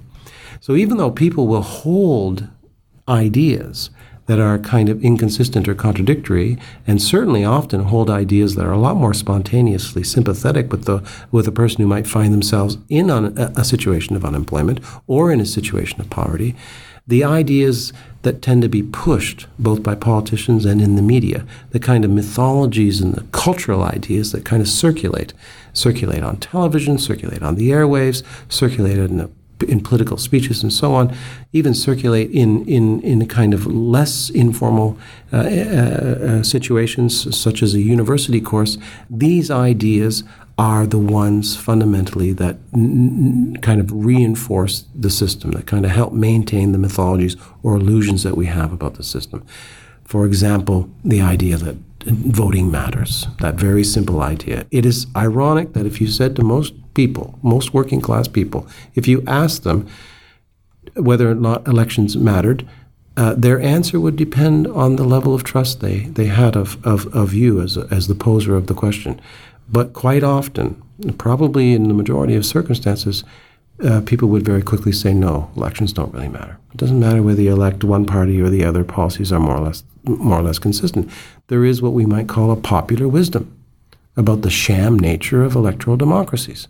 So 0.61 0.74
even 0.74 0.97
though 0.97 1.12
people 1.12 1.47
will 1.47 1.62
hold 1.62 2.49
ideas 3.09 3.90
that 4.26 4.40
are 4.40 4.59
kind 4.59 4.88
of 4.88 5.05
inconsistent 5.05 5.68
or 5.68 5.74
contradictory, 5.76 6.59
and 6.84 7.01
certainly 7.01 7.44
often 7.44 7.84
hold 7.84 8.11
ideas 8.11 8.57
that 8.57 8.66
are 8.66 8.72
a 8.72 8.78
lot 8.78 8.97
more 8.97 9.14
spontaneously 9.14 10.03
sympathetic 10.03 10.72
with 10.72 10.84
the 10.84 11.09
with 11.30 11.47
a 11.47 11.53
person 11.53 11.80
who 11.80 11.86
might 11.86 12.09
find 12.09 12.32
themselves 12.32 12.76
in 12.88 13.09
a, 13.09 13.53
a 13.57 13.64
situation 13.64 14.16
of 14.16 14.24
unemployment 14.24 14.80
or 15.07 15.30
in 15.30 15.40
a 15.40 15.47
situation 15.47 16.01
of 16.01 16.11
poverty 16.11 16.57
the 17.07 17.23
ideas 17.23 17.93
that 18.23 18.43
tend 18.43 18.63
to 18.63 18.69
be 18.69 18.83
pushed 18.83 19.47
both 19.59 19.83
by 19.83 19.95
politicians 19.95 20.65
and 20.65 20.83
in 20.83 20.97
the 20.97 21.03
media, 21.03 21.47
the 21.71 21.79
kind 21.79 22.05
of 22.05 22.11
mythologies 22.11 23.01
and 23.01 23.15
the 23.15 23.23
cultural 23.31 23.85
ideas 23.85 24.33
that 24.33 24.45
kind 24.45 24.61
of 24.61 24.69
circulate, 24.69 25.33
circulate 25.73 26.25
on 26.25 26.37
television, 26.39 26.99
circulate 26.99 27.43
on 27.43 27.55
the 27.55 27.71
airwaves, 27.71 28.25
circulate 28.49 28.99
in, 28.99 29.33
in 29.69 29.81
political 29.81 30.17
speeches 30.17 30.65
and 30.65 30.73
so 30.73 30.93
on, 30.93 31.15
even 31.53 31.73
circulate 31.73 32.29
in, 32.33 32.67
in, 32.67 33.01
in 33.03 33.27
kind 33.29 33.55
of 33.55 33.67
less 33.67 34.29
informal 34.31 34.99
uh, 35.33 35.37
uh, 35.37 35.41
uh, 35.41 36.43
situations, 36.43 37.37
such 37.37 37.63
as 37.63 37.75
a 37.75 37.81
university 37.81 38.41
course. 38.41 38.77
These 39.09 39.53
ideas 39.53 40.25
are 40.59 40.87
the 40.87 40.99
ones 40.99 41.57
fundamentally 41.57 42.33
that 42.33 42.57
n- 42.73 43.57
kind 43.61 43.81
of 43.81 43.91
reinforce 43.93 44.85
the 44.95 45.11
system, 45.11 45.51
that 45.51 45.67
kind 45.67 45.85
of 45.85 45.91
help 45.91 46.13
maintain 46.13 46.73
the 46.73 46.79
mythologies 46.79 47.37
or 47.63 47.77
illusions 47.77 48.23
that 48.23 48.37
we 48.37 48.47
have 48.47 48.73
about 48.73 48.95
the 48.95 49.03
system. 49.03 49.45
For 50.05 50.25
example, 50.25 50.89
the 51.05 51.21
idea 51.21 51.57
that 51.59 51.77
voting 52.07 52.71
matters, 52.71 53.27
that 53.41 53.57
very 53.57 53.85
simple 53.85 54.23
idea. 54.23 54.67
It 54.71 54.87
is 54.87 55.07
ironic 55.17 55.73
that 55.73 55.87
if 55.87 56.01
you 56.01 56.07
said 56.07 56.37
to 56.37 56.45
most 56.45 56.73
people, 56.95 57.39
most 57.43 57.75
working 57.75 58.01
class 58.01 58.29
people, 58.29 58.67
if 58.95 59.09
you 59.09 59.23
asked 59.27 59.65
them 59.65 59.87
whether 60.95 61.31
or 61.31 61.35
not 61.35 61.67
elections 61.67 62.17
mattered, 62.17 62.67
uh, 63.17 63.35
their 63.35 63.61
answer 63.61 63.99
would 63.99 64.17
depend 64.17 64.67
on 64.69 64.97
the 64.97 65.05
level 65.05 65.35
of 65.35 65.43
trust 65.43 65.81
they, 65.81 66.01
they 66.01 66.27
had 66.27 66.55
of, 66.55 66.85
of, 66.87 67.07
of 67.15 67.35
you 67.35 67.61
as, 67.61 67.77
as 67.77 68.09
the 68.09 68.15
poser 68.15 68.55
of 68.55 68.67
the 68.67 68.75
question. 68.75 69.21
But 69.69 69.93
quite 69.93 70.23
often, 70.23 70.83
probably 71.19 71.73
in 71.73 71.89
the 71.89 71.95
majority 71.95 72.35
of 72.35 72.47
circumstances, 72.47 73.25
uh, 73.85 74.01
people 74.07 74.29
would 74.29 74.45
very 74.45 74.62
quickly 74.62 74.93
say, 74.93 75.12
no, 75.12 75.51
elections 75.57 75.93
don't 75.93 76.12
really 76.14 76.29
matter. 76.29 76.57
It 76.73 76.79
doesn't 76.79 77.01
matter 77.01 77.23
whether 77.23 77.43
you 77.43 77.53
elect 77.53 77.85
one 77.85 78.07
party 78.07 78.41
or 78.41 78.49
the 78.49 78.64
other, 78.64 78.85
policies 78.85 79.33
are 79.33 79.41
more 79.41 79.57
or 79.57 79.61
less, 79.61 79.85
more 80.05 80.39
or 80.39 80.43
less 80.43 80.59
consistent. 80.59 81.11
There 81.49 81.64
is 81.64 81.83
what 81.83 81.93
we 81.93 82.07
might 82.07 82.29
call 82.29 82.51
a 82.51 82.57
popular 82.57 83.07
wisdom 83.09 83.53
about 84.17 84.43
the 84.43 84.51
sham 84.51 84.99
nature 84.99 85.43
of 85.43 85.55
electoral 85.55 85.97
democracies. 85.97 86.69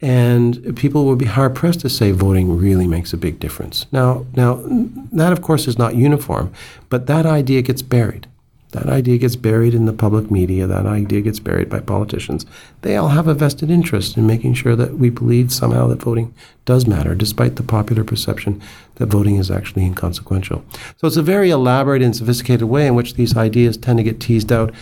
And 0.00 0.76
people 0.76 1.06
would 1.06 1.18
be 1.18 1.24
hard 1.24 1.56
pressed 1.56 1.80
to 1.80 1.90
say 1.90 2.12
voting 2.12 2.56
really 2.56 2.86
makes 2.86 3.12
a 3.12 3.16
big 3.16 3.40
difference. 3.40 3.86
Now, 3.90 4.26
now 4.36 4.62
that 5.10 5.32
of 5.32 5.42
course 5.42 5.66
is 5.66 5.76
not 5.76 5.96
uniform, 5.96 6.52
but 6.88 7.08
that 7.08 7.26
idea 7.26 7.62
gets 7.62 7.82
buried. 7.82 8.28
That 8.72 8.86
idea 8.86 9.16
gets 9.16 9.36
buried 9.36 9.74
in 9.74 9.86
the 9.86 9.94
public 9.94 10.30
media. 10.30 10.66
That 10.66 10.84
idea 10.84 11.22
gets 11.22 11.40
buried 11.40 11.70
by 11.70 11.80
politicians. 11.80 12.44
They 12.82 12.96
all 12.96 13.08
have 13.08 13.26
a 13.26 13.32
vested 13.32 13.70
interest 13.70 14.16
in 14.18 14.26
making 14.26 14.54
sure 14.54 14.76
that 14.76 14.98
we 14.98 15.08
believe 15.08 15.52
somehow 15.52 15.86
that 15.88 16.02
voting 16.02 16.34
does 16.66 16.86
matter, 16.86 17.14
despite 17.14 17.56
the 17.56 17.62
popular 17.62 18.04
perception 18.04 18.60
that 18.96 19.06
voting 19.06 19.36
is 19.36 19.50
actually 19.50 19.86
inconsequential. 19.86 20.62
So 20.98 21.06
it's 21.06 21.16
a 21.16 21.22
very 21.22 21.48
elaborate 21.48 22.02
and 22.02 22.14
sophisticated 22.14 22.68
way 22.68 22.86
in 22.86 22.94
which 22.94 23.14
these 23.14 23.36
ideas 23.36 23.78
tend 23.78 23.98
to 24.00 24.04
get 24.04 24.20
teased 24.20 24.52
out. 24.52 24.74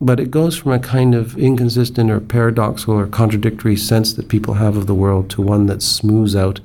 But 0.00 0.18
it 0.18 0.32
goes 0.32 0.56
from 0.56 0.72
a 0.72 0.80
kind 0.80 1.14
of 1.14 1.38
inconsistent 1.38 2.10
or 2.10 2.18
paradoxical 2.18 2.94
or 2.94 3.06
contradictory 3.06 3.76
sense 3.76 4.12
that 4.14 4.28
people 4.28 4.54
have 4.54 4.76
of 4.76 4.88
the 4.88 4.94
world 4.94 5.30
to 5.30 5.42
one 5.42 5.66
that 5.66 5.82
smooths 5.82 6.34
out 6.34 6.60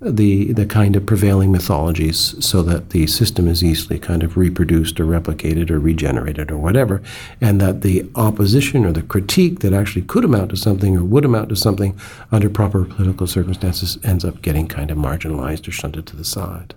the 0.00 0.52
the 0.54 0.64
kind 0.64 0.96
of 0.96 1.04
prevailing 1.04 1.52
mythologies 1.52 2.34
so 2.44 2.62
that 2.62 2.90
the 2.90 3.06
system 3.06 3.46
is 3.46 3.62
easily 3.62 3.98
kind 3.98 4.22
of 4.22 4.36
reproduced 4.36 4.98
or 4.98 5.04
replicated 5.04 5.70
or 5.70 5.78
regenerated 5.78 6.50
or 6.50 6.56
whatever 6.56 7.02
and 7.40 7.60
that 7.60 7.82
the 7.82 8.08
opposition 8.14 8.86
or 8.86 8.92
the 8.92 9.02
critique 9.02 9.60
that 9.60 9.74
actually 9.74 10.00
could 10.00 10.24
amount 10.24 10.48
to 10.48 10.56
something 10.56 10.96
or 10.96 11.04
would 11.04 11.24
amount 11.24 11.50
to 11.50 11.56
something 11.56 11.98
under 12.32 12.48
proper 12.48 12.84
political 12.84 13.26
circumstances 13.26 13.98
ends 14.02 14.24
up 14.24 14.40
getting 14.40 14.66
kind 14.66 14.90
of 14.90 14.96
marginalized 14.96 15.68
or 15.68 15.70
shunted 15.70 16.06
to 16.06 16.16
the 16.16 16.24
side. 16.24 16.74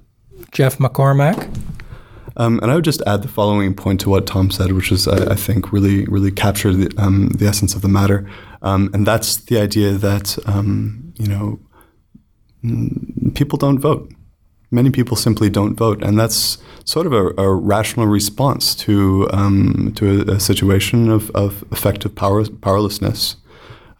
Jeff 0.51 0.78
mccormack? 0.78 1.49
Um, 2.36 2.59
and 2.61 2.71
I 2.71 2.76
would 2.76 2.84
just 2.84 3.01
add 3.05 3.21
the 3.21 3.28
following 3.28 3.74
point 3.76 4.01
to 4.01 4.09
what 4.09 4.26
Thom 4.26 4.49
said, 4.49 4.71
which 4.71 4.91
is, 4.91 5.07
I, 5.07 5.34
I 5.34 5.36
think, 5.36 5.71
really, 5.71 6.05
really 6.05 6.32
captured 6.32 6.74
the, 6.74 6.91
um, 7.01 7.30
the 7.30 7.45
essence 7.45 7.76
of 7.76 7.84
the 7.84 7.88
matter, 7.88 8.28
um, 8.63 8.89
and 8.93 9.05
that's 9.05 9.38
the 9.38 9.59
idea 9.59 9.91
that 9.91 10.39
um, 10.47 11.13
you 11.15 11.28
know 11.28 11.59
people 13.34 13.57
don't 13.57 13.80
vote. 13.80 14.11
Many 14.72 14.89
people 14.89 15.16
simply 15.16 15.49
don't 15.49 15.76
vote, 15.76 16.01
and 16.01 16.18
that's 16.18 16.57
sort 16.86 17.05
of 17.05 17.14
a, 17.14 17.28
a 17.39 17.53
rational 17.53 18.07
response 18.07 18.74
to 18.76 19.28
um, 19.32 19.93
to 19.95 20.22
a, 20.22 20.36
a, 20.36 20.39
situation 20.39 21.09
of, 21.09 21.30
of 21.32 21.64
effective 21.72 22.16
power, 22.16 22.43
powerlessness. 22.49 23.36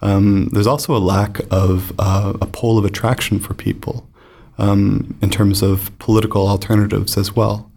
Um, 0.02 0.50
there's 0.52 0.68
also 0.68 0.96
a 0.96 1.00
lack 1.00 1.40
of 1.52 1.94
uh, 2.00 2.34
a 2.42 2.48
pole 2.48 2.80
of 2.80 2.86
attraction 2.86 3.40
for 3.40 3.54
people 3.54 4.10
um, 4.58 5.16
in 5.22 5.30
terms 5.30 5.62
of 5.62 5.98
political 6.00 6.48
alternatives 6.48 7.18
as 7.18 7.36
well, 7.36 7.72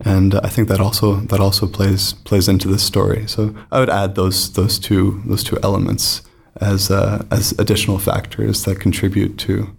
and 0.00 0.36
I 0.36 0.48
think 0.48 0.68
that 0.68 0.80
also 0.80 1.16
that 1.16 1.40
also 1.40 1.66
plays 1.66 2.12
plays 2.12 2.48
into 2.48 2.68
this 2.68 2.84
story. 2.84 3.26
So 3.26 3.56
I 3.72 3.80
would 3.80 3.90
add 3.90 4.14
those 4.14 4.52
those 4.52 4.78
two 4.78 5.20
those 5.26 5.42
two 5.42 5.58
elements 5.64 6.22
as 6.60 6.92
uh, 6.92 7.24
as 7.32 7.52
additional 7.58 7.98
factors 7.98 8.64
that 8.64 8.78
contribute 8.78 9.36
to 9.38 9.76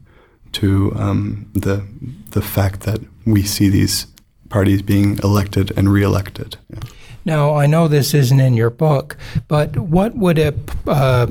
to 0.58 0.93
um, 0.95 1.49
the 1.53 1.86
the 2.32 2.41
fact 2.41 2.82
that 2.82 2.99
we 3.26 3.43
see 3.43 3.70
these 3.70 4.08
parties 4.49 4.82
being 4.82 5.20
elected 5.24 5.72
and 5.78 5.91
reelected. 5.91 6.58
Yeah. 6.70 6.80
Now, 7.26 7.55
I 7.55 7.68
know 7.68 7.88
this 7.89 8.14
isn't 8.14 8.39
in 8.39 8.53
your 8.55 8.70
book, 8.70 9.18
but 9.49 9.78
what 9.78 10.16
would 10.16 10.39
a, 10.39 10.53
uh, 10.88 11.28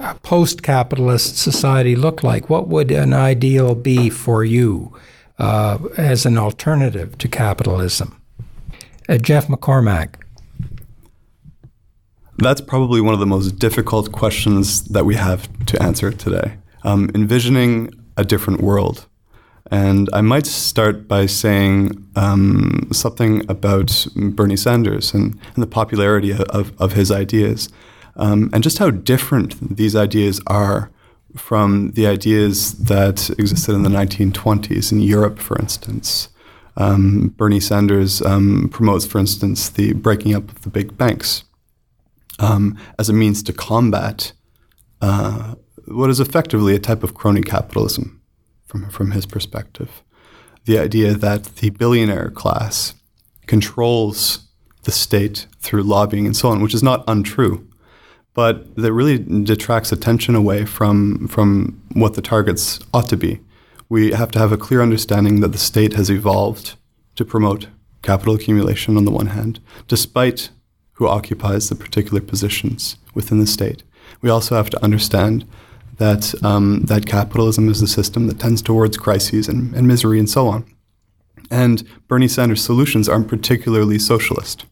a 0.00 0.14
post 0.16 0.64
capitalist 0.64 1.36
society 1.36 1.94
look 1.94 2.24
like? 2.24 2.50
What 2.50 2.66
would 2.66 2.90
an 2.90 3.12
ideal 3.12 3.76
be 3.76 4.10
for 4.10 4.44
you 4.44 4.92
uh, 5.38 5.78
as 5.96 6.26
an 6.26 6.36
alternative 6.36 7.16
to 7.18 7.28
capitalism? 7.28 8.20
Uh, 9.08 9.18
Jeff 9.18 9.46
McCormack. 9.46 10.16
That's 12.38 12.60
probably 12.60 13.00
one 13.00 13.14
of 13.14 13.20
the 13.20 13.26
most 13.26 13.58
difficult 13.58 14.10
questions 14.10 14.82
that 14.88 15.06
we 15.06 15.14
have 15.14 15.48
to 15.66 15.80
answer 15.80 16.10
today. 16.10 16.58
Um, 16.82 17.08
envisioning 17.14 17.90
a 18.16 18.24
different 18.24 18.60
world 18.60 19.06
and 19.70 20.08
I 20.12 20.20
might 20.20 20.46
start 20.46 21.08
by 21.08 21.26
saying 21.26 22.06
um, 22.14 22.88
something 22.92 23.48
about 23.50 24.06
Bernie 24.14 24.56
Sanders 24.56 25.12
and, 25.12 25.38
and 25.54 25.62
the 25.62 25.66
popularity 25.66 26.32
of, 26.32 26.72
of 26.80 26.92
his 26.92 27.10
ideas, 27.10 27.68
um, 28.14 28.48
and 28.52 28.62
just 28.62 28.78
how 28.78 28.90
different 28.90 29.76
these 29.76 29.96
ideas 29.96 30.40
are 30.46 30.90
from 31.36 31.90
the 31.92 32.06
ideas 32.06 32.74
that 32.74 33.28
existed 33.30 33.74
in 33.74 33.82
the 33.82 33.90
1920s 33.90 34.92
in 34.92 35.00
Europe, 35.00 35.38
for 35.38 35.58
instance. 35.58 36.28
Um, 36.76 37.34
Bernie 37.36 37.60
Sanders 37.60 38.22
um, 38.22 38.68
promotes, 38.70 39.06
for 39.06 39.18
instance, 39.18 39.68
the 39.68 39.94
breaking 39.94 40.34
up 40.34 40.48
of 40.48 40.62
the 40.62 40.70
big 40.70 40.96
banks 40.96 41.44
um, 42.38 42.78
as 42.98 43.08
a 43.08 43.12
means 43.12 43.42
to 43.44 43.52
combat 43.52 44.32
uh, 45.00 45.56
what 45.86 46.10
is 46.10 46.20
effectively 46.20 46.74
a 46.74 46.80
type 46.80 47.02
of 47.02 47.14
crony 47.14 47.42
capitalism 47.42 48.20
from, 48.66 48.90
from 48.90 49.12
his 49.12 49.26
perspective. 49.26 50.02
The 50.64 50.78
idea 50.78 51.14
that 51.14 51.44
the 51.56 51.70
billionaire 51.70 52.30
class 52.30 52.94
controls 53.46 54.48
the 54.82 54.92
state 54.92 55.46
through 55.60 55.82
lobbying 55.82 56.26
and 56.26 56.36
so 56.36 56.48
on, 56.48 56.60
which 56.60 56.74
is 56.74 56.82
not 56.82 57.04
untrue, 57.06 57.68
but 58.34 58.74
that 58.76 58.92
really 58.92 59.18
detracts 59.18 59.92
attention 59.92 60.34
away 60.34 60.64
from, 60.64 61.28
from 61.28 61.80
what 61.94 62.14
the 62.14 62.22
targets 62.22 62.80
ought 62.92 63.08
to 63.08 63.16
be. 63.16 63.40
We 63.88 64.12
have 64.12 64.30
to 64.32 64.38
have 64.38 64.52
a 64.52 64.58
clear 64.58 64.82
understanding 64.82 65.40
that 65.40 65.52
the 65.52 65.58
state 65.58 65.94
has 65.94 66.10
evolved 66.10 66.74
to 67.14 67.24
promote 67.24 67.68
capital 68.02 68.34
accumulation 68.34 68.96
on 68.96 69.04
the 69.04 69.10
one 69.10 69.28
hand, 69.28 69.60
despite 69.88 70.50
who 70.94 71.06
occupies 71.06 71.68
the 71.68 71.74
particular 71.74 72.20
positions 72.20 72.96
within 73.14 73.38
the 73.38 73.46
state. 73.46 73.82
We 74.20 74.30
also 74.30 74.56
have 74.56 74.70
to 74.70 74.82
understand 74.84 75.46
that 75.98 76.34
um, 76.44 76.82
that 76.82 77.06
capitalism 77.06 77.68
is 77.68 77.80
the 77.80 77.86
system 77.86 78.26
that 78.26 78.38
tends 78.38 78.62
towards 78.62 78.96
crises 78.96 79.48
and, 79.48 79.74
and 79.74 79.86
misery 79.86 80.18
and 80.18 80.28
so 80.28 80.48
on. 80.48 80.64
And 81.50 81.86
Bernie 82.08 82.28
Sanders' 82.28 82.62
solutions 82.62 83.08
aren't 83.08 83.28
particularly 83.28 83.98
socialist. 83.98 84.66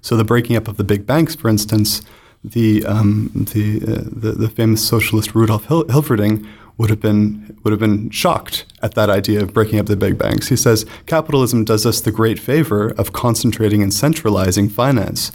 So 0.00 0.16
the 0.16 0.24
breaking 0.24 0.56
up 0.56 0.68
of 0.68 0.76
the 0.76 0.84
big 0.84 1.06
banks, 1.06 1.34
for 1.34 1.48
instance, 1.48 2.02
the 2.42 2.84
um, 2.86 3.30
the, 3.34 3.82
uh, 3.82 4.02
the, 4.06 4.32
the 4.32 4.48
famous 4.48 4.86
socialist 4.86 5.34
Rudolf 5.34 5.66
Hil- 5.66 5.84
Hilferding 5.84 6.46
would 6.78 6.88
have 6.88 7.00
been 7.00 7.58
would 7.62 7.72
have 7.72 7.80
been 7.80 8.08
shocked 8.08 8.64
at 8.82 8.94
that 8.94 9.10
idea 9.10 9.42
of 9.42 9.52
breaking 9.52 9.78
up 9.78 9.86
the 9.86 9.96
big 9.96 10.16
banks. 10.16 10.48
He 10.48 10.56
says 10.56 10.86
capitalism 11.04 11.64
does 11.64 11.84
us 11.84 12.00
the 12.00 12.10
great 12.10 12.38
favor 12.38 12.88
of 12.96 13.12
concentrating 13.12 13.82
and 13.82 13.92
centralizing 13.92 14.70
finance. 14.70 15.32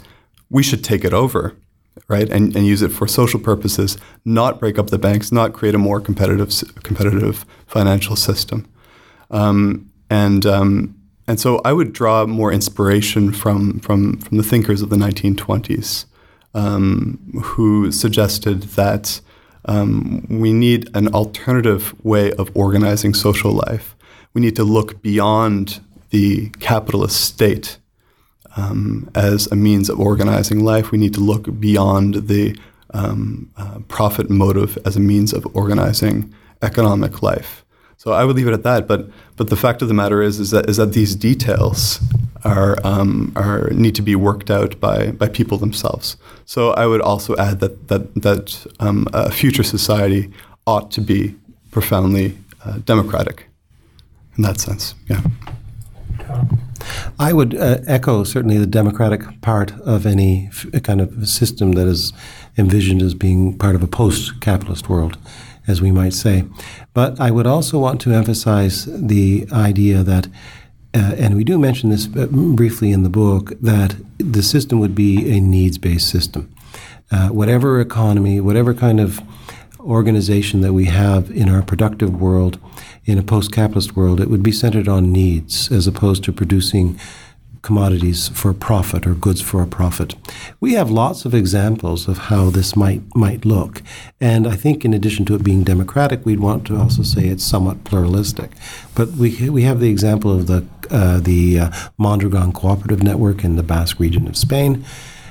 We 0.50 0.64
should 0.64 0.82
take 0.82 1.04
it 1.04 1.12
over 1.12 1.54
right, 2.08 2.28
and, 2.30 2.54
and 2.56 2.66
use 2.66 2.82
it 2.82 2.90
for 2.90 3.06
social 3.06 3.40
purposes, 3.40 3.96
not 4.24 4.60
break 4.60 4.78
up 4.78 4.90
the 4.90 4.98
banks, 4.98 5.32
not 5.32 5.52
create 5.52 5.74
a 5.74 5.78
more 5.78 6.00
competitive 6.00 6.52
competitive 6.82 7.44
financial 7.66 8.16
system. 8.16 8.66
Um, 9.30 9.90
and 10.10 10.46
um, 10.46 10.94
and 11.26 11.40
so 11.40 11.60
I 11.64 11.72
would 11.72 11.92
draw 11.92 12.26
more 12.26 12.52
inspiration 12.52 13.32
from 13.32 13.80
from 13.80 14.18
from 14.18 14.36
the 14.36 14.42
thinkers 14.42 14.82
of 14.82 14.90
the 14.90 14.96
1920s, 14.96 16.06
um, 16.54 17.18
who 17.42 17.90
suggested 17.90 18.62
that 18.62 19.20
um, 19.64 20.26
we 20.28 20.52
need 20.52 20.88
an 20.94 21.08
alternative 21.08 21.94
way 22.04 22.32
of 22.32 22.50
organizing 22.54 23.14
social 23.14 23.52
life. 23.52 23.96
We 24.32 24.40
need 24.40 24.56
to 24.56 24.64
look 24.64 25.02
beyond 25.02 25.80
the 26.10 26.50
capitalist 26.60 27.20
state 27.20 27.78
um, 28.56 29.08
as 29.14 29.46
a 29.52 29.56
means 29.56 29.88
of 29.88 30.00
organizing 30.00 30.64
life. 30.64 30.90
We 30.90 30.98
need 30.98 31.14
to 31.14 31.20
look 31.20 31.60
beyond 31.60 32.26
the 32.28 32.56
um, 32.94 33.50
uh, 33.56 33.80
profit 33.88 34.30
motive 34.30 34.78
as 34.84 34.96
a 34.96 35.00
means 35.00 35.32
of 35.32 35.46
organizing 35.54 36.34
economic 36.62 37.22
life. 37.22 37.64
So 37.98 38.12
I 38.12 38.24
would 38.24 38.36
leave 38.36 38.48
it 38.48 38.52
at 38.52 38.62
that. 38.62 38.86
But 38.86 39.08
but 39.36 39.48
the 39.48 39.56
fact 39.56 39.82
of 39.82 39.88
the 39.88 39.94
matter 39.94 40.22
is 40.22 40.38
is 40.38 40.50
that 40.50 40.68
is 40.68 40.76
that 40.76 40.92
these 40.92 41.14
details 41.14 42.00
are 42.44 42.76
um, 42.84 43.32
are 43.36 43.70
need 43.70 43.94
to 43.96 44.02
be 44.02 44.14
worked 44.14 44.50
out 44.50 44.78
by 44.80 45.12
by 45.12 45.28
people 45.28 45.58
themselves. 45.58 46.16
So 46.44 46.70
I 46.72 46.86
would 46.86 47.00
also 47.00 47.36
add 47.36 47.60
that 47.60 47.88
that 47.88 48.14
that 48.14 48.66
um, 48.80 49.06
a 49.12 49.30
future 49.30 49.64
society 49.64 50.30
ought 50.66 50.90
to 50.92 51.00
be 51.00 51.34
profoundly 51.70 52.36
uh, 52.64 52.78
democratic 52.84 53.46
in 54.36 54.42
that 54.42 54.60
sense. 54.60 54.94
Yeah. 55.08 55.22
I 57.18 57.32
would 57.32 57.54
uh, 57.54 57.78
echo 57.86 58.24
certainly 58.24 58.58
the 58.58 58.66
democratic 58.66 59.40
part 59.40 59.72
of 59.80 60.06
any 60.06 60.48
f- 60.48 60.82
kind 60.82 61.00
of 61.00 61.28
system 61.28 61.72
that 61.72 61.86
is 61.86 62.12
envisioned 62.58 63.02
as 63.02 63.14
being 63.14 63.56
part 63.58 63.74
of 63.74 63.82
a 63.82 63.86
post 63.86 64.40
capitalist 64.40 64.88
world, 64.88 65.16
as 65.66 65.80
we 65.80 65.90
might 65.90 66.14
say. 66.14 66.44
But 66.94 67.20
I 67.20 67.30
would 67.30 67.46
also 67.46 67.78
want 67.78 68.00
to 68.02 68.12
emphasize 68.12 68.86
the 68.86 69.46
idea 69.52 70.02
that, 70.02 70.26
uh, 70.94 71.14
and 71.18 71.36
we 71.36 71.44
do 71.44 71.58
mention 71.58 71.90
this 71.90 72.06
uh, 72.16 72.26
briefly 72.30 72.92
in 72.92 73.02
the 73.02 73.10
book, 73.10 73.52
that 73.60 73.96
the 74.18 74.42
system 74.42 74.78
would 74.80 74.94
be 74.94 75.30
a 75.36 75.40
needs 75.40 75.78
based 75.78 76.08
system. 76.08 76.52
Uh, 77.10 77.28
whatever 77.28 77.80
economy, 77.80 78.40
whatever 78.40 78.74
kind 78.74 78.98
of 78.98 79.20
organization 79.86 80.60
that 80.60 80.72
we 80.72 80.86
have 80.86 81.30
in 81.30 81.48
our 81.48 81.62
productive 81.62 82.20
world, 82.20 82.58
in 83.04 83.18
a 83.18 83.22
post 83.22 83.52
capitalist 83.52 83.96
world, 83.96 84.20
it 84.20 84.28
would 84.28 84.42
be 84.42 84.52
centered 84.52 84.88
on 84.88 85.12
needs 85.12 85.70
as 85.70 85.86
opposed 85.86 86.24
to 86.24 86.32
producing 86.32 86.98
commodities 87.66 88.28
for 88.28 88.54
profit 88.54 89.06
or 89.08 89.14
goods 89.14 89.40
for 89.40 89.60
a 89.60 89.66
profit. 89.66 90.14
We 90.60 90.74
have 90.74 90.88
lots 90.88 91.24
of 91.24 91.34
examples 91.34 92.06
of 92.06 92.18
how 92.30 92.50
this 92.50 92.76
might 92.76 93.02
might 93.16 93.44
look, 93.44 93.82
and 94.20 94.46
I 94.46 94.54
think 94.54 94.84
in 94.84 94.94
addition 94.94 95.24
to 95.26 95.34
it 95.34 95.42
being 95.42 95.64
democratic, 95.64 96.24
we'd 96.24 96.38
want 96.40 96.64
to 96.66 96.76
also 96.76 97.02
say 97.02 97.26
it's 97.26 97.44
somewhat 97.44 97.82
pluralistic. 97.82 98.50
But 98.94 99.08
we 99.12 99.50
we 99.50 99.62
have 99.62 99.80
the 99.80 99.90
example 99.90 100.32
of 100.32 100.46
the 100.46 100.64
uh, 100.90 101.18
the 101.18 101.58
uh, 101.58 101.70
Mondragon 101.98 102.52
Cooperative 102.52 103.02
Network 103.02 103.42
in 103.42 103.56
the 103.56 103.64
Basque 103.64 103.98
region 103.98 104.28
of 104.28 104.36
Spain 104.36 104.84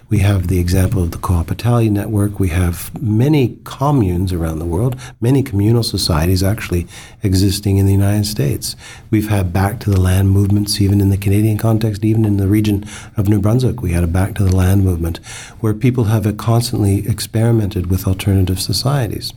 we 0.09 0.19
have 0.19 0.47
the 0.47 0.59
example 0.59 1.01
of 1.01 1.11
the 1.11 1.17
Co-op 1.17 1.51
Italia 1.51 1.89
network. 1.89 2.39
We 2.39 2.49
have 2.49 2.91
many 3.01 3.59
communes 3.63 4.31
around 4.31 4.59
the 4.59 4.65
world, 4.65 4.95
many 5.19 5.41
communal 5.41 5.83
societies 5.83 6.43
actually 6.43 6.87
existing 7.23 7.77
in 7.77 7.85
the 7.85 7.91
United 7.91 8.25
States. 8.25 8.75
We've 9.09 9.29
had 9.29 9.51
back 9.51 9.79
to 9.81 9.89
the 9.89 9.99
land 9.99 10.29
movements, 10.29 10.79
even 10.79 11.01
in 11.01 11.09
the 11.09 11.17
Canadian 11.17 11.57
context, 11.57 12.05
even 12.05 12.23
in 12.23 12.37
the 12.37 12.47
region 12.47 12.85
of 13.17 13.27
New 13.27 13.39
Brunswick, 13.39 13.81
we 13.81 13.93
had 13.93 14.03
a 14.03 14.07
back 14.07 14.35
to 14.35 14.43
the 14.43 14.55
land 14.55 14.83
movement 14.83 15.17
where 15.59 15.73
people 15.73 16.05
have 16.05 16.25
constantly 16.37 17.07
experimented 17.07 17.87
with 17.87 18.07
alternative 18.07 18.59
societies. 18.59 19.33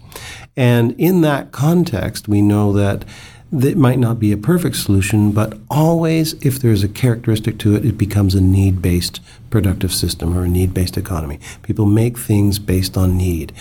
And 0.56 0.94
in 0.98 1.22
that 1.22 1.52
context, 1.52 2.28
we 2.28 2.42
know 2.42 2.72
that 2.72 3.04
that 3.50 3.76
might 3.76 3.98
not 3.98 4.18
be 4.18 4.30
a 4.30 4.36
perfect 4.36 4.76
solution, 4.76 5.32
but 5.32 5.58
always, 5.70 6.34
if 6.44 6.58
there's 6.58 6.84
a 6.84 6.88
characteristic 6.88 7.58
to 7.58 7.74
it, 7.74 7.84
it 7.84 7.96
becomes 7.96 8.34
a 8.34 8.40
need 8.40 8.82
based 8.82 9.20
productive 9.48 9.92
system 9.92 10.36
or 10.36 10.44
a 10.44 10.48
need 10.48 10.74
based 10.74 10.98
economy. 10.98 11.40
People 11.62 11.86
make 11.86 12.18
things 12.18 12.58
based 12.58 12.96
on 12.96 13.16
need. 13.16 13.52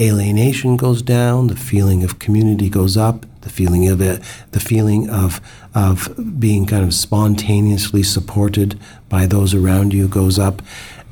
Alienation 0.00 0.76
goes 0.76 1.02
down, 1.02 1.48
the 1.48 1.56
feeling 1.56 2.02
of 2.02 2.18
community 2.18 2.70
goes 2.70 2.96
up, 2.96 3.26
the 3.42 3.50
feeling 3.50 3.86
of 3.88 4.00
it, 4.00 4.22
the 4.52 4.60
feeling 4.60 5.10
of, 5.10 5.40
of 5.74 6.40
being 6.40 6.64
kind 6.64 6.84
of 6.84 6.94
spontaneously 6.94 8.02
supported 8.02 8.78
by 9.10 9.26
those 9.26 9.52
around 9.54 9.92
you 9.92 10.08
goes 10.08 10.38
up. 10.38 10.62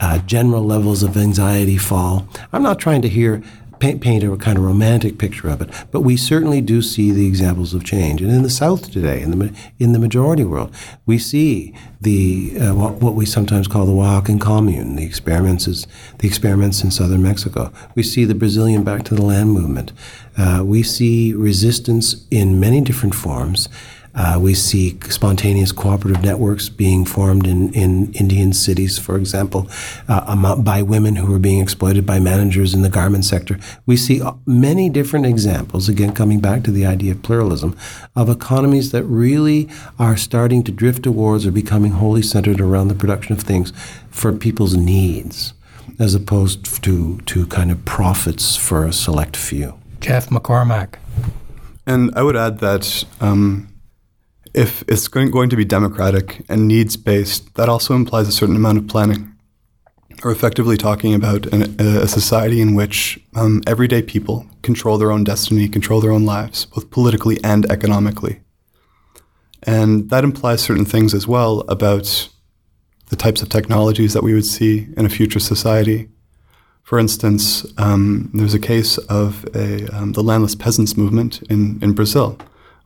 Uh, 0.01 0.19
general 0.19 0.65
levels 0.65 1.05
of 1.05 1.17
anxiety 1.17 1.79
fall. 1.79 2.27
I'm 2.53 2.63
not 2.65 2.81
trying 2.81 3.03
to 3.03 3.09
hear 3.09 3.41
paint, 3.83 4.01
paint 4.01 4.23
a 4.23 4.37
kind 4.37 4.57
of 4.57 4.63
romantic 4.63 5.19
picture 5.19 5.49
of 5.49 5.61
it, 5.61 5.69
but 5.91 6.03
we 6.03 6.17
certainly 6.17 6.61
do 6.61 6.81
see 6.81 7.11
the 7.11 7.27
examples 7.27 7.75
of 7.75 7.83
change. 7.83 8.23
And 8.23 8.31
in 8.31 8.45
the 8.45 8.51
South 8.51 8.93
today, 8.93 9.21
in 9.21 9.37
the 9.37 9.53
in 9.81 9.93
the 9.93 9.99
majority 9.99 10.45
world, 10.45 10.73
we 11.05 11.19
see 11.19 11.75
the 12.01 12.57
uh, 12.61 12.75
what, 12.75 12.95
what, 13.03 13.15
we 13.15 13.27
sometimes 13.27 13.67
call 13.67 13.87
the 13.87 13.93
Oaxacan 13.93 14.41
Commune, 14.41 14.95
the 14.95 15.05
experiments 15.05 15.67
is, 15.67 15.89
the 16.19 16.29
experiments 16.29 16.85
in 16.85 16.93
southern 16.93 17.25
Mexico. 17.25 17.73
We 17.97 18.05
see 18.05 18.25
the 18.25 18.37
Brazilian 18.37 18.85
Back 18.85 19.05
to 19.07 19.17
the 19.17 19.23
Land 19.23 19.51
movement. 19.51 19.93
Uh, 20.39 20.63
we 20.65 20.85
see 20.85 21.35
resistance 21.35 22.25
in 22.31 22.61
many 22.61 22.81
different 22.81 23.17
forms. 23.17 23.69
Uh, 24.15 24.39
we 24.41 24.55
see 24.55 24.99
spontaneous 25.09 25.73
cooperative 25.73 26.23
networks 26.23 26.69
being 26.69 27.05
formed 27.05 27.47
in, 27.47 27.73
in 27.73 28.13
Indian 28.13 28.53
cities, 28.53 28.99
for 28.99 29.17
example, 29.17 29.69
uh, 30.09 30.57
by 30.57 30.83
women 30.83 31.17
who 31.17 31.35
are 31.35 31.39
being 31.39 31.61
exploited 31.61 32.05
by 32.05 32.21
managers 32.21 32.75
in 32.75 32.83
the 32.83 32.91
garment 32.91 33.25
sector. 33.25 33.59
We 33.87 33.97
see 33.97 34.21
uh, 34.21 34.35
many 34.47 34.91
different 34.91 35.27
examples, 35.27 35.89
again, 35.89 36.13
coming 36.13 36.41
back 36.41 36.63
to 36.65 36.71
the 36.71 36.85
idea 36.85 37.13
of 37.13 37.23
pluralism, 37.23 37.77
of 38.15 38.29
economies 38.29 38.93
that 38.93 39.05
really 39.05 39.69
are 39.99 40.17
starting 40.17 40.63
to 40.65 40.73
drift 40.73 41.05
towards 41.05 41.47
or 41.47 41.51
becoming 41.53 41.93
wholly 41.93 42.23
centered 42.23 42.61
around 42.61 42.89
the 42.89 42.95
production 42.95 43.33
of 43.33 43.41
things 43.41 43.73
for 44.11 44.33
people's 44.33 44.77
needs, 44.77 45.55
as 45.99 46.15
opposed 46.15 46.83
to, 46.83 47.19
to 47.21 47.47
kind 47.47 47.71
of 47.71 47.85
profits 47.87 48.57
for 48.57 48.85
a 48.85 48.93
select 48.93 49.37
few. 49.37 49.79
Jeff 50.01 50.29
McCormack. 50.29 50.97
And 51.87 52.13
I 52.15 52.23
would 52.23 52.37
add 52.37 52.59
that 52.59 53.05
um, 53.21 53.72
if 54.55 54.83
it's 54.89 55.09
going 55.09 55.51
to 55.51 55.57
be 55.57 55.65
democratic 55.65 56.45
and 56.49 56.69
needs 56.69 56.97
based, 56.97 57.55
that 57.55 57.69
also 57.69 57.95
implies 57.95 58.29
a 58.29 58.33
certain 58.33 58.57
amount 58.57 58.79
of 58.79 58.87
planning. 58.87 59.35
We're 60.23 60.33
effectively 60.33 60.77
talking 60.77 61.15
about 61.15 61.47
an, 61.47 61.81
a 61.81 62.07
society 62.07 62.61
in 62.61 62.75
which 62.75 63.19
um, 63.35 63.63
everyday 63.67 64.03
people 64.03 64.47
control 64.63 64.99
their 64.99 65.11
own 65.11 65.25
destiny, 65.25 65.69
control 65.69 66.01
their 66.01 66.13
own 66.13 66.25
lives, 66.25 66.67
both 66.67 66.91
politically 66.91 67.43
and 67.43 67.69
economically. 67.71 68.41
And 69.65 70.11
that 70.11 70.23
implies 70.23 70.61
certain 70.61 70.85
things 70.85 71.15
as 71.15 71.27
well 71.27 71.61
about 71.69 72.29
the 73.09 73.17
types 73.17 73.43
of 73.43 73.49
technologies 73.49 74.13
that 74.13 74.23
we 74.23 74.35
would 74.35 74.45
see 74.45 74.87
in 74.97 75.07
a 75.07 75.09
future 75.09 75.41
society. 75.41 76.09
For 76.83 76.99
instance, 76.99 77.67
um, 77.79 78.31
there's 78.33 78.55
a 78.55 78.59
case 78.61 78.99
of 78.99 79.45
a, 79.55 79.87
um, 79.89 80.13
the 80.13 80.23
landless 80.23 80.55
peasants 80.55 80.97
movement 80.97 81.43
in, 81.51 81.83
in 81.83 81.95
Brazil, 81.95 82.39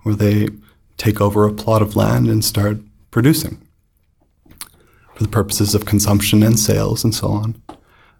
where 0.03 0.15
they 0.15 0.49
take 0.97 1.21
over 1.21 1.47
a 1.47 1.53
plot 1.53 1.83
of 1.83 1.97
land 1.97 2.29
and 2.29 2.45
start 2.45 2.79
producing 3.11 3.61
for 5.15 5.23
the 5.23 5.29
purposes 5.29 5.75
of 5.75 5.87
consumption 5.87 6.43
and 6.43 6.59
sales 6.59 7.05
and 7.05 7.15
so 7.15 7.29
on. 7.29 7.61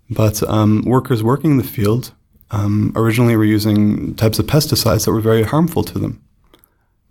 But 0.09 0.43
um, 0.49 0.83
workers 0.87 1.23
working 1.23 1.53
in 1.53 1.57
the 1.57 1.65
field 1.65 2.13
um, 2.51 2.93
originally 2.95 3.37
were 3.37 3.45
using 3.45 4.15
types 4.15 4.39
of 4.39 4.47
pesticides 4.47 5.05
that 5.05 5.13
were 5.13 5.21
very 5.21 5.43
harmful 5.43 5.83
to 5.85 5.99
them. 5.99 6.23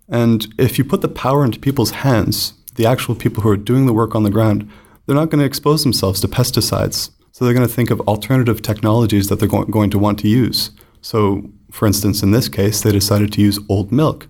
And 0.08 0.46
if 0.58 0.78
you 0.78 0.84
put 0.84 1.02
the 1.02 1.08
power 1.08 1.44
into 1.44 1.58
people's 1.58 1.90
hands, 1.90 2.54
the 2.76 2.86
actual 2.86 3.14
people 3.14 3.42
who 3.42 3.50
are 3.50 3.56
doing 3.56 3.86
the 3.86 3.92
work 3.92 4.14
on 4.14 4.22
the 4.22 4.30
ground, 4.30 4.70
they're 5.04 5.16
not 5.16 5.30
going 5.30 5.40
to 5.40 5.46
expose 5.46 5.82
themselves 5.82 6.20
to 6.20 6.28
pesticides. 6.28 7.10
So 7.32 7.44
they're 7.44 7.54
going 7.54 7.68
to 7.68 7.74
think 7.74 7.90
of 7.90 8.00
alternative 8.02 8.62
technologies 8.62 9.28
that 9.28 9.40
they're 9.40 9.48
go- 9.48 9.64
going 9.64 9.90
to 9.90 9.98
want 9.98 10.18
to 10.20 10.28
use. 10.28 10.70
So, 11.02 11.50
for 11.70 11.86
instance, 11.86 12.22
in 12.22 12.30
this 12.30 12.48
case, 12.48 12.80
they 12.80 12.92
decided 12.92 13.32
to 13.32 13.42
use 13.42 13.58
old 13.68 13.92
milk 13.92 14.26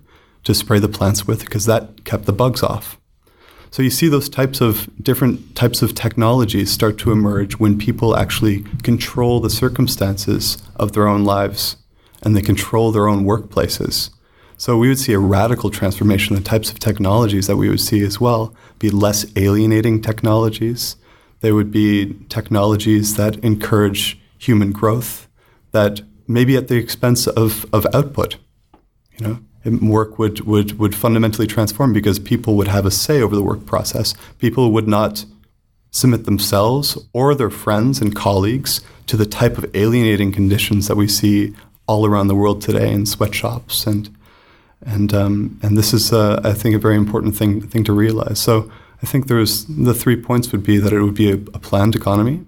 to 0.47 0.55
spray 0.55 0.79
the 0.79 0.87
plants 0.87 1.27
with 1.27 1.41
because 1.41 1.65
that 1.65 2.05
kept 2.05 2.25
the 2.25 2.31
bugs 2.31 2.63
off. 2.63 2.97
So 3.69 3.83
you 3.83 3.89
see 3.89 4.07
those 4.07 4.29
types 4.29 4.61
of 4.61 4.89
different 5.03 5.57
types 5.57 5.81
of 5.81 5.93
technologies 5.93 6.71
start 6.71 6.97
to 6.99 7.11
emerge 7.11 7.59
when 7.59 7.77
people 7.77 8.15
actually 8.15 8.61
control 8.81 9.41
the 9.41 9.49
circumstances 9.49 10.57
of 10.77 10.93
their 10.93 11.05
own 11.05 11.25
lives 11.25 11.75
and 12.23 12.33
they 12.33 12.41
control 12.41 12.93
their 12.93 13.09
own 13.09 13.25
workplaces. 13.25 14.09
So 14.55 14.77
we 14.77 14.87
would 14.87 14.99
see 14.99 15.11
a 15.11 15.19
radical 15.19 15.69
transformation 15.69 16.33
the 16.33 16.41
types 16.41 16.71
of 16.71 16.79
technologies 16.79 17.47
that 17.47 17.57
we 17.57 17.67
would 17.67 17.81
see 17.81 18.01
as 18.05 18.21
well, 18.21 18.55
be 18.79 18.89
less 18.89 19.25
alienating 19.35 20.01
technologies. 20.01 20.95
They 21.41 21.51
would 21.51 21.71
be 21.71 22.13
technologies 22.29 23.17
that 23.17 23.35
encourage 23.43 24.17
human 24.37 24.71
growth, 24.71 25.27
that 25.71 26.03
maybe 26.25 26.55
at 26.55 26.69
the 26.69 26.77
expense 26.77 27.27
of, 27.27 27.65
of 27.73 27.85
output. 27.93 28.37
You 29.19 29.27
know, 29.27 29.39
work 29.67 30.17
would, 30.19 30.41
would, 30.41 30.79
would 30.79 30.95
fundamentally 30.95 31.47
transform 31.47 31.93
because 31.93 32.19
people 32.19 32.55
would 32.55 32.67
have 32.67 32.85
a 32.85 32.91
say 32.91 33.21
over 33.21 33.35
the 33.35 33.43
work 33.43 33.65
process. 33.65 34.13
People 34.39 34.71
would 34.71 34.87
not 34.87 35.25
submit 35.91 36.25
themselves 36.25 36.97
or 37.13 37.33
their 37.33 37.49
friends 37.49 38.01
and 38.01 38.15
colleagues 38.15 38.81
to 39.07 39.17
the 39.17 39.25
type 39.25 39.57
of 39.57 39.75
alienating 39.75 40.31
conditions 40.31 40.87
that 40.87 40.95
we 40.95 41.07
see 41.07 41.53
all 41.87 42.05
around 42.05 42.27
the 42.27 42.35
world 42.35 42.61
today 42.61 42.91
in 42.91 43.05
sweatshops 43.05 43.87
and 43.87 44.09
and 44.85 45.13
um, 45.13 45.59
and 45.63 45.77
this 45.77 45.93
is 45.93 46.13
uh, 46.13 46.39
I 46.43 46.53
think 46.53 46.75
a 46.75 46.79
very 46.79 46.95
important 46.95 47.35
thing 47.35 47.61
thing 47.61 47.83
to 47.85 47.93
realize. 47.93 48.39
So 48.39 48.71
I 49.01 49.05
think 49.05 49.27
there's 49.27 49.65
the 49.65 49.93
three 49.93 50.15
points 50.15 50.51
would 50.51 50.63
be 50.63 50.77
that 50.77 50.93
it 50.93 51.01
would 51.01 51.15
be 51.15 51.31
a, 51.31 51.35
a 51.35 51.59
planned 51.59 51.95
economy, 51.95 52.45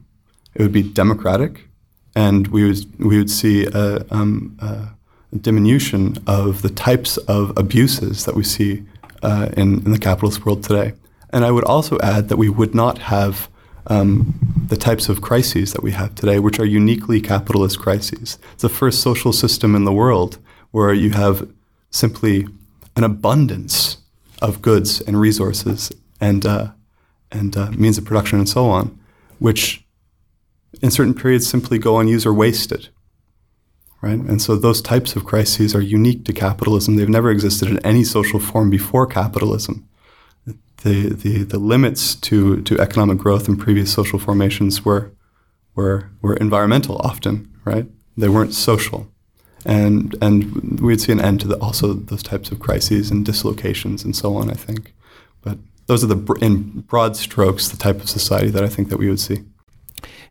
it 0.54 0.62
would 0.62 0.72
be 0.72 0.84
democratic, 0.84 1.68
and 2.16 2.48
we 2.48 2.68
would 2.68 3.00
we 3.00 3.18
would 3.18 3.32
see 3.32 3.66
a, 3.66 4.06
um, 4.12 4.58
a 4.62 4.90
diminution 5.38 6.18
of 6.26 6.62
the 6.62 6.70
types 6.70 7.18
of 7.18 7.56
abuses 7.58 8.26
that 8.26 8.36
we 8.36 8.44
see 8.44 8.84
uh, 9.22 9.50
in, 9.56 9.86
in, 9.86 9.92
the 9.92 10.00
capitalist 10.00 10.46
world 10.46 10.64
today. 10.64 10.94
And 11.32 11.46
I 11.46 11.52
would 11.52 11.66
also 11.66 12.00
add 12.00 12.30
that 12.30 12.38
we 12.38 12.50
would 12.50 12.74
not 12.74 12.98
have 13.00 13.50
um, 13.88 14.34
the 14.68 14.78
types 14.78 15.10
of 15.10 15.22
crises 15.22 15.74
that 15.74 15.84
we 15.84 15.92
have 15.92 16.16
today, 16.16 16.40
which 16.40 16.60
are 16.60 16.66
uniquely 16.66 17.22
capitalist 17.22 17.80
crises. 17.80 18.40
It's 18.54 18.62
the 18.62 18.70
first 18.70 19.02
social 19.02 19.34
system 19.34 19.76
in 19.76 19.86
the 19.86 19.94
world 19.94 20.40
where 20.72 20.94
you 20.94 21.12
have 21.12 21.50
simply 21.92 22.48
an 22.96 23.04
abundance 23.04 23.98
of 24.42 24.62
goods 24.62 25.02
and 25.02 25.20
resources 25.20 25.92
and, 26.22 26.46
uh, 26.46 26.72
and 27.32 27.56
uh, 27.58 27.72
means 27.72 27.98
of 27.98 28.06
production 28.06 28.40
and 28.40 28.50
so 28.50 28.70
on, 28.70 28.98
which 29.40 29.84
in 30.82 30.92
certain 30.92 31.14
periods 31.14 31.48
simply 31.48 31.78
go 31.78 32.00
unused 32.00 32.26
or 32.26 32.34
wasted 32.34 32.90
right? 34.02 34.20
And 34.20 34.42
so 34.42 34.56
those 34.56 34.82
types 34.82 35.16
of 35.16 35.26
crises 35.26 35.76
are 35.76 35.82
unique 35.82 36.26
to 36.26 36.34
capitalism. 36.34 36.96
They've 36.96 37.10
never 37.10 37.30
existed 37.30 37.70
in 37.70 37.86
any 37.86 38.04
social 38.04 38.40
form 38.40 38.70
before 38.70 39.06
capitalism. 39.06 39.88
The, 40.46 41.10
the, 41.10 41.44
the 41.44 41.60
limits 41.60 42.16
to, 42.16 42.62
to 42.62 42.80
economic 42.80 43.18
growth 43.18 43.50
in 43.50 43.58
previous 43.58 43.92
social 43.92 44.18
formations 44.18 44.86
were, 44.86 45.12
were, 45.76 46.10
were 46.22 46.38
environmental 46.38 46.98
often, 47.00 47.54
right? 47.66 47.86
They 48.16 48.30
weren't 48.30 48.54
social. 48.54 49.12
And, 49.66 50.16
and 50.22 50.80
we'd 50.80 51.02
see 51.02 51.12
an 51.12 51.20
end 51.20 51.42
to 51.42 51.50
the, 51.50 51.58
also 51.58 51.94
those 51.94 52.24
types 52.24 52.52
of 52.52 52.60
crises 52.60 53.12
and 53.12 53.26
dislocations 53.26 54.06
and 54.06 54.16
so 54.16 54.38
on, 54.38 54.50
I 54.50 54.54
think. 54.54 54.94
But 55.42 55.58
those 55.88 56.02
are 56.02 56.08
the, 56.08 56.34
in 56.36 56.82
broad 56.82 57.18
strokes, 57.18 57.68
the 57.68 57.76
type 57.76 58.00
of 58.00 58.10
society 58.10 58.50
that 58.52 58.64
I 58.64 58.70
think 58.70 58.88
that 58.90 58.98
we 58.98 59.10
would 59.10 59.20
see. 59.20 59.40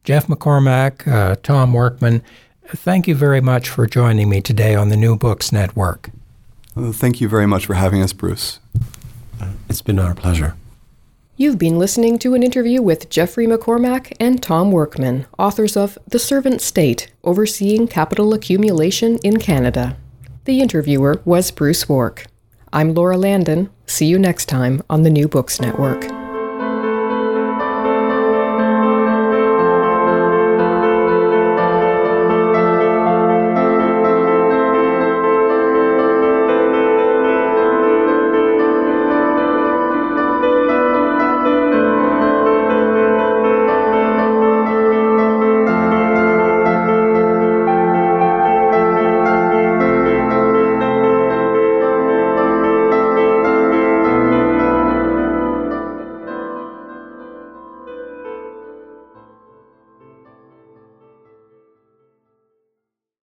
Jeff 0.04 0.28
McCormack, 0.28 1.06
uh, 1.06 1.36
Thom 1.42 1.74
Workman, 1.74 2.22
Thank 2.70 3.08
you 3.08 3.14
very 3.14 3.40
much 3.40 3.70
for 3.70 3.86
joining 3.86 4.28
me 4.28 4.42
today 4.42 4.74
on 4.74 4.90
the 4.90 4.96
New 4.96 5.16
Books 5.16 5.52
Network. 5.52 6.10
Well, 6.74 6.92
thank 6.92 7.18
you 7.18 7.28
very 7.28 7.46
much 7.46 7.64
for 7.64 7.74
having 7.74 8.02
us, 8.02 8.12
Bruce. 8.12 8.60
It's 9.70 9.80
been 9.80 9.98
our 9.98 10.14
pleasure. 10.14 10.54
You've 11.36 11.58
been 11.58 11.78
listening 11.78 12.18
to 12.18 12.34
an 12.34 12.42
interview 12.42 12.82
with 12.82 13.08
Geoffrey 13.08 13.46
McCormack 13.46 14.14
and 14.20 14.42
Thom 14.42 14.70
Workman, 14.70 15.26
authors 15.38 15.76
of 15.76 15.96
The 16.08 16.18
Servant 16.18 16.60
State 16.60 17.10
Overseeing 17.24 17.88
Capital 17.88 18.34
Accumulation 18.34 19.18
in 19.18 19.38
Canada. 19.38 19.96
The 20.44 20.60
interviewer 20.60 21.22
was 21.24 21.50
Bruce 21.50 21.88
Wark. 21.88 22.26
I'm 22.72 22.92
Laura 22.92 23.16
Landon. 23.16 23.70
See 23.86 24.06
you 24.06 24.18
next 24.18 24.46
time 24.46 24.82
on 24.90 25.04
the 25.04 25.10
New 25.10 25.26
Books 25.26 25.58
Network. 25.58 26.17